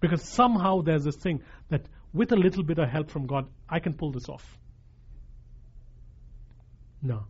Because 0.00 0.22
somehow 0.22 0.80
there's 0.80 1.04
this 1.04 1.16
thing 1.16 1.42
that 1.68 1.82
with 2.14 2.32
a 2.32 2.36
little 2.36 2.62
bit 2.62 2.78
of 2.78 2.88
help 2.88 3.10
from 3.10 3.26
God, 3.26 3.48
I 3.68 3.80
can 3.80 3.92
pull 3.92 4.12
this 4.12 4.30
off. 4.30 4.46
No. 7.02 7.24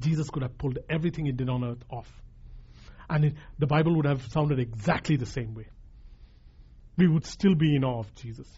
Jesus 0.00 0.30
could 0.30 0.42
have 0.42 0.58
pulled 0.58 0.78
everything 0.90 1.26
he 1.26 1.32
did 1.32 1.48
on 1.48 1.62
earth 1.62 1.84
off. 1.88 2.10
And 3.08 3.26
it, 3.26 3.34
the 3.60 3.68
Bible 3.68 3.94
would 3.94 4.06
have 4.06 4.26
sounded 4.32 4.58
exactly 4.58 5.14
the 5.14 5.26
same 5.26 5.54
way. 5.54 5.68
We 6.96 7.06
would 7.06 7.24
still 7.24 7.54
be 7.54 7.76
in 7.76 7.84
awe 7.84 8.00
of 8.00 8.12
Jesus. 8.16 8.48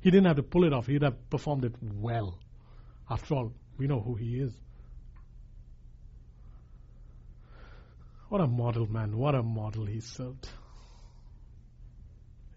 He 0.00 0.10
didn't 0.10 0.26
have 0.26 0.36
to 0.36 0.42
pull 0.42 0.64
it 0.64 0.72
off, 0.72 0.86
he'd 0.86 1.02
have 1.02 1.28
performed 1.30 1.64
it 1.64 1.74
well. 1.80 2.38
After 3.08 3.34
all, 3.34 3.52
we 3.76 3.86
know 3.86 4.00
who 4.00 4.14
he 4.14 4.40
is. 4.40 4.52
What 8.28 8.40
a 8.40 8.46
model, 8.46 8.86
man. 8.86 9.16
What 9.16 9.34
a 9.34 9.42
model 9.42 9.86
he 9.86 10.00
served. 10.00 10.48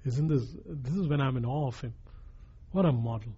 Isn't 0.05 0.27
this, 0.27 0.45
this 0.65 0.93
is 0.93 1.07
when 1.07 1.19
I'm 1.19 1.35
in 1.37 1.45
awe 1.45 1.67
of 1.67 1.79
him. 1.81 1.93
What 2.71 2.85
a 2.85 2.91
model. 2.91 3.33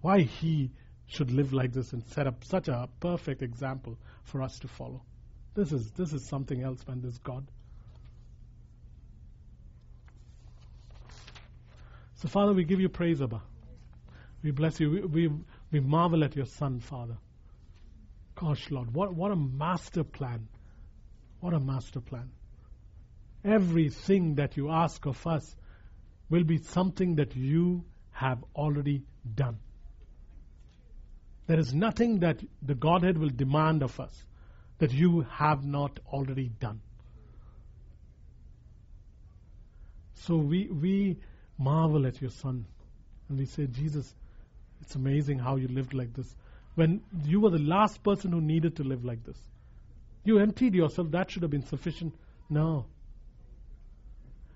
Why 0.00 0.22
he 0.22 0.72
should 1.06 1.30
live 1.30 1.52
like 1.52 1.72
this 1.72 1.92
and 1.92 2.04
set 2.08 2.26
up 2.26 2.42
such 2.44 2.68
a 2.68 2.88
perfect 3.00 3.42
example 3.42 3.96
for 4.24 4.42
us 4.42 4.58
to 4.60 4.68
follow. 4.68 5.02
This 5.54 5.72
is 5.72 5.90
this 5.92 6.12
is 6.12 6.26
something 6.26 6.62
else, 6.62 6.86
man. 6.86 7.00
This 7.00 7.18
God. 7.18 7.46
So, 12.26 12.30
Father, 12.30 12.54
we 12.54 12.64
give 12.64 12.80
you 12.80 12.88
praise, 12.88 13.22
Abba. 13.22 13.40
We 14.42 14.50
bless 14.50 14.80
you. 14.80 14.90
We, 14.90 15.28
we, 15.28 15.30
we 15.70 15.78
marvel 15.78 16.24
at 16.24 16.34
your 16.34 16.46
Son, 16.46 16.80
Father. 16.80 17.18
Gosh, 18.34 18.68
Lord, 18.68 18.92
what, 18.92 19.14
what 19.14 19.30
a 19.30 19.36
master 19.36 20.02
plan. 20.02 20.48
What 21.38 21.54
a 21.54 21.60
master 21.60 22.00
plan. 22.00 22.32
Everything 23.44 24.34
that 24.34 24.56
you 24.56 24.70
ask 24.70 25.06
of 25.06 25.24
us 25.24 25.54
will 26.28 26.42
be 26.42 26.58
something 26.58 27.14
that 27.14 27.36
you 27.36 27.84
have 28.10 28.42
already 28.56 29.04
done. 29.36 29.58
There 31.46 31.60
is 31.60 31.72
nothing 31.72 32.18
that 32.20 32.42
the 32.60 32.74
Godhead 32.74 33.18
will 33.18 33.30
demand 33.30 33.84
of 33.84 34.00
us 34.00 34.24
that 34.78 34.92
you 34.92 35.20
have 35.30 35.64
not 35.64 36.00
already 36.08 36.48
done. 36.48 36.80
So 40.14 40.34
we, 40.34 40.66
we 40.66 41.18
marvel 41.58 42.06
at 42.06 42.20
your 42.20 42.30
Son 42.30 42.66
and 43.28 43.38
we 43.38 43.46
say, 43.46 43.66
Jesus, 43.66 44.14
it's 44.80 44.94
amazing 44.94 45.38
how 45.38 45.56
you 45.56 45.68
lived 45.68 45.94
like 45.94 46.14
this. 46.14 46.34
When 46.74 47.00
you 47.24 47.40
were 47.40 47.50
the 47.50 47.58
last 47.58 48.02
person 48.02 48.32
who 48.32 48.40
needed 48.40 48.76
to 48.76 48.84
live 48.84 49.04
like 49.04 49.24
this, 49.24 49.38
you 50.24 50.38
emptied 50.38 50.74
yourself. 50.74 51.10
That 51.12 51.30
should 51.30 51.42
have 51.42 51.50
been 51.50 51.66
sufficient. 51.66 52.14
No. 52.50 52.86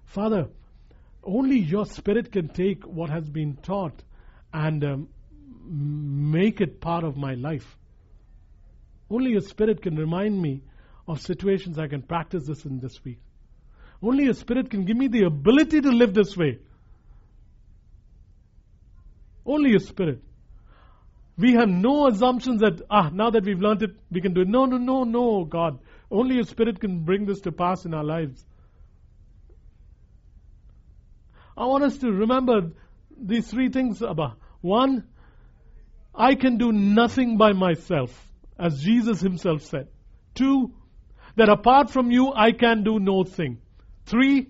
Father, 0.07 0.49
only 1.23 1.59
your 1.59 1.87
Spirit 1.87 2.33
can 2.33 2.49
take 2.49 2.85
what 2.85 3.11
has 3.11 3.29
been 3.29 3.57
taught 3.57 4.03
and 4.53 4.85
um, 4.85 5.09
make 5.65 6.61
it 6.61 6.81
part 6.81 7.05
of 7.05 7.17
my 7.17 7.35
life. 7.35 7.77
Only 9.09 9.33
your 9.33 9.41
Spirit 9.41 9.83
can 9.83 9.97
remind 9.97 10.41
me 10.41 10.63
of 11.09 11.21
situations 11.21 11.79
I 11.79 11.89
can 11.89 12.03
practice 12.03 12.47
this 12.47 12.65
in 12.65 12.81
this 12.81 13.03
week. 13.05 13.19
Only 14.03 14.25
your 14.25 14.35
Spirit 14.35 14.71
can 14.71 14.85
give 14.85 14.97
me 14.97 15.09
the 15.09 15.25
ability 15.25 15.81
to 15.81 15.91
live 15.91 16.15
this 16.15 16.37
way. 16.37 16.59
Only 19.45 19.71
your 19.71 19.81
Spirit. 19.81 20.23
We 21.39 21.55
have 21.55 21.69
no 21.69 22.09
assumptions 22.09 22.61
that, 22.61 22.83
ah, 22.91 23.11
now 23.13 23.31
that 23.31 23.45
we've 23.45 23.61
learned 23.61 23.83
it, 23.83 23.91
we 24.11 24.21
can 24.21 24.35
do 24.35 24.43
it. 24.43 24.49
No, 24.49 24.67
no, 24.67 24.77
no, 24.77 25.05
no, 25.05 25.45
God. 25.45 25.79
Only 26.11 26.35
your 26.35 26.45
Spirit 26.45 26.81
can 26.81 27.05
bring 27.05 27.25
this 27.25 27.41
to 27.43 27.53
pass 27.53 27.85
in 27.85 27.95
our 27.95 28.05
lives. 28.05 28.45
I 31.57 31.67
want 31.67 31.85
us 31.85 31.99
to 31.99 32.11
remember 32.11 32.73
these 33.19 33.51
three 33.51 33.69
things, 33.69 34.03
Abba. 34.03 34.37
One, 34.61 35.05
I 36.15 36.35
can 36.35 36.59
do 36.59 36.73
nothing 36.73 37.37
by 37.37 37.53
myself, 37.53 38.11
as 38.59 38.83
Jesus 38.83 39.21
himself 39.21 39.63
said. 39.63 39.89
Two, 40.35 40.73
that 41.37 41.49
apart 41.49 41.91
from 41.91 42.11
you, 42.11 42.33
I 42.35 42.53
can 42.53 42.83
do 42.83 42.99
no 42.99 43.25
thing. 43.25 43.61
Three, 44.07 44.49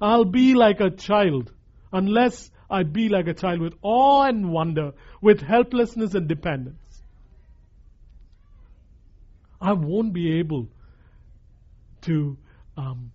I'll 0.00 0.24
be 0.24 0.54
like 0.54 0.80
a 0.80 0.90
child 0.90 1.52
unless 1.92 2.50
I 2.72 2.84
be 2.84 3.10
like 3.10 3.28
a 3.28 3.34
child 3.34 3.60
with 3.60 3.74
awe 3.82 4.22
and 4.24 4.50
wonder, 4.50 4.92
with 5.20 5.42
helplessness 5.42 6.14
and 6.14 6.26
dependence. 6.26 7.02
I 9.60 9.74
won't 9.74 10.14
be 10.14 10.38
able 10.38 10.68
to, 12.02 12.38
um, 12.78 13.12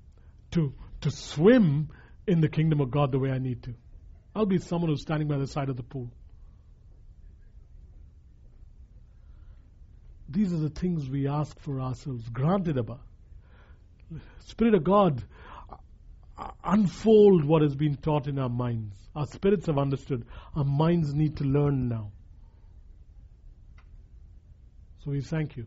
to, 0.51 0.73
to 1.01 1.09
swim 1.09 1.89
in 2.27 2.39
the 2.39 2.47
kingdom 2.47 2.81
of 2.81 2.91
God 2.91 3.11
the 3.11 3.17
way 3.17 3.31
I 3.31 3.39
need 3.39 3.63
to. 3.63 3.73
I'll 4.35 4.45
be 4.45 4.59
someone 4.59 4.91
who's 4.91 5.01
standing 5.01 5.27
by 5.27 5.37
the 5.37 5.47
side 5.47 5.69
of 5.69 5.75
the 5.75 5.83
pool. 5.83 6.11
These 10.29 10.53
are 10.53 10.57
the 10.57 10.69
things 10.69 11.09
we 11.09 11.27
ask 11.27 11.59
for 11.61 11.81
ourselves. 11.81 12.29
Granted, 12.29 12.77
Abba. 12.77 12.99
Spirit 14.45 14.75
of 14.75 14.83
God, 14.83 15.23
unfold 16.63 17.43
what 17.43 17.63
has 17.63 17.75
been 17.75 17.95
taught 17.95 18.27
in 18.27 18.37
our 18.37 18.49
minds. 18.49 18.95
Our 19.17 19.25
spirits 19.25 19.65
have 19.65 19.79
understood. 19.79 20.25
Our 20.55 20.63
minds 20.63 21.15
need 21.15 21.37
to 21.37 21.43
learn 21.43 21.89
now. 21.89 22.11
So 25.03 25.09
we 25.09 25.21
thank 25.21 25.57
you. 25.57 25.65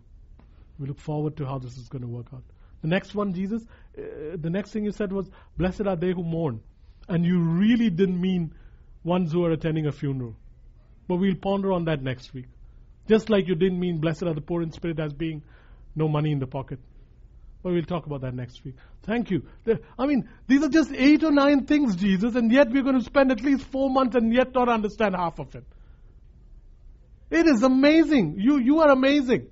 We 0.78 0.86
look 0.86 1.00
forward 1.00 1.36
to 1.38 1.46
how 1.46 1.58
this 1.58 1.76
is 1.76 1.88
going 1.88 2.02
to 2.02 2.08
work 2.08 2.26
out. 2.32 2.44
The 2.82 2.88
next 2.88 3.12
one, 3.12 3.34
Jesus, 3.34 3.64
uh, 3.98 4.36
the 4.36 4.50
next 4.50 4.70
thing 4.70 4.84
you 4.84 4.92
said 4.92 5.12
was, 5.12 5.28
Blessed 5.58 5.88
are 5.88 5.96
they 5.96 6.12
who 6.12 6.22
mourn. 6.22 6.60
And 7.08 7.26
you 7.26 7.40
really 7.40 7.90
didn't 7.90 8.20
mean 8.20 8.54
ones 9.02 9.32
who 9.32 9.44
are 9.44 9.50
attending 9.50 9.86
a 9.86 9.92
funeral. 9.92 10.36
But 11.08 11.16
we'll 11.16 11.34
ponder 11.34 11.72
on 11.72 11.86
that 11.86 12.04
next 12.04 12.32
week. 12.32 12.46
Just 13.08 13.30
like 13.30 13.48
you 13.48 13.56
didn't 13.56 13.80
mean 13.80 13.98
blessed 13.98 14.22
are 14.22 14.34
the 14.34 14.40
poor 14.40 14.62
in 14.62 14.70
spirit 14.70 15.00
as 15.00 15.12
being 15.12 15.42
no 15.96 16.06
money 16.06 16.30
in 16.30 16.38
the 16.38 16.46
pocket. 16.46 16.78
But 17.62 17.72
we'll 17.72 17.82
talk 17.82 18.06
about 18.06 18.22
that 18.22 18.34
next 18.34 18.64
week. 18.64 18.76
Thank 19.02 19.30
you. 19.30 19.42
I 19.98 20.06
mean, 20.06 20.28
these 20.46 20.62
are 20.62 20.68
just 20.68 20.92
eight 20.92 21.22
or 21.22 21.30
nine 21.30 21.66
things, 21.66 21.96
Jesus, 21.96 22.34
and 22.34 22.50
yet 22.50 22.70
we're 22.70 22.82
going 22.82 22.98
to 22.98 23.04
spend 23.04 23.30
at 23.30 23.42
least 23.42 23.64
four 23.64 23.90
months 23.90 24.16
and 24.16 24.32
yet 24.32 24.54
not 24.54 24.68
understand 24.68 25.14
half 25.14 25.38
of 25.38 25.54
it. 25.54 25.64
It 27.30 27.46
is 27.46 27.62
amazing. 27.62 28.36
You, 28.38 28.58
you 28.58 28.80
are 28.80 28.90
amazing. 28.90 29.48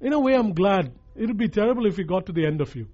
In 0.00 0.12
a 0.12 0.20
way, 0.20 0.34
I'm 0.34 0.52
glad. 0.52 0.92
It 1.16 1.26
would 1.26 1.38
be 1.38 1.48
terrible 1.48 1.86
if 1.86 1.96
we 1.96 2.04
got 2.04 2.26
to 2.26 2.32
the 2.32 2.46
end 2.46 2.60
of 2.60 2.74
you. 2.74 2.88